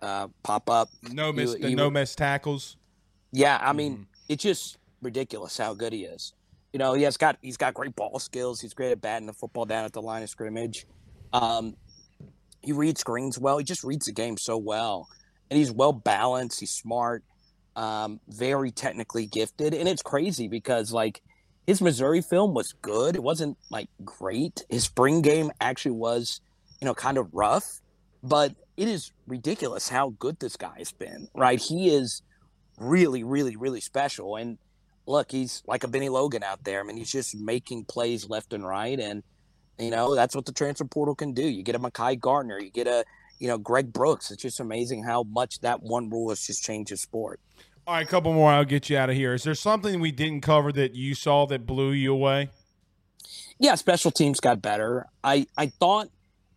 uh, 0.00 0.28
pop 0.44 0.70
up. 0.70 0.88
No 1.10 1.32
miss, 1.32 1.56
You- 1.58 1.70
you- 1.70 1.76
no 1.76 1.90
miss 1.90 2.14
tackles. 2.14 2.76
Yeah, 3.32 3.58
I 3.60 3.72
mean, 3.72 3.96
Mhm. 3.98 4.06
it's 4.28 4.42
just 4.44 4.78
ridiculous 5.02 5.56
how 5.58 5.74
good 5.74 5.92
he 5.92 6.04
is. 6.04 6.32
You 6.76 6.78
know, 6.78 6.92
he 6.92 7.04
has 7.04 7.16
got 7.16 7.38
he's 7.40 7.56
got 7.56 7.72
great 7.72 7.96
ball 7.96 8.18
skills. 8.18 8.60
He's 8.60 8.74
great 8.74 8.92
at 8.92 9.00
batting 9.00 9.26
the 9.26 9.32
football 9.32 9.64
down 9.64 9.86
at 9.86 9.94
the 9.94 10.02
line 10.02 10.22
of 10.22 10.28
scrimmage. 10.28 10.86
Um, 11.32 11.74
he 12.60 12.72
reads 12.72 13.00
screens 13.00 13.38
well. 13.38 13.56
He 13.56 13.64
just 13.64 13.82
reads 13.82 14.04
the 14.04 14.12
game 14.12 14.36
so 14.36 14.58
well, 14.58 15.08
and 15.50 15.56
he's 15.56 15.72
well 15.72 15.94
balanced. 15.94 16.60
He's 16.60 16.72
smart, 16.72 17.24
um, 17.76 18.20
very 18.28 18.72
technically 18.72 19.24
gifted, 19.24 19.72
and 19.72 19.88
it's 19.88 20.02
crazy 20.02 20.48
because 20.48 20.92
like 20.92 21.22
his 21.66 21.80
Missouri 21.80 22.20
film 22.20 22.52
was 22.52 22.74
good. 22.82 23.16
It 23.16 23.22
wasn't 23.22 23.56
like 23.70 23.88
great. 24.04 24.66
His 24.68 24.84
spring 24.84 25.22
game 25.22 25.52
actually 25.62 25.92
was, 25.92 26.42
you 26.82 26.84
know, 26.84 26.92
kind 26.92 27.16
of 27.16 27.32
rough, 27.32 27.80
but 28.22 28.54
it 28.76 28.86
is 28.86 29.12
ridiculous 29.26 29.88
how 29.88 30.10
good 30.18 30.40
this 30.40 30.58
guy 30.58 30.74
has 30.76 30.92
been. 30.92 31.28
Right? 31.34 31.58
He 31.58 31.88
is 31.88 32.20
really, 32.78 33.24
really, 33.24 33.56
really 33.56 33.80
special. 33.80 34.36
And 34.36 34.58
look, 35.06 35.30
he's 35.30 35.62
like 35.66 35.84
a 35.84 35.88
Bennie 35.88 36.08
Logan 36.08 36.42
out 36.42 36.64
there. 36.64 36.80
I 36.80 36.82
mean, 36.82 36.96
he's 36.96 37.10
just 37.10 37.36
making 37.36 37.84
plays 37.84 38.28
left 38.28 38.52
and 38.52 38.66
right, 38.66 38.98
and 38.98 39.22
you 39.78 39.90
know 39.90 40.14
that's 40.14 40.34
what 40.34 40.46
the 40.46 40.52
transfer 40.52 40.84
portal 40.84 41.14
can 41.14 41.32
do. 41.32 41.42
You 41.42 41.62
get 41.62 41.74
a 41.74 41.78
Mekhi 41.78 42.18
Garner, 42.18 42.58
you 42.58 42.70
get 42.70 42.86
a 42.86 43.04
you 43.38 43.48
know 43.48 43.58
Greg 43.58 43.92
Brooks. 43.92 44.30
It's 44.30 44.42
just 44.42 44.60
amazing 44.60 45.04
how 45.04 45.22
much 45.22 45.60
that 45.60 45.82
one 45.82 46.10
rule 46.10 46.30
has 46.30 46.46
just 46.46 46.62
changed 46.62 46.92
the 46.92 46.96
sport. 46.96 47.40
All 47.86 47.94
right, 47.94 48.06
a 48.06 48.10
couple 48.10 48.32
more. 48.32 48.50
I'll 48.50 48.64
get 48.64 48.90
you 48.90 48.98
out 48.98 49.10
of 49.10 49.16
here. 49.16 49.34
Is 49.34 49.44
there 49.44 49.54
something 49.54 50.00
we 50.00 50.10
didn't 50.10 50.40
cover 50.40 50.72
that 50.72 50.94
you 50.94 51.14
saw 51.14 51.46
that 51.46 51.66
blew 51.66 51.92
you 51.92 52.12
away? 52.12 52.50
Yeah, 53.58 53.76
special 53.76 54.10
teams 54.10 54.40
got 54.40 54.60
better. 54.60 55.06
I 55.22 55.46
I 55.56 55.68
thought 55.68 56.08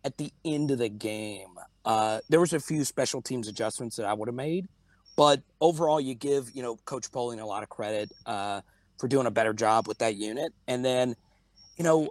at 0.04 0.16
the 0.16 0.32
end 0.44 0.70
of 0.70 0.78
the 0.78 0.88
game, 0.88 1.58
uh, 1.84 2.20
there 2.28 2.40
was 2.40 2.52
a 2.52 2.60
few 2.60 2.84
special 2.84 3.22
teams 3.22 3.48
adjustments 3.48 3.96
that 3.96 4.06
I 4.06 4.12
would 4.12 4.28
have 4.28 4.34
made, 4.34 4.68
but 5.16 5.42
overall, 5.60 6.00
you 6.00 6.14
give 6.14 6.50
you 6.54 6.62
know 6.62 6.76
Coach 6.84 7.10
Polian 7.10 7.40
a 7.40 7.46
lot 7.46 7.62
of 7.62 7.68
credit 7.68 8.12
uh, 8.26 8.60
for 8.98 9.08
doing 9.08 9.26
a 9.26 9.30
better 9.30 9.52
job 9.52 9.86
with 9.86 9.98
that 9.98 10.16
unit, 10.16 10.52
and 10.66 10.84
then 10.84 11.14
you 11.76 11.84
know 11.84 12.08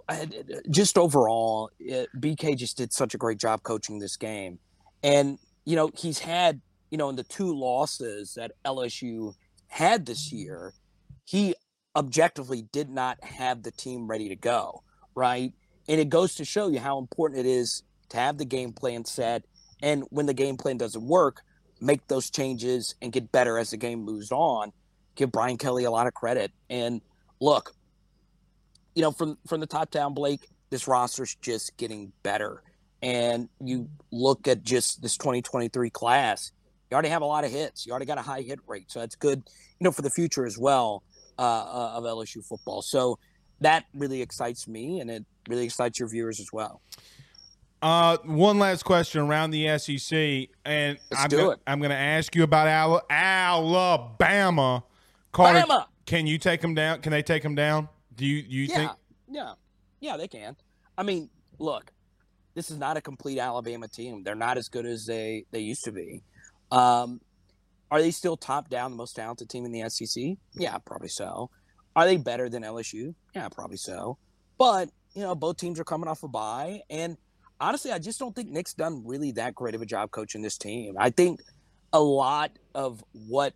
just 0.70 0.98
overall, 0.98 1.70
it, 1.78 2.08
BK 2.16 2.56
just 2.56 2.76
did 2.76 2.92
such 2.92 3.14
a 3.14 3.18
great 3.18 3.38
job 3.38 3.62
coaching 3.62 3.98
this 3.98 4.16
game, 4.16 4.58
and 5.02 5.38
you 5.64 5.76
know 5.76 5.90
he's 5.96 6.18
had 6.18 6.60
you 6.90 6.98
know 6.98 7.08
in 7.08 7.16
the 7.16 7.24
two 7.24 7.54
losses 7.54 8.34
that 8.34 8.52
LSU 8.64 9.34
had 9.68 10.06
this 10.06 10.32
year, 10.32 10.74
he 11.24 11.54
objectively 11.96 12.62
did 12.72 12.88
not 12.88 13.22
have 13.22 13.62
the 13.62 13.70
team 13.70 14.06
ready 14.06 14.28
to 14.28 14.36
go, 14.36 14.82
right? 15.14 15.52
And 15.88 16.00
it 16.00 16.08
goes 16.08 16.34
to 16.36 16.44
show 16.44 16.68
you 16.68 16.78
how 16.78 16.98
important 16.98 17.40
it 17.40 17.46
is 17.46 17.82
to 18.10 18.16
have 18.16 18.38
the 18.38 18.44
game 18.44 18.72
plan 18.72 19.04
set. 19.04 19.44
And 19.82 20.04
when 20.10 20.26
the 20.26 20.34
game 20.34 20.56
plan 20.56 20.76
doesn't 20.76 21.02
work, 21.02 21.42
make 21.80 22.06
those 22.08 22.30
changes 22.30 22.94
and 23.00 23.12
get 23.12 23.32
better 23.32 23.58
as 23.58 23.70
the 23.70 23.76
game 23.76 24.04
moves 24.04 24.32
on. 24.32 24.72
Give 25.14 25.30
Brian 25.30 25.58
Kelly 25.58 25.84
a 25.84 25.90
lot 25.90 26.06
of 26.06 26.14
credit. 26.14 26.52
And 26.68 27.00
look, 27.40 27.72
you 28.94 29.02
know, 29.02 29.12
from 29.12 29.38
from 29.46 29.60
the 29.60 29.66
top 29.66 29.90
down, 29.90 30.14
Blake, 30.14 30.48
this 30.70 30.86
roster's 30.88 31.34
just 31.36 31.76
getting 31.76 32.12
better. 32.22 32.62
And 33.02 33.48
you 33.62 33.88
look 34.10 34.46
at 34.46 34.62
just 34.62 35.02
this 35.02 35.16
2023 35.16 35.90
class, 35.90 36.52
you 36.90 36.94
already 36.94 37.08
have 37.08 37.22
a 37.22 37.26
lot 37.26 37.44
of 37.44 37.50
hits. 37.50 37.86
You 37.86 37.92
already 37.92 38.06
got 38.06 38.18
a 38.18 38.22
high 38.22 38.42
hit 38.42 38.60
rate. 38.66 38.90
So 38.90 39.00
that's 39.00 39.16
good, 39.16 39.42
you 39.78 39.84
know, 39.84 39.92
for 39.92 40.02
the 40.02 40.10
future 40.10 40.44
as 40.44 40.58
well 40.58 41.02
uh, 41.38 41.42
uh, 41.42 41.92
of 41.94 42.04
LSU 42.04 42.44
football. 42.44 42.82
So 42.82 43.18
that 43.60 43.84
really 43.94 44.22
excites 44.22 44.66
me, 44.66 45.00
and 45.00 45.10
it 45.10 45.24
really 45.48 45.64
excites 45.64 45.98
your 45.98 46.08
viewers 46.08 46.40
as 46.40 46.52
well. 46.52 46.82
Uh, 47.82 48.18
one 48.24 48.58
last 48.58 48.84
question 48.84 49.22
around 49.22 49.52
the 49.52 49.78
SEC, 49.78 50.48
and 50.64 50.98
Let's 51.10 51.22
I'm 51.24 51.28
do 51.30 51.36
gonna, 51.38 51.50
it. 51.50 51.60
I'm 51.66 51.78
going 51.78 51.90
to 51.90 51.96
ask 51.96 52.34
you 52.36 52.42
about 52.42 52.66
Ala- 52.66 53.02
Alabama. 53.08 54.84
Carter, 55.32 55.60
Bama! 55.60 55.86
can 56.06 56.26
you 56.26 56.36
take 56.38 56.60
them 56.60 56.74
down? 56.74 57.00
Can 57.00 57.12
they 57.12 57.22
take 57.22 57.42
them 57.42 57.54
down? 57.54 57.88
Do 58.16 58.26
you 58.26 58.44
you 58.46 58.64
Yeah, 58.64 58.76
think? 58.76 58.92
yeah, 59.30 59.52
yeah, 60.00 60.16
they 60.16 60.28
can. 60.28 60.56
I 60.98 61.02
mean, 61.04 61.30
look, 61.58 61.90
this 62.54 62.70
is 62.70 62.76
not 62.78 62.96
a 62.96 63.00
complete 63.00 63.38
Alabama 63.38 63.88
team. 63.88 64.22
They're 64.24 64.34
not 64.34 64.58
as 64.58 64.68
good 64.68 64.84
as 64.84 65.06
they 65.06 65.46
they 65.52 65.60
used 65.60 65.84
to 65.84 65.92
be. 65.92 66.22
Um, 66.70 67.20
are 67.90 68.02
they 68.02 68.10
still 68.10 68.36
top 68.36 68.68
down 68.68 68.90
the 68.90 68.96
most 68.96 69.14
talented 69.16 69.48
team 69.48 69.64
in 69.64 69.72
the 69.72 69.88
SEC? 69.88 70.36
Yeah, 70.54 70.76
probably 70.78 71.08
so. 71.08 71.48
Are 71.96 72.04
they 72.04 72.16
better 72.18 72.48
than 72.48 72.62
LSU? 72.62 73.14
Yeah, 73.34 73.48
probably 73.48 73.78
so. 73.78 74.18
But 74.58 74.90
you 75.14 75.22
know, 75.22 75.34
both 75.34 75.56
teams 75.56 75.80
are 75.80 75.84
coming 75.84 76.08
off 76.08 76.22
a 76.22 76.28
bye, 76.28 76.82
and 76.90 77.16
honestly, 77.60 77.92
I 77.92 77.98
just 77.98 78.18
don't 78.18 78.34
think 78.34 78.50
Nick's 78.50 78.74
done 78.74 79.02
really 79.04 79.32
that 79.32 79.54
great 79.54 79.74
of 79.74 79.82
a 79.82 79.86
job 79.86 80.10
coaching 80.10 80.42
this 80.42 80.56
team. 80.56 80.94
I 80.98 81.10
think 81.10 81.40
a 81.92 82.00
lot 82.00 82.52
of 82.74 83.04
what 83.12 83.54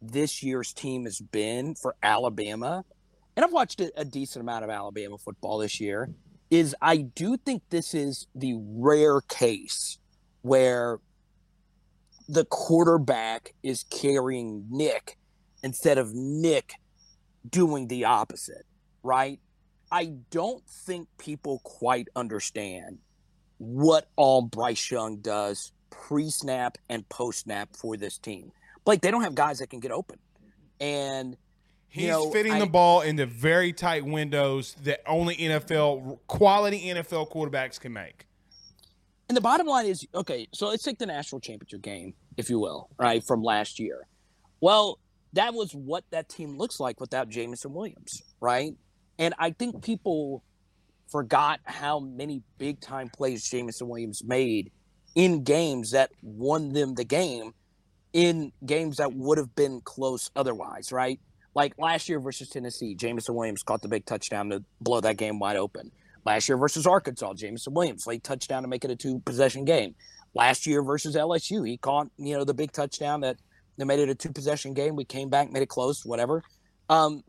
this 0.00 0.42
year's 0.42 0.72
team 0.72 1.04
has 1.04 1.20
been 1.20 1.74
for 1.74 1.94
Alabama, 2.02 2.84
and 3.36 3.44
I've 3.44 3.52
watched 3.52 3.80
a, 3.80 4.04
decent 4.04 4.42
amount 4.42 4.64
of 4.64 4.70
Alabama 4.70 5.18
football 5.18 5.58
this 5.58 5.80
year, 5.80 6.10
is 6.50 6.74
I 6.82 6.98
do 6.98 7.36
think 7.36 7.62
this 7.70 7.94
is 7.94 8.26
the 8.34 8.54
rare 8.58 9.20
case 9.20 9.98
where 10.42 10.98
the 12.28 12.44
quarterback 12.44 13.54
is 13.62 13.84
carrying 13.84 14.66
Nick 14.70 15.16
instead 15.62 15.98
of 15.98 16.12
Nick 16.14 16.74
doing 17.48 17.88
the 17.88 18.04
opposite, 18.04 18.64
right? 19.02 19.40
I 19.90 20.12
don't 20.30 20.66
think 20.66 21.08
people 21.18 21.60
quite 21.64 22.08
understand 22.16 22.98
what 23.62 24.08
all 24.16 24.42
Bryce 24.42 24.90
Young 24.90 25.18
does 25.18 25.70
pre 25.90 26.30
snap 26.30 26.78
and 26.88 27.08
post 27.08 27.40
snap 27.40 27.76
for 27.76 27.96
this 27.96 28.18
team. 28.18 28.50
Like, 28.84 29.02
they 29.02 29.10
don't 29.12 29.22
have 29.22 29.36
guys 29.36 29.60
that 29.60 29.70
can 29.70 29.78
get 29.78 29.92
open. 29.92 30.18
And 30.80 31.36
He's 31.88 32.04
You 32.04 32.10
know, 32.10 32.30
fitting 32.30 32.52
I- 32.54 32.58
the 32.58 32.66
ball 32.66 33.02
into 33.02 33.26
very 33.26 33.72
tight 33.74 34.04
windows 34.06 34.74
that 34.82 35.00
only 35.06 35.36
NFL 35.36 36.20
quality 36.26 36.86
NFL 36.88 37.30
quarterbacks 37.30 37.78
can 37.78 37.92
make. 37.92 38.26
And 39.28 39.36
the 39.36 39.42
bottom 39.42 39.66
line 39.66 39.86
is 39.86 40.06
okay, 40.14 40.48
so 40.52 40.68
let's 40.68 40.82
take 40.82 40.98
the 40.98 41.04
national 41.06 41.40
championship 41.40 41.82
game, 41.82 42.14
if 42.38 42.48
you 42.50 42.58
will, 42.58 42.88
right, 42.98 43.22
from 43.22 43.42
last 43.42 43.78
year. 43.78 44.06
Well, 44.60 44.98
that 45.34 45.52
was 45.54 45.72
what 45.74 46.04
that 46.10 46.28
team 46.30 46.56
looks 46.56 46.80
like 46.80 46.98
without 46.98 47.28
Jameson 47.28 47.74
Williams, 47.74 48.22
right? 48.40 48.72
And 49.18 49.34
I 49.38 49.50
think 49.50 49.84
people 49.84 50.42
forgot 51.12 51.60
how 51.64 52.00
many 52.00 52.42
big 52.58 52.80
time 52.80 53.10
plays 53.10 53.48
Jameson 53.48 53.86
Williams 53.86 54.24
made 54.24 54.72
in 55.14 55.44
games 55.44 55.90
that 55.90 56.10
won 56.22 56.72
them 56.72 56.94
the 56.94 57.04
game, 57.04 57.52
in 58.12 58.52
games 58.64 58.96
that 58.96 59.12
would 59.12 59.38
have 59.38 59.54
been 59.54 59.80
close 59.82 60.30
otherwise, 60.34 60.90
right? 60.90 61.20
Like 61.54 61.74
last 61.78 62.08
year 62.08 62.18
versus 62.18 62.48
Tennessee, 62.48 62.94
Jameson 62.94 63.34
Williams 63.34 63.62
caught 63.62 63.82
the 63.82 63.88
big 63.88 64.06
touchdown 64.06 64.48
to 64.50 64.64
blow 64.80 65.00
that 65.02 65.18
game 65.18 65.38
wide 65.38 65.56
open. 65.56 65.92
Last 66.24 66.48
year 66.48 66.56
versus 66.56 66.86
Arkansas, 66.86 67.34
Jameson 67.34 67.74
Williams 67.74 68.06
late 68.06 68.24
touchdown 68.24 68.62
to 68.62 68.68
make 68.68 68.84
it 68.84 68.90
a 68.90 68.96
two 68.96 69.20
possession 69.20 69.64
game. 69.64 69.94
Last 70.34 70.66
year 70.66 70.82
versus 70.82 71.14
LSU, 71.14 71.66
he 71.66 71.76
caught 71.76 72.08
you 72.16 72.36
know 72.36 72.44
the 72.44 72.54
big 72.54 72.72
touchdown 72.72 73.20
that 73.20 73.36
that 73.76 73.84
made 73.84 74.00
it 74.00 74.08
a 74.08 74.14
two 74.14 74.32
possession 74.32 74.72
game. 74.72 74.96
We 74.96 75.04
came 75.04 75.28
back, 75.28 75.50
made 75.50 75.62
it 75.62 75.68
close, 75.68 76.06
whatever. 76.06 76.42
Um, 76.88 77.22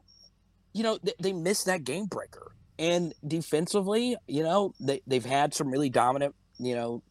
you 0.73 0.83
know 0.83 0.99
they, 1.03 1.13
they 1.19 1.33
missed 1.33 1.65
that 1.65 1.83
game 1.83 2.05
breaker, 2.05 2.55
and 2.79 3.13
defensively, 3.25 4.15
you 4.27 4.43
know 4.43 4.73
they 4.79 5.01
they've 5.07 5.25
had 5.25 5.53
some 5.53 5.69
really 5.69 5.89
dominant 5.89 6.35
you 6.59 6.75
know 6.75 7.01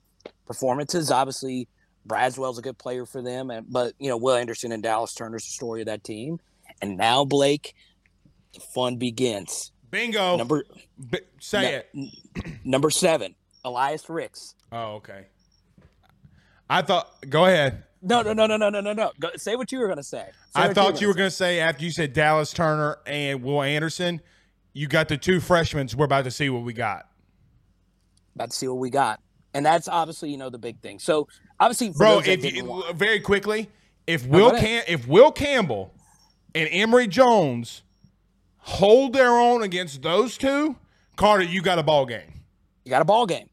performances. 0.47 1.11
Obviously, 1.11 1.69
Braswell's 2.07 2.59
a 2.59 2.63
good 2.63 2.79
player 2.79 3.07
for 3.07 3.23
them, 3.23 3.51
and 3.51 3.67
but 3.71 3.95
you 3.99 4.09
know 4.09 4.17
Will 4.17 4.35
Anderson 4.35 4.73
and 4.73 4.83
Dallas 4.83 5.15
Turner's 5.15 5.45
the 5.45 5.51
story 5.51 5.83
of 5.83 5.87
that 5.87 6.05
team. 6.05 6.39
And 6.81 6.97
now 6.97 7.25
Blake, 7.25 7.75
the 8.55 8.61
fun 8.61 8.97
begins. 8.97 9.73
Bingo. 9.91 10.37
Number 10.37 10.65
B- 11.11 11.21
say 11.39 11.85
it. 11.95 12.11
Number 12.65 12.91
seven, 12.91 13.35
Elias 13.65 14.09
Ricks. 14.09 14.55
Oh, 14.73 14.95
okay. 14.95 15.27
I 16.69 16.83
thought. 16.83 17.09
Go 17.29 17.45
ahead. 17.45 17.85
No, 18.01 18.23
no, 18.23 18.33
no, 18.33 18.47
no, 18.47 18.57
no, 18.57 18.69
no, 18.69 18.81
no, 18.81 18.93
no. 18.93 19.13
Go, 19.21 19.31
say 19.37 19.55
what 19.55 19.71
you 19.71 19.79
were 19.79 19.87
gonna 19.87 20.03
say. 20.03 20.27
Say 20.33 20.33
I 20.57 20.73
thought 20.73 21.01
you 21.01 21.07
were 21.07 21.13
gonna 21.13 21.23
going 21.23 21.31
to 21.31 21.37
say 21.37 21.61
after 21.61 21.85
you 21.85 21.93
said 21.93 22.13
Dallas 22.13 22.53
Turner 22.53 22.99
and 23.07 23.43
Will 23.43 23.63
Anderson, 23.63 24.21
you 24.73 24.87
got 24.87 25.09
the 25.09 25.17
two 25.17 25.41
freshmen. 25.41 25.89
We're 25.97 26.05
about 26.05 26.25
to 26.25 26.31
see 26.31 26.49
what 26.51 26.63
we 26.63 26.73
got. 26.73 27.09
about 28.35 28.51
to 28.51 28.57
see 28.57 28.69
what 28.69 28.79
we 28.79 28.91
got, 28.91 29.21
and 29.55 29.65
that's 29.65 29.89
obviously 29.89 30.31
you 30.31 30.37
know 30.37 30.51
the 30.51 30.59
big 30.59 30.81
thing. 30.81 30.99
So 30.99 31.29
obviously, 31.61 31.91
Bro, 31.91 32.23
if 32.25 32.45
you, 32.45 32.65
watch- 32.65 32.95
very 32.95 33.21
quickly, 33.21 33.69
if 34.07 34.27
Will. 34.27 34.51
Cam- 34.53 34.85
if 34.89 35.07
Will 35.07 35.33
Campbell 35.33 35.95
and 36.55 36.69
Emery 36.71 37.07
Jones 37.07 37.83
hold 38.59 39.13
their 39.13 39.31
own 39.31 39.63
against 39.63 40.03
those 40.03 40.37
two, 40.39 40.77
Carter, 41.17 41.45
you 41.45 41.63
got 41.63 41.79
a 41.79 41.83
ball 41.83 42.07
game. 42.07 42.43
You 42.85 42.91
got 42.91 43.03
a 43.03 43.07
ball 43.07 43.27
game. 43.27 43.49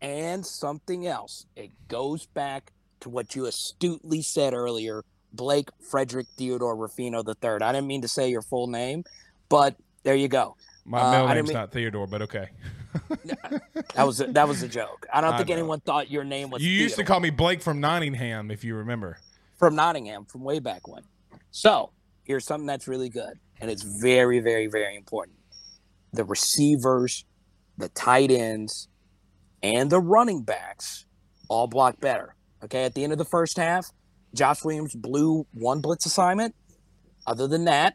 And 0.00 0.44
something 0.44 1.06
else. 1.06 1.46
It 1.56 1.70
goes 1.88 2.26
back 2.26 2.72
to 3.00 3.08
what 3.08 3.34
you 3.34 3.46
astutely 3.46 4.22
said 4.22 4.52
earlier, 4.52 5.02
Blake 5.32 5.70
Frederick 5.80 6.26
Theodore 6.36 6.76
Rufino 6.76 7.22
III. 7.26 7.62
I 7.62 7.72
didn't 7.72 7.86
mean 7.86 8.02
to 8.02 8.08
say 8.08 8.28
your 8.28 8.42
full 8.42 8.66
name, 8.66 9.04
but 9.48 9.76
there 10.02 10.14
you 10.14 10.28
go. 10.28 10.56
My 10.84 11.00
Uh, 11.00 11.10
didn't 11.22 11.34
name's 11.36 11.48
mean- 11.48 11.54
not 11.54 11.72
Theodore, 11.72 12.06
but 12.06 12.22
okay. 12.22 12.48
That 13.94 14.06
was 14.06 14.20
a, 14.20 14.26
that 14.28 14.46
was 14.48 14.62
a 14.62 14.68
joke. 14.68 15.06
I 15.12 15.20
don't 15.20 15.34
I 15.34 15.36
think 15.38 15.48
know. 15.48 15.54
anyone 15.54 15.80
thought 15.80 16.10
your 16.10 16.24
name 16.24 16.50
was 16.50 16.62
You 16.62 16.70
used 16.70 16.96
to 16.96 17.04
call 17.04 17.20
me 17.20 17.30
Blake 17.30 17.62
from 17.62 17.80
Nottingham, 17.80 18.50
if 18.50 18.64
you 18.64 18.74
remember. 18.76 19.18
from 19.58 19.74
Nottingham 19.76 20.24
from 20.26 20.42
way 20.42 20.58
back 20.58 20.86
when. 20.88 21.02
So 21.50 21.90
here's 22.24 22.44
something 22.44 22.66
that's 22.66 22.86
really 22.88 23.08
good, 23.08 23.38
and 23.60 23.70
it's 23.70 23.82
very, 23.82 24.40
very, 24.40 24.66
very 24.66 24.96
important. 24.96 25.36
The 26.12 26.24
receivers, 26.24 27.24
the 27.78 27.88
tight 27.90 28.30
ends, 28.30 28.88
and 29.62 29.90
the 29.90 30.00
running 30.00 30.42
backs 30.42 31.06
all 31.48 31.66
block 31.66 32.00
better. 32.00 32.34
Okay, 32.64 32.84
at 32.84 32.94
the 32.94 33.02
end 33.04 33.12
of 33.12 33.18
the 33.18 33.24
first 33.24 33.56
half, 33.56 33.90
Josh 34.34 34.64
Williams 34.64 34.94
blew 34.94 35.46
one 35.52 35.80
blitz 35.80 36.06
assignment. 36.06 36.54
Other 37.26 37.46
than 37.46 37.64
that, 37.66 37.94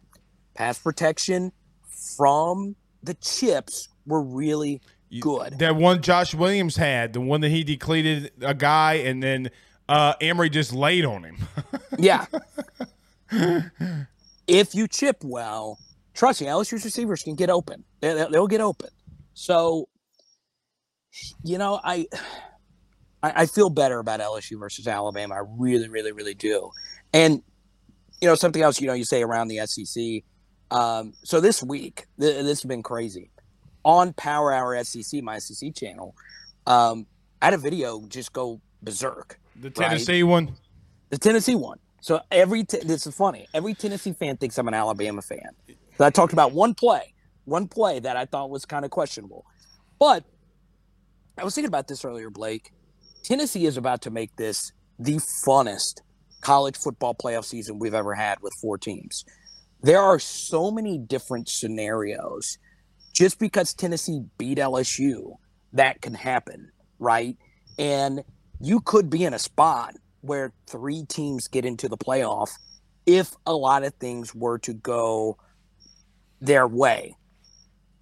pass 0.60 0.78
protection 0.78 1.52
from 2.16 2.76
the 3.02 3.14
chips 3.16 3.88
were 4.06 4.22
really 4.22 4.82
good. 5.22 5.58
That 5.60 5.78
one 5.78 6.02
Josh 6.02 6.36
Williams 6.36 6.76
had, 6.76 7.14
the 7.14 7.22
one 7.22 7.40
that 7.42 7.50
he 7.50 7.64
decleated 7.64 8.32
a 8.42 8.54
guy, 8.54 8.96
and 8.96 9.24
then 9.24 9.50
uh, 9.88 10.14
Emery 10.22 10.50
just 10.50 10.74
laid 10.74 11.06
on 11.06 11.24
him. 11.24 11.38
Yeah. 12.02 12.28
if 14.48 14.74
you 14.74 14.88
chip 14.88 15.18
well, 15.24 15.78
trust 16.14 16.40
me, 16.40 16.48
LSU's 16.48 16.86
receivers 16.86 17.24
can 17.24 17.36
get 17.36 17.50
open. 17.50 17.84
They, 18.00 18.14
they- 18.14 18.28
they'll 18.32 18.48
get 18.48 18.62
open. 18.62 18.90
So, 19.34 19.90
you 21.44 21.58
know, 21.58 21.80
I, 21.84 22.08
I 23.22 23.32
I 23.42 23.46
feel 23.48 23.70
better 23.70 24.00
about 24.00 24.22
LSU 24.22 24.58
versus 24.60 24.88
Alabama. 24.88 25.36
I 25.36 25.42
really, 25.58 25.90
really, 25.90 26.14
really 26.14 26.34
do. 26.36 26.70
And 27.12 27.42
you 28.22 28.28
know, 28.30 28.36
something 28.36 28.62
else, 28.62 28.80
you 28.80 28.88
know, 28.88 28.94
you 28.94 29.04
say 29.06 29.22
around 29.22 29.50
the 29.50 29.60
SEC. 29.66 30.24
Um, 30.72 31.14
so 31.24 31.40
this 31.40 31.64
week, 31.64 32.06
th- 32.20 32.36
this 32.44 32.62
has 32.62 32.68
been 32.68 32.84
crazy. 32.84 33.32
On 33.84 34.14
Power 34.14 34.54
Hour 34.54 34.84
SEC, 34.84 35.24
my 35.24 35.40
SEC 35.40 35.74
channel, 35.74 36.16
um, 36.68 37.08
I 37.42 37.46
had 37.46 37.54
a 37.54 37.58
video 37.58 38.06
just 38.08 38.34
go 38.34 38.62
berserk 38.82 39.40
the 39.56 39.70
Tennessee 39.70 40.24
one. 40.24 40.56
the 41.10 41.18
Tennessee 41.18 41.56
one. 41.56 41.80
So 42.02 42.22
every 42.32 42.64
t- 42.64 42.80
this 42.84 43.08
is 43.08 43.16
funny. 43.16 43.48
Every 43.54 43.74
Tennessee 43.74 44.14
fan 44.14 44.38
thinks 44.38 44.58
I'm 44.58 44.68
an 44.68 44.74
Alabama 44.74 45.22
fan. 45.22 45.50
So 45.98 46.06
I 46.06 46.10
talked 46.10 46.34
about 46.34 46.54
one 46.54 46.74
play, 46.74 47.14
one 47.46 47.68
play 47.68 48.00
that 48.00 48.16
I 48.16 48.26
thought 48.26 48.50
was 48.50 48.66
kind 48.66 48.86
of 48.86 48.92
questionable. 48.92 49.46
But 50.00 50.24
I 51.38 51.44
was 51.44 51.56
thinking 51.56 51.68
about 51.70 51.88
this 51.88 52.06
earlier, 52.06 52.30
Blake. 52.30 52.72
Tennessee 53.24 53.66
is 53.66 53.76
about 53.78 54.02
to 54.04 54.12
make 54.12 54.36
this 54.36 54.72
the 54.98 55.16
funnest 55.16 56.02
college 56.42 56.78
football 56.78 57.14
playoff 57.14 57.46
season 57.46 57.80
we've 57.80 57.94
ever 57.94 58.14
had 58.14 58.40
with 58.42 58.54
four 58.62 58.78
teams. 58.78 59.26
There 59.82 60.02
are 60.02 60.20
so 60.20 60.72
many 60.72 60.98
different 60.98 61.50
scenarios. 61.50 62.58
Just 63.14 63.40
because 63.40 63.74
Tennessee 63.74 64.22
beat 64.38 64.58
LSU, 64.58 65.36
that 65.74 66.02
can 66.02 66.14
happen, 66.14 66.72
right? 67.00 67.38
And 67.78 68.24
you 68.60 68.82
could 68.82 69.10
be 69.10 69.24
in 69.24 69.34
a 69.34 69.40
spot 69.40 69.96
where 70.22 70.54
three 70.68 71.06
teams 71.08 71.48
get 71.48 71.66
into 71.66 71.88
the 71.88 71.98
playoff 71.98 72.52
if 73.06 73.34
a 73.46 73.54
lot 73.54 73.84
of 73.84 73.94
things 73.96 74.36
were 74.36 74.60
to 74.60 74.74
go 74.74 75.38
their 76.42 76.68
way. 76.68 77.16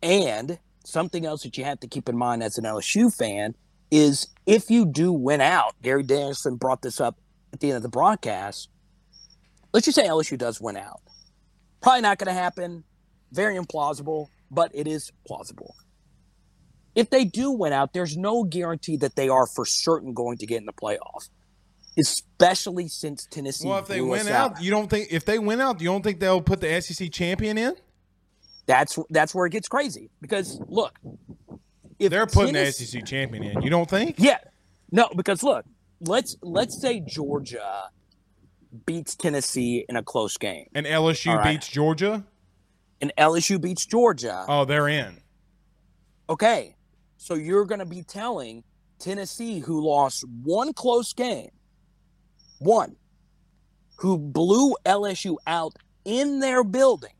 And 0.02 0.60
something 0.84 1.26
else 1.26 1.44
that 1.44 1.58
you 1.58 1.64
have 1.64 1.80
to 1.82 1.88
keep 1.88 2.10
in 2.10 2.18
mind 2.18 2.44
as 2.44 2.58
an 2.58 2.64
LSU 2.64 3.14
fan 3.14 3.56
is 3.92 4.28
if 4.46 4.70
you 4.70 4.86
do 4.86 5.12
win 5.12 5.42
out, 5.42 5.74
Gary 5.82 6.04
Danielson 6.04 6.56
brought 6.56 6.82
this 6.82 7.00
up 7.00 7.18
at 7.54 7.60
the 7.60 7.68
end 7.68 7.78
of 7.78 7.84
the 7.84 7.90
broadcast. 7.90 8.70
Let's 9.74 9.86
just 9.86 9.96
say 9.96 10.08
LSU 10.08 10.38
does 10.38 10.60
win 10.60 10.78
out. 10.78 11.02
Probably 11.82 12.02
not 12.02 12.18
going 12.18 12.28
to 12.28 12.34
happen. 12.34 12.84
Very 13.32 13.58
implausible, 13.58 14.28
but 14.50 14.72
it 14.74 14.88
is 14.88 15.12
plausible. 15.26 15.76
If 16.96 17.10
they 17.10 17.26
do 17.26 17.52
win 17.52 17.74
out, 17.74 17.94
there's 17.94 18.18
no 18.18 18.44
guarantee 18.44 18.98
that 18.98 19.16
they 19.16 19.30
are 19.30 19.46
for 19.46 19.66
certain 19.66 20.14
going 20.14 20.38
to 20.40 20.48
get 20.48 20.58
in 20.58 20.66
the 20.66 20.74
playoff, 20.74 21.30
especially 21.98 22.88
since 22.88 23.28
Tennessee. 23.30 23.68
Well, 23.68 23.80
if 23.80 23.88
they 23.88 24.02
win 24.02 24.28
out, 24.28 24.62
you 24.62 24.72
don't 24.72 24.90
think 24.90 25.10
if 25.12 25.24
they 25.26 25.38
win 25.38 25.62
out, 25.62 25.80
you 25.80 25.88
don't 25.88 26.02
think 26.04 26.20
they'll 26.20 26.42
put 26.42 26.62
the 26.62 26.82
SEC 26.82 27.12
champion 27.12 27.58
in? 27.58 27.76
that's 28.68 29.00
that's 29.10 29.34
where 29.34 29.46
it 29.46 29.52
gets 29.52 29.68
crazy. 29.68 30.10
Because 30.22 30.60
look, 30.68 31.00
if 32.00 32.12
They're 32.12 32.28
putting 32.28 32.54
Tennessee- 32.54 32.86
the 32.86 32.92
SEC 32.92 33.06
champion 33.06 33.44
in. 33.44 33.62
You 33.62 33.70
don't 33.70 33.90
think? 33.90 34.16
Yeah, 34.20 34.38
no, 34.92 35.10
because 35.16 35.42
look, 35.42 35.66
let's 36.02 36.36
let's 36.42 36.80
say 36.80 37.00
Georgia 37.00 37.90
beats 38.86 39.16
Tennessee 39.16 39.86
in 39.88 39.96
a 39.96 40.04
close 40.04 40.38
game, 40.38 40.68
And 40.74 40.86
LSU 40.86 41.36
right. 41.36 41.54
beats 41.54 41.68
Georgia. 41.68 42.24
and 43.02 43.12
LSU 43.18 43.60
beats 43.62 43.86
Georgia. 43.86 44.46
Oh, 44.48 44.66
they're 44.66 44.88
in. 44.88 45.22
Okay, 46.30 46.76
so 47.18 47.36
you're 47.36 47.66
going 47.66 47.80
to 47.80 47.86
be 47.86 48.02
telling 48.04 48.64
Tennessee, 49.00 49.60
who 49.60 49.86
lost 49.86 50.26
one 50.44 50.74
close 50.74 51.14
game, 51.14 51.52
one, 52.60 52.96
who 53.98 54.18
blew 54.18 54.76
LSU 54.86 55.38
out 55.46 55.74
in 56.06 56.40
their 56.40 56.64
building, 56.64 57.12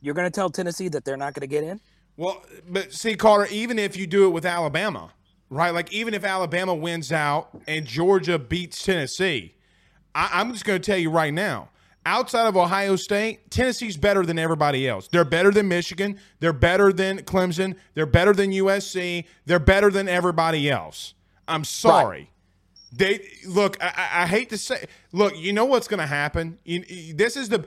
you're 0.00 0.14
going 0.14 0.30
to 0.30 0.34
tell 0.34 0.50
Tennessee 0.50 0.88
that 0.88 1.04
they're 1.04 1.16
not 1.16 1.34
going 1.34 1.40
to 1.42 1.46
get 1.46 1.64
in? 1.64 1.80
Well, 2.16 2.42
but 2.68 2.92
see, 2.92 3.14
Carter, 3.16 3.46
even 3.52 3.78
if 3.78 3.96
you 3.96 4.06
do 4.06 4.26
it 4.26 4.30
with 4.30 4.46
Alabama, 4.46 5.10
right? 5.50 5.70
Like 5.74 5.92
even 5.92 6.14
if 6.14 6.24
Alabama 6.24 6.74
wins 6.74 7.12
out 7.12 7.48
and 7.66 7.84
Georgia 7.84 8.38
beats 8.38 8.82
Tennessee, 8.82 9.54
I, 10.16 10.30
I'm 10.40 10.52
just 10.52 10.64
going 10.64 10.80
to 10.80 10.84
tell 10.84 10.98
you 10.98 11.10
right 11.10 11.32
now. 11.32 11.68
Outside 12.06 12.46
of 12.46 12.56
Ohio 12.56 12.94
State, 12.96 13.50
Tennessee's 13.50 13.96
better 13.96 14.24
than 14.24 14.38
everybody 14.38 14.88
else. 14.88 15.08
They're 15.08 15.24
better 15.24 15.50
than 15.50 15.66
Michigan. 15.68 16.18
They're 16.38 16.52
better 16.52 16.92
than 16.92 17.18
Clemson. 17.22 17.74
They're 17.94 18.06
better 18.06 18.32
than 18.32 18.52
USC. 18.52 19.24
They're 19.44 19.58
better 19.58 19.90
than 19.90 20.08
everybody 20.08 20.70
else. 20.70 21.14
I'm 21.48 21.64
sorry. 21.64 22.30
They 22.92 23.28
look. 23.46 23.76
I, 23.82 23.86
I- 23.88 24.22
I 24.22 24.26
hate 24.26 24.50
to 24.50 24.58
say. 24.58 24.86
Look, 25.12 25.36
you 25.36 25.52
know 25.52 25.64
what's 25.64 25.88
going 25.88 25.98
to 26.00 26.06
happen. 26.06 26.58
You, 26.64 26.84
you- 26.88 27.14
this 27.14 27.36
is 27.36 27.48
the. 27.48 27.64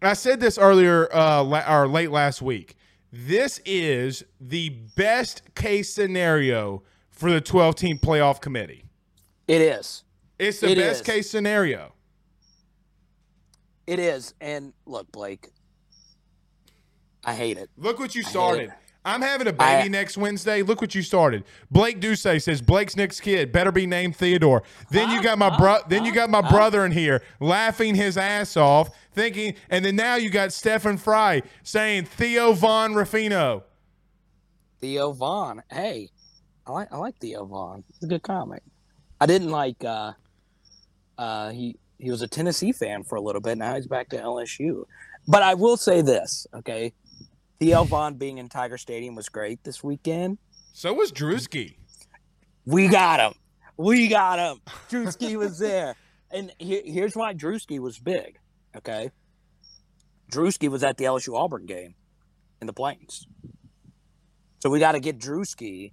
I 0.00 0.14
said 0.14 0.40
this 0.40 0.56
earlier, 0.56 1.14
uh, 1.14 1.42
la, 1.42 1.62
or 1.68 1.86
late 1.86 2.10
last 2.10 2.40
week. 2.40 2.76
This 3.12 3.60
is 3.66 4.24
the 4.40 4.70
best 4.96 5.42
case 5.54 5.92
scenario 5.92 6.82
for 7.10 7.30
the 7.30 7.40
12 7.40 7.74
team 7.76 7.98
playoff 7.98 8.40
committee. 8.40 8.84
It 9.46 9.60
is. 9.60 10.03
It's 10.38 10.60
the 10.60 10.70
It 10.70 10.76
best 10.76 11.00
is. 11.00 11.06
case 11.06 11.30
scenario. 11.30 11.92
It 13.86 13.98
is. 13.98 14.34
And 14.40 14.72
look, 14.86 15.10
Blake, 15.12 15.48
I 17.24 17.34
hate 17.34 17.56
it. 17.58 17.70
Look 17.76 17.98
what 17.98 18.14
you 18.14 18.22
started. 18.22 18.72
I'm 19.06 19.20
having 19.20 19.46
a 19.46 19.52
baby 19.52 19.82
I- 19.84 19.88
next 19.88 20.16
Wednesday. 20.16 20.62
Look 20.62 20.80
what 20.80 20.94
you 20.94 21.02
started. 21.02 21.44
Blake 21.70 22.00
Ducey 22.00 22.40
says 22.42 22.62
Blake's 22.62 22.96
next 22.96 23.20
kid 23.20 23.52
better 23.52 23.70
be 23.70 23.86
named 23.86 24.16
Theodore. 24.16 24.62
Then 24.90 25.10
you 25.10 25.22
got 25.22 25.36
my 25.38 25.54
bro. 25.58 25.78
Then 25.86 26.06
you 26.06 26.12
got 26.14 26.30
my 26.30 26.40
brother 26.40 26.86
in 26.86 26.92
here 26.92 27.22
laughing 27.38 27.94
his 27.94 28.16
ass 28.16 28.56
off, 28.56 28.88
thinking, 29.12 29.56
and 29.68 29.84
then 29.84 29.96
now 29.96 30.14
you 30.14 30.30
got 30.30 30.54
Stephen 30.54 30.96
Fry 30.96 31.42
saying 31.62 32.06
Theo 32.06 32.54
Von 32.54 32.94
Rufino. 32.94 33.64
Theo 34.80 35.12
Von. 35.12 35.62
Hey, 35.70 36.08
I 36.66 36.72
like 36.72 36.90
I 36.90 36.96
like 36.96 37.18
Theo 37.20 37.44
Von. 37.44 37.84
He's 37.88 38.04
a 38.04 38.06
good 38.06 38.22
comic. 38.22 38.62
I 39.20 39.26
didn't 39.26 39.50
like 39.50 39.84
uh 39.84 40.12
uh 41.18 41.50
he 41.50 41.76
he 41.98 42.10
was 42.10 42.22
a 42.22 42.28
Tennessee 42.28 42.72
fan 42.72 43.04
for 43.04 43.16
a 43.16 43.20
little 43.20 43.40
bit. 43.40 43.58
Now 43.58 43.74
he's 43.74 43.86
back 43.86 44.08
to 44.10 44.16
LSU. 44.16 44.84
But 45.26 45.42
I 45.42 45.54
will 45.54 45.76
say 45.76 46.02
this, 46.02 46.46
okay? 46.52 46.92
Theo 47.58 47.84
Von 47.84 48.16
being 48.16 48.38
in 48.38 48.48
Tiger 48.48 48.76
Stadium 48.76 49.14
was 49.14 49.28
great 49.28 49.62
this 49.64 49.82
weekend. 49.82 50.38
So 50.72 50.92
was 50.92 51.12
Drewski. 51.12 51.76
We 52.66 52.88
got 52.88 53.20
him. 53.20 53.38
We 53.76 54.08
got 54.08 54.38
him. 54.38 54.60
Drewski 54.90 55.36
was 55.36 55.58
there. 55.58 55.96
And 56.30 56.52
here, 56.58 56.82
here's 56.84 57.14
why 57.14 57.32
Drewski 57.32 57.78
was 57.78 57.98
big. 57.98 58.38
Okay. 58.76 59.10
Drewski 60.30 60.68
was 60.68 60.82
at 60.82 60.96
the 60.96 61.04
LSU 61.04 61.38
Auburn 61.38 61.64
game 61.64 61.94
in 62.60 62.66
the 62.66 62.72
Plains. 62.72 63.26
So 64.60 64.70
we 64.70 64.80
got 64.80 64.92
to 64.92 65.00
get 65.00 65.18
Drewski 65.18 65.92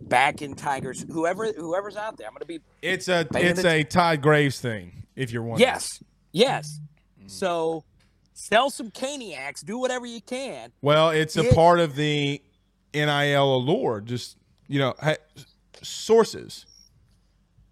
back 0.00 0.42
in 0.42 0.54
Tigers. 0.54 1.04
Whoever 1.10 1.52
whoever's 1.52 1.96
out 1.96 2.16
there, 2.16 2.26
I'm 2.26 2.34
gonna 2.34 2.44
be 2.44 2.60
It's 2.82 3.08
a 3.08 3.26
it's 3.34 3.64
a 3.64 3.84
Todd 3.84 4.22
Graves 4.22 4.60
thing. 4.60 5.04
If 5.16 5.30
you're 5.30 5.42
wondering. 5.42 5.68
Yes. 5.68 6.02
Yes. 6.32 6.80
So 7.26 7.84
sell 8.32 8.68
some 8.68 8.90
caniacs, 8.90 9.64
do 9.64 9.78
whatever 9.78 10.06
you 10.06 10.20
can. 10.20 10.72
Well, 10.82 11.10
it's 11.10 11.36
a 11.36 11.52
part 11.54 11.80
of 11.80 11.96
the 11.96 12.42
NIL 12.92 13.56
allure. 13.56 14.00
Just 14.00 14.36
you 14.68 14.78
know, 14.78 14.94
ha- 15.00 15.16
sources. 15.82 16.66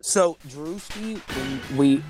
So 0.00 0.36
Drewski, 0.48 1.20
we, 1.76 2.02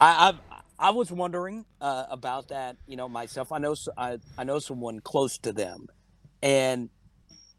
I, 0.00 0.28
I've 0.28 0.38
I 0.78 0.90
was 0.90 1.12
wondering 1.12 1.64
uh, 1.80 2.06
about 2.10 2.48
that. 2.48 2.76
You 2.86 2.96
know, 2.96 3.08
myself. 3.08 3.52
I 3.52 3.58
know. 3.58 3.74
I, 3.96 4.18
I 4.36 4.44
know 4.44 4.58
someone 4.58 5.00
close 5.00 5.38
to 5.38 5.52
them, 5.52 5.86
and 6.42 6.90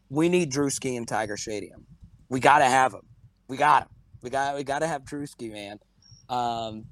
we 0.08 0.28
need 0.28 0.52
Drewski 0.52 0.96
in 0.96 1.06
Tiger 1.06 1.36
Stadium. 1.36 1.86
We 2.28 2.40
got 2.40 2.58
to 2.58 2.66
have 2.66 2.92
him. 2.92 3.02
We 3.48 3.56
got 3.56 3.84
him. 3.84 3.88
We 4.22 4.30
got. 4.30 4.56
We 4.56 4.64
got 4.64 4.80
to 4.80 4.86
have 4.86 5.02
Drewski, 5.02 5.52
man. 5.52 5.78
Um, 6.28 6.86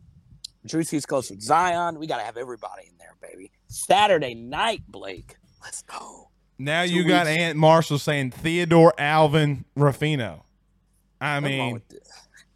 Drewski's 0.66 1.06
close 1.06 1.30
with 1.30 1.40
Zion. 1.40 1.98
We 1.98 2.06
got 2.06 2.18
to 2.18 2.24
have 2.24 2.36
everybody 2.36 2.86
in 2.88 2.96
there, 2.98 3.16
baby. 3.20 3.50
Saturday 3.68 4.34
night, 4.34 4.82
Blake. 4.88 5.36
Let's 5.62 5.82
go. 5.82 6.30
Now 6.58 6.84
Two 6.84 6.92
you 6.92 7.04
got 7.04 7.26
weeks. 7.26 7.38
Aunt 7.38 7.58
Marshall 7.58 7.98
saying 7.98 8.32
Theodore 8.32 8.94
Alvin 8.98 9.64
Rafino. 9.76 10.42
I 11.20 11.36
What's 11.36 11.44
mean. 11.44 11.82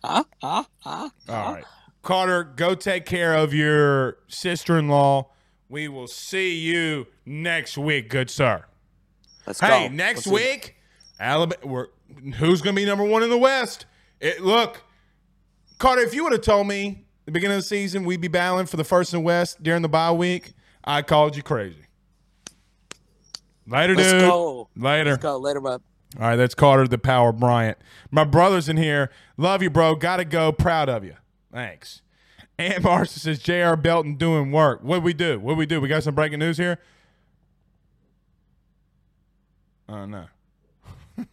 Huh? 0.05 0.25
Huh? 0.43 0.65
Huh? 0.81 1.11
all 1.29 1.53
right. 1.55 1.65
Carter, 2.03 2.45
go 2.45 2.77
take 2.77 3.05
care 3.05 3.35
of 3.35 3.53
your 3.53 4.19
sister 4.29 4.79
in 4.79 4.89
law. 4.89 5.31
We 5.69 5.89
will 5.89 6.07
see 6.07 6.57
you 6.57 7.09
next 7.25 7.77
week, 7.77 8.09
good 8.09 8.31
sir. 8.31 8.65
Let's 9.47 9.61
Hey, 9.61 9.89
go. 9.89 9.95
next 9.95 10.27
Let's 10.27 10.29
week, 10.29 10.77
Alabama. 11.21 11.87
Who's 12.39 12.63
going 12.63 12.75
to 12.77 12.81
be 12.81 12.87
number 12.87 13.05
one 13.05 13.23
in 13.23 13.31
the 13.31 13.39
West? 13.39 13.87
It, 14.21 14.41
look, 14.41 14.83
Carter, 15.79 16.03
if 16.03 16.15
you 16.15 16.25
would 16.25 16.33
have 16.33 16.41
told 16.43 16.67
me 16.67 17.05
the 17.27 17.33
beginning 17.33 17.57
of 17.57 17.63
the 17.63 17.67
season 17.69 18.05
we'd 18.05 18.21
be 18.21 18.29
battling 18.29 18.67
for 18.67 18.77
the 18.77 18.85
first 18.85 19.13
and 19.13 19.25
West 19.25 19.63
during 19.63 19.83
the 19.83 19.89
bye 19.89 20.13
week, 20.13 20.53
I 20.85 21.03
called 21.03 21.37
you 21.37 21.43
crazy. 21.43 21.85
Later, 23.67 23.95
Let's 23.97 24.13
dude. 24.13 24.21
go. 24.23 24.69
Later. 24.77 25.11
Let's 25.11 25.23
go. 25.23 25.39
Later, 25.39 25.61
bud. 25.61 25.83
All 26.21 26.29
right, 26.29 26.37
that's 26.37 26.55
Carter 26.55 26.87
the 26.87 26.99
Power 26.99 27.33
Bryant. 27.33 27.77
My 28.11 28.25
brother's 28.25 28.69
in 28.69 28.77
here. 28.77 29.11
Love 29.37 29.63
you, 29.63 29.71
bro. 29.71 29.97
Gotta 29.97 30.25
go. 30.25 30.53
Proud 30.53 30.89
of 30.89 31.05
you. 31.05 31.15
Thanks. 31.53 32.01
And 32.59 32.83
Marcia 32.85 33.19
says 33.19 33.39
J.R. 33.41 33.77
Belton 33.77 34.15
doing 34.15 34.53
work. 34.53 34.83
What 34.83 35.03
we 35.03 35.13
do? 35.13 35.39
What 35.41 35.57
we 35.57 35.67
do? 35.67 35.81
We 35.81 35.89
got 35.89 36.05
some 36.05 36.15
breaking 36.15 36.39
news 36.39 36.57
here. 36.59 36.79
Oh 39.89 40.05
no. 40.07 40.27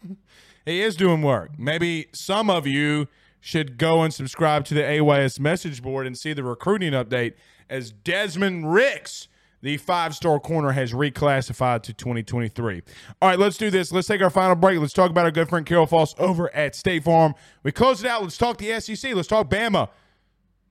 he 0.65 0.81
is 0.81 0.95
doing 0.95 1.21
work. 1.21 1.51
Maybe 1.57 2.07
some 2.13 2.49
of 2.49 2.67
you 2.67 3.07
should 3.39 3.77
go 3.77 4.01
and 4.03 4.13
subscribe 4.13 4.63
to 4.65 4.73
the 4.73 4.83
AYS 4.83 5.39
message 5.39 5.81
board 5.81 6.07
and 6.07 6.17
see 6.17 6.33
the 6.33 6.43
recruiting 6.43 6.93
update 6.93 7.33
as 7.69 7.91
Desmond 7.91 8.71
Ricks, 8.71 9.27
the 9.61 9.77
five 9.77 10.15
star 10.15 10.39
corner, 10.39 10.71
has 10.71 10.93
reclassified 10.93 11.83
to 11.83 11.93
2023. 11.93 12.81
All 13.21 13.29
right, 13.29 13.39
let's 13.39 13.57
do 13.57 13.69
this. 13.69 13.91
Let's 13.91 14.07
take 14.07 14.21
our 14.21 14.29
final 14.29 14.55
break. 14.55 14.79
Let's 14.79 14.93
talk 14.93 15.09
about 15.09 15.25
our 15.25 15.31
good 15.31 15.49
friend 15.49 15.65
Carol 15.65 15.85
Foss 15.85 16.15
over 16.17 16.53
at 16.55 16.75
State 16.75 17.03
Farm. 17.03 17.33
We 17.63 17.71
close 17.71 18.03
it 18.03 18.09
out. 18.09 18.21
Let's 18.21 18.37
talk 18.37 18.57
the 18.57 18.79
SEC. 18.79 19.13
Let's 19.13 19.27
talk 19.27 19.49
Bama. 19.49 19.89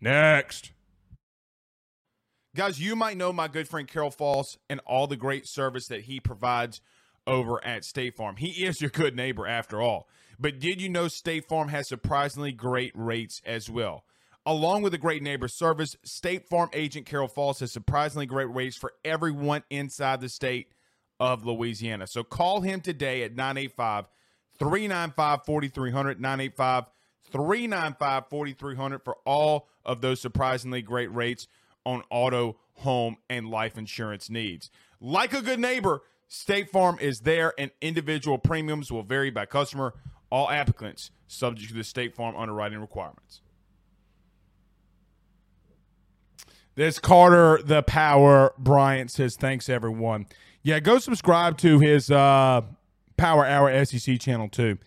Next. 0.01 0.73
Guys, 2.55 2.81
you 2.81 2.95
might 2.95 3.17
know 3.17 3.33
my 3.33 3.49
good 3.49 3.67
friend 3.67 3.89
Carol 3.89 4.11
Falls 4.11 4.59
and 4.69 4.81
all 4.87 5.07
the 5.07 5.17
great 5.17 5.47
service 5.47 5.89
that 5.89 6.03
he 6.03 6.21
provides 6.21 6.81
over 7.27 7.65
at 7.65 7.85
State 7.85 8.17
Farm. 8.17 8.37
He 8.37 8.65
is 8.65 8.81
your 8.81 8.91
good 8.91 9.17
neighbor 9.17 9.47
after 9.47 9.81
all. 9.81 10.09
But 10.39 10.59
did 10.59 10.81
you 10.81 10.89
know 10.89 11.09
State 11.09 11.49
Farm 11.49 11.69
has 11.69 11.89
surprisingly 11.89 12.53
great 12.53 12.93
rates 12.95 13.41
as 13.45 13.71
well? 13.71 14.05
Along 14.45 14.83
with 14.83 14.91
the 14.91 14.99
great 14.99 15.23
neighbor 15.23 15.47
service, 15.47 15.95
State 16.05 16.49
Farm 16.49 16.69
agent 16.73 17.07
Carol 17.07 17.29
Falls 17.29 17.61
has 17.61 17.71
surprisingly 17.71 18.27
great 18.27 18.53
rates 18.53 18.77
for 18.77 18.93
everyone 19.05 19.63
inside 19.71 20.21
the 20.21 20.29
state 20.29 20.73
of 21.21 21.47
Louisiana. 21.47 22.09
So 22.09 22.25
call 22.25 22.63
him 22.63 22.81
today 22.81 23.23
at 23.23 23.37
985 23.37 24.07
395 24.59 25.45
4300 25.47 26.21
985 26.21 26.85
395 27.31 28.29
4300 28.29 29.05
for 29.05 29.17
all 29.25 29.69
of 29.85 30.01
those 30.01 30.21
surprisingly 30.21 30.83
great 30.83 31.13
rates 31.15 31.47
on 31.87 32.03
auto, 32.11 32.57
home, 32.75 33.17
and 33.31 33.49
life 33.49 33.79
insurance 33.79 34.29
needs. 34.29 34.71
Like 35.01 35.33
a 35.33 35.43
good 35.43 35.61
neighbor, 35.61 36.03
State 36.33 36.71
Farm 36.71 36.97
is 36.99 37.21
there 37.21 37.53
and 37.59 37.71
individual 37.83 38.39
premiums 38.39 38.91
will 38.91 39.03
vary 39.03 39.31
by 39.31 39.45
customer. 39.45 39.93
All 40.31 40.49
applicants 40.49 41.11
subject 41.29 41.69
to 41.69 41.77
the 41.77 41.85
State 41.85 42.17
Farm 42.17 42.35
underwriting 42.37 42.79
requirements. 42.81 43.43
This 46.75 46.99
Carter 46.99 47.61
the 47.63 47.83
Power 47.83 48.55
Bryant 48.57 49.11
says 49.11 49.37
thanks 49.37 49.69
everyone. 49.69 50.25
Yeah, 50.63 50.81
go 50.81 50.99
subscribe 50.99 51.59
to 51.59 51.79
his 51.81 52.11
uh 52.11 52.63
Power 53.19 53.45
Hour 53.45 53.85
SEC 53.85 54.19
channel 54.19 54.49
too. 54.49 54.79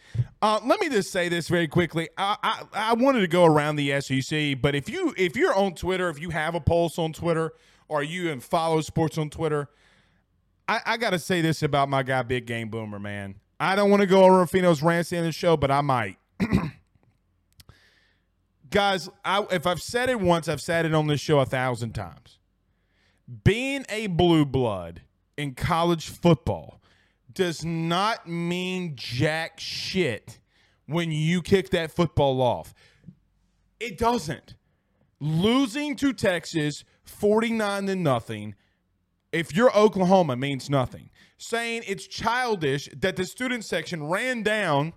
Uh, 0.41 0.59
let 0.65 0.79
me 0.81 0.89
just 0.89 1.11
say 1.11 1.29
this 1.29 1.47
very 1.47 1.67
quickly. 1.67 2.09
I, 2.17 2.37
I 2.41 2.63
I 2.73 2.93
wanted 2.95 3.19
to 3.19 3.27
go 3.27 3.45
around 3.45 3.75
the 3.75 4.01
SEC, 4.01 4.59
but 4.63 4.73
if 4.73 4.89
you 4.89 5.13
if 5.15 5.35
you're 5.35 5.53
on 5.53 5.75
Twitter, 5.75 6.09
if 6.09 6.19
you 6.19 6.31
have 6.31 6.55
a 6.55 6.59
pulse 6.59 6.97
on 6.97 7.13
Twitter, 7.13 7.53
or 7.87 8.01
you 8.01 8.31
and 8.31 8.43
follow 8.43 8.81
sports 8.81 9.19
on 9.19 9.29
Twitter, 9.29 9.69
I, 10.67 10.81
I 10.85 10.97
got 10.97 11.11
to 11.11 11.19
say 11.19 11.41
this 11.41 11.63
about 11.63 11.89
my 11.89 12.03
guy 12.03 12.23
Big 12.23 12.45
Game 12.45 12.69
Boomer, 12.69 12.99
man. 12.99 13.35
I 13.59 13.75
don't 13.75 13.89
want 13.89 14.01
to 14.01 14.07
go 14.07 14.23
over 14.23 14.39
Rufino's 14.39 14.81
rants 14.81 15.11
in 15.11 15.23
the 15.23 15.31
show, 15.31 15.55
but 15.55 15.71
I 15.71 15.81
might. 15.81 16.17
Guys, 18.69 19.09
I, 19.23 19.45
if 19.51 19.65
I've 19.65 19.81
said 19.81 20.09
it 20.09 20.19
once, 20.19 20.49
I've 20.49 20.59
said 20.59 20.85
it 20.85 20.93
on 20.93 21.07
this 21.07 21.21
show 21.21 21.39
a 21.39 21.45
thousand 21.45 21.93
times. 21.93 22.39
Being 23.43 23.85
a 23.87 24.07
blue 24.07 24.43
blood 24.43 25.01
in 25.37 25.55
college 25.55 26.09
football 26.09 26.81
does 27.33 27.63
not 27.63 28.27
mean 28.27 28.95
jack 28.95 29.59
shit 29.59 30.39
when 30.87 31.11
you 31.11 31.41
kick 31.41 31.69
that 31.69 31.91
football 31.91 32.41
off. 32.41 32.73
It 33.79 33.97
doesn't. 33.97 34.55
Losing 35.21 35.95
to 35.97 36.11
Texas 36.11 36.83
49 37.05 37.85
to 37.85 37.95
nothing 37.95 38.55
if 39.35 39.55
you're 39.55 39.75
Oklahoma 39.75 40.35
means 40.35 40.69
nothing. 40.69 41.09
Saying 41.37 41.83
it's 41.85 42.07
childish 42.07 42.89
that 42.95 43.17
the 43.17 43.25
student 43.25 43.65
section 43.65 44.07
ran 44.07 44.41
down 44.41 44.93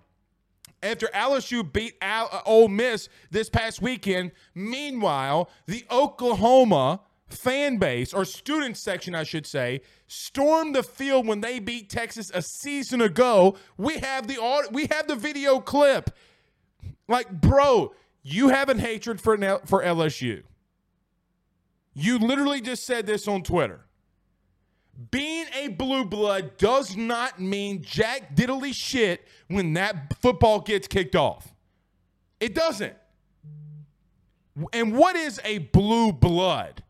after 0.81 1.07
LSU 1.07 1.69
beat 1.71 1.95
Al- 2.01 2.29
uh, 2.31 2.41
Ole 2.45 2.69
Miss 2.69 3.09
this 3.29 3.49
past 3.49 3.81
weekend. 3.81 4.31
Meanwhile, 4.55 5.49
the 5.65 5.85
Oklahoma 5.91 7.01
fan 7.27 7.77
base 7.77 8.13
or 8.13 8.23
student 8.23 8.77
section, 8.77 9.13
I 9.13 9.23
should 9.23 9.45
say, 9.45 9.81
stormed 10.07 10.73
the 10.73 10.83
field 10.83 11.27
when 11.27 11.41
they 11.41 11.59
beat 11.59 11.89
Texas 11.89 12.31
a 12.33 12.41
season 12.41 13.01
ago. 13.01 13.57
We 13.77 13.97
have 13.97 14.27
the 14.27 14.37
we 14.71 14.87
have 14.91 15.07
the 15.07 15.17
video 15.17 15.59
clip. 15.59 16.11
Like, 17.09 17.41
bro, 17.41 17.93
you 18.23 18.49
have 18.49 18.69
a 18.69 18.79
hatred 18.79 19.19
for 19.19 19.33
N- 19.33 19.59
for 19.65 19.83
LSU. 19.83 20.43
You 21.93 22.17
literally 22.17 22.61
just 22.61 22.85
said 22.85 23.05
this 23.05 23.27
on 23.27 23.43
Twitter. 23.43 23.81
Being 25.11 25.45
a 25.55 25.69
blue 25.69 26.03
blood 26.03 26.57
does 26.57 26.97
not 26.97 27.39
mean 27.39 27.81
jack 27.81 28.35
diddly 28.35 28.73
shit 28.73 29.25
when 29.47 29.73
that 29.75 30.19
football 30.19 30.59
gets 30.59 30.87
kicked 30.87 31.15
off. 31.15 31.53
It 32.39 32.53
doesn't. 32.53 32.95
And 34.73 34.97
what 34.97 35.15
is 35.15 35.39
a 35.45 35.59
blue 35.59 36.11
blood? 36.11 36.83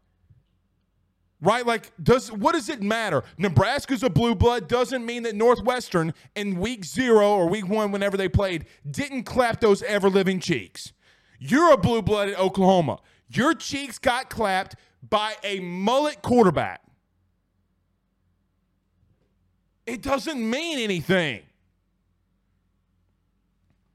Right? 1.41 1.65
Like, 1.65 1.91
does 2.01 2.31
what 2.31 2.53
does 2.53 2.67
it 2.67 2.81
matter? 2.81 3.23
Nebraska's 3.37 4.03
a 4.03 4.09
blue 4.09 4.33
blood 4.33 4.67
doesn't 4.67 5.05
mean 5.05 5.23
that 5.23 5.35
Northwestern 5.35 6.13
in 6.35 6.59
week 6.59 6.83
zero 6.83 7.29
or 7.29 7.47
week 7.47 7.69
one, 7.69 7.91
whenever 7.91 8.17
they 8.17 8.27
played, 8.27 8.65
didn't 8.89 9.23
clap 9.23 9.61
those 9.61 9.83
ever 9.83 10.09
living 10.09 10.39
cheeks. 10.39 10.93
You're 11.39 11.71
a 11.71 11.77
blue 11.77 12.01
blood 12.01 12.29
at 12.29 12.39
Oklahoma. 12.39 12.99
Your 13.29 13.53
cheeks 13.53 13.99
got 13.99 14.29
clapped 14.29 14.75
by 15.07 15.35
a 15.43 15.59
mullet 15.59 16.21
quarterback. 16.21 16.81
It 19.89 20.03
doesn't 20.03 20.47
mean 20.47 20.77
anything. 20.77 21.41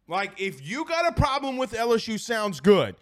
Like, 0.09 0.33
if 0.41 0.66
you 0.69 0.85
got 0.85 1.07
a 1.07 1.12
problem 1.12 1.57
with 1.57 1.73
LSU, 1.73 2.19
sounds 2.19 2.59
good. 2.59 2.97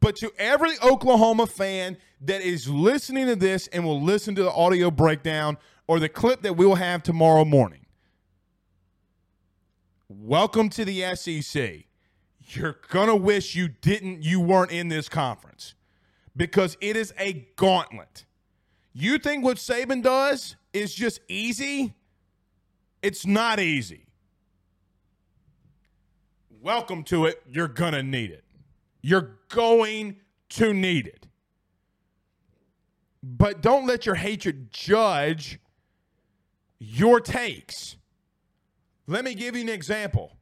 But 0.00 0.16
to 0.16 0.32
every 0.38 0.72
Oklahoma 0.82 1.46
fan 1.46 1.98
that 2.22 2.40
is 2.40 2.66
listening 2.66 3.26
to 3.26 3.36
this 3.36 3.66
and 3.66 3.84
will 3.84 4.00
listen 4.00 4.34
to 4.36 4.42
the 4.42 4.50
audio 4.50 4.90
breakdown 4.90 5.58
or 5.86 6.00
the 6.00 6.08
clip 6.08 6.40
that 6.40 6.56
we 6.56 6.64
will 6.64 6.76
have 6.76 7.02
tomorrow 7.02 7.44
morning, 7.44 7.84
welcome 10.08 10.70
to 10.70 10.86
the 10.86 11.14
SEC. 11.16 11.84
You're 12.50 12.78
going 12.88 13.08
to 13.08 13.16
wish 13.16 13.56
you 13.56 13.68
didn't, 13.68 14.22
you 14.22 14.40
weren't 14.40 14.72
in 14.72 14.88
this 14.88 15.10
conference 15.10 15.74
because 16.34 16.78
it 16.80 16.96
is 16.96 17.12
a 17.18 17.46
gauntlet. 17.56 18.24
You 18.94 19.18
think 19.18 19.44
what 19.44 19.58
Saban 19.58 20.02
does 20.02 20.56
is 20.72 20.94
just 20.94 21.20
easy? 21.28 21.94
It's 23.02 23.26
not 23.26 23.60
easy. 23.60 24.06
Welcome 26.60 27.04
to 27.04 27.26
it. 27.26 27.42
You're 27.48 27.68
going 27.68 27.92
to 27.92 28.02
need 28.02 28.30
it. 28.30 28.44
You're 29.00 29.38
going 29.48 30.16
to 30.50 30.74
need 30.74 31.06
it. 31.06 31.26
But 33.22 33.60
don't 33.60 33.86
let 33.86 34.06
your 34.06 34.16
hatred 34.16 34.70
judge 34.72 35.60
your 36.78 37.20
takes. 37.20 37.96
Let 39.06 39.24
me 39.24 39.34
give 39.34 39.56
you 39.56 39.62
an 39.62 39.68
example. 39.68 40.36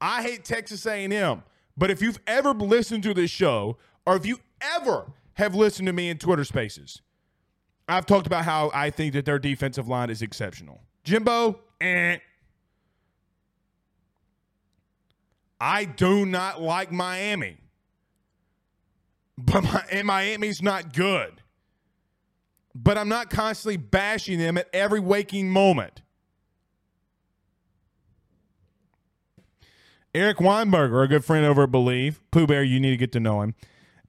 I 0.00 0.22
hate 0.22 0.44
Texas 0.44 0.86
A&M, 0.86 1.42
but 1.76 1.90
if 1.90 2.02
you've 2.02 2.20
ever 2.26 2.52
listened 2.52 3.02
to 3.04 3.14
this 3.14 3.30
show 3.30 3.76
or 4.06 4.16
if 4.16 4.26
you 4.26 4.38
ever 4.60 5.12
have 5.34 5.54
listened 5.54 5.86
to 5.86 5.92
me 5.92 6.08
in 6.08 6.18
Twitter 6.18 6.44
Spaces. 6.44 7.00
I've 7.88 8.06
talked 8.06 8.26
about 8.26 8.44
how 8.44 8.70
I 8.72 8.90
think 8.90 9.12
that 9.14 9.24
their 9.24 9.38
defensive 9.38 9.88
line 9.88 10.10
is 10.10 10.22
exceptional. 10.22 10.80
Jimbo, 11.04 11.60
eh. 11.82 12.18
I 15.60 15.84
do 15.84 16.26
not 16.26 16.60
like 16.60 16.90
Miami. 16.90 17.56
But 19.38 19.62
my, 19.64 19.84
and 19.90 20.06
Miami's 20.06 20.60
not 20.62 20.92
good. 20.92 21.40
But 22.74 22.98
I'm 22.98 23.08
not 23.08 23.30
constantly 23.30 23.76
bashing 23.76 24.38
them 24.38 24.56
at 24.58 24.68
every 24.72 25.00
waking 25.00 25.50
moment. 25.50 26.02
Eric 30.14 30.38
Weinberger, 30.38 31.04
a 31.04 31.08
good 31.08 31.24
friend 31.24 31.46
over 31.46 31.62
at 31.62 31.70
Bleav. 31.70 32.16
Pooh 32.30 32.46
Bear, 32.46 32.62
you 32.62 32.80
need 32.80 32.90
to 32.90 32.96
get 32.96 33.12
to 33.12 33.20
know 33.20 33.40
him. 33.40 33.54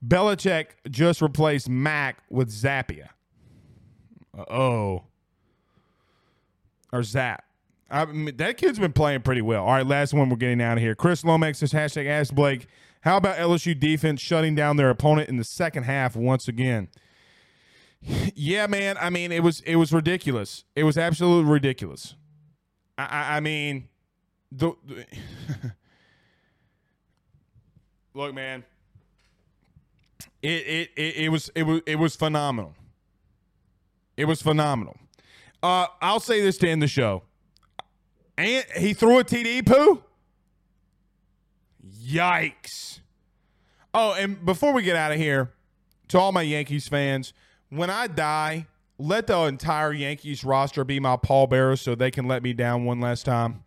Belichick 0.06 0.68
just 0.90 1.22
replaced 1.22 1.70
Mac 1.70 2.18
with 2.30 2.50
Zappe. 2.50 3.08
Oh. 4.50 5.04
Or 6.92 7.04
Zap. 7.04 7.46
I 7.94 8.06
mean, 8.06 8.36
that 8.38 8.58
kid's 8.58 8.80
been 8.80 8.92
playing 8.92 9.22
pretty 9.22 9.44
well. 9.44 9.64
All 9.64 9.72
right, 9.72 9.86
last 9.86 10.16
one. 10.16 10.28
We're 10.28 10.36
getting 10.36 10.62
out 10.62 10.78
of 10.78 10.84
here. 10.84 10.96
Chris 10.96 11.24
Lomax 11.24 11.60
says 11.60 11.74
hashtag 11.74 12.08
Ask 12.08 12.34
Blake. 12.34 12.66
How 13.02 13.18
about 13.18 13.38
LSU 13.38 13.80
defense 13.80 14.20
shutting 14.20 14.56
down 14.56 14.78
their 14.78 14.90
opponent 14.90 15.30
in 15.30 15.38
the 15.38 15.44
second 15.44 15.84
half 15.84 16.16
once 16.16 16.48
again? 16.48 16.90
Yeah, 18.36 18.68
man. 18.68 18.98
I 19.00 19.10
mean, 19.10 19.32
it 19.32 19.44
was 19.44 19.62
it 19.62 19.78
was 19.78 19.94
ridiculous. 19.94 20.66
It 20.76 20.84
was 20.84 20.98
absolutely 20.98 21.50
ridiculous. 21.50 22.16
I, 22.98 23.06
I, 23.06 23.38
I 23.38 23.40
mean, 23.40 23.88
the, 24.52 24.74
the 24.86 25.06
look, 28.14 28.36
man. 28.36 28.66
It, 30.42 30.50
it 30.50 30.90
it 30.98 31.16
it 31.16 31.30
was 31.30 31.50
it 31.56 31.64
was 31.64 31.82
it 31.86 31.96
was 31.96 32.18
phenomenal. 32.18 32.76
It 34.18 34.26
was 34.26 34.42
phenomenal. 34.42 34.98
Uh, 35.62 35.88
I'll 36.02 36.20
say 36.20 36.42
this 36.42 36.58
to 36.58 36.70
end 36.70 36.82
the 36.82 36.88
show. 36.88 37.24
And 38.38 38.66
he 38.76 38.94
threw 38.94 39.20
a 39.20 39.24
TD 39.24 39.66
poo. 39.66 40.04
Yikes. 42.04 43.00
Oh, 43.94 44.14
and 44.14 44.44
before 44.44 44.74
we 44.74 44.82
get 44.82 44.96
out 44.96 45.12
of 45.12 45.18
here, 45.18 45.52
to 46.10 46.20
all 46.20 46.32
my 46.32 46.42
Yankees 46.42 46.88
fans, 46.88 47.34
when 47.70 47.90
I 47.90 48.08
die, 48.08 48.68
let 48.98 49.28
the 49.28 49.38
entire 49.44 49.94
Yankees 49.94 50.44
roster 50.44 50.84
be 50.84 51.00
my 51.00 51.16
pallbearers 51.16 51.82
so 51.82 51.96
they 51.96 52.12
can 52.12 52.28
let 52.28 52.44
me 52.44 52.54
down 52.54 52.86
one 52.86 53.00
last 53.00 53.26
time. 53.26 53.64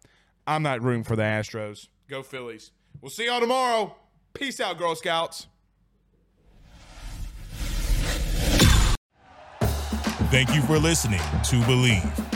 I'm 0.47 0.63
not 0.63 0.83
rooting 0.83 1.05
for 1.05 1.17
the 1.17 1.23
Astros. 1.23 1.89
Go 2.09 2.23
Phillies. 2.23 2.71
We'll 3.01 3.11
see 3.11 3.27
y'all 3.27 3.41
tomorrow. 3.41 3.97
Peace 4.33 4.61
out, 4.61 4.79
Girl 4.79 4.95
Scouts. 4.95 5.49
Thank 10.31 10.55
you 10.55 10.63
for 10.63 10.79
listening 10.79 11.21
to 11.21 11.57
Bleav. 11.63 12.36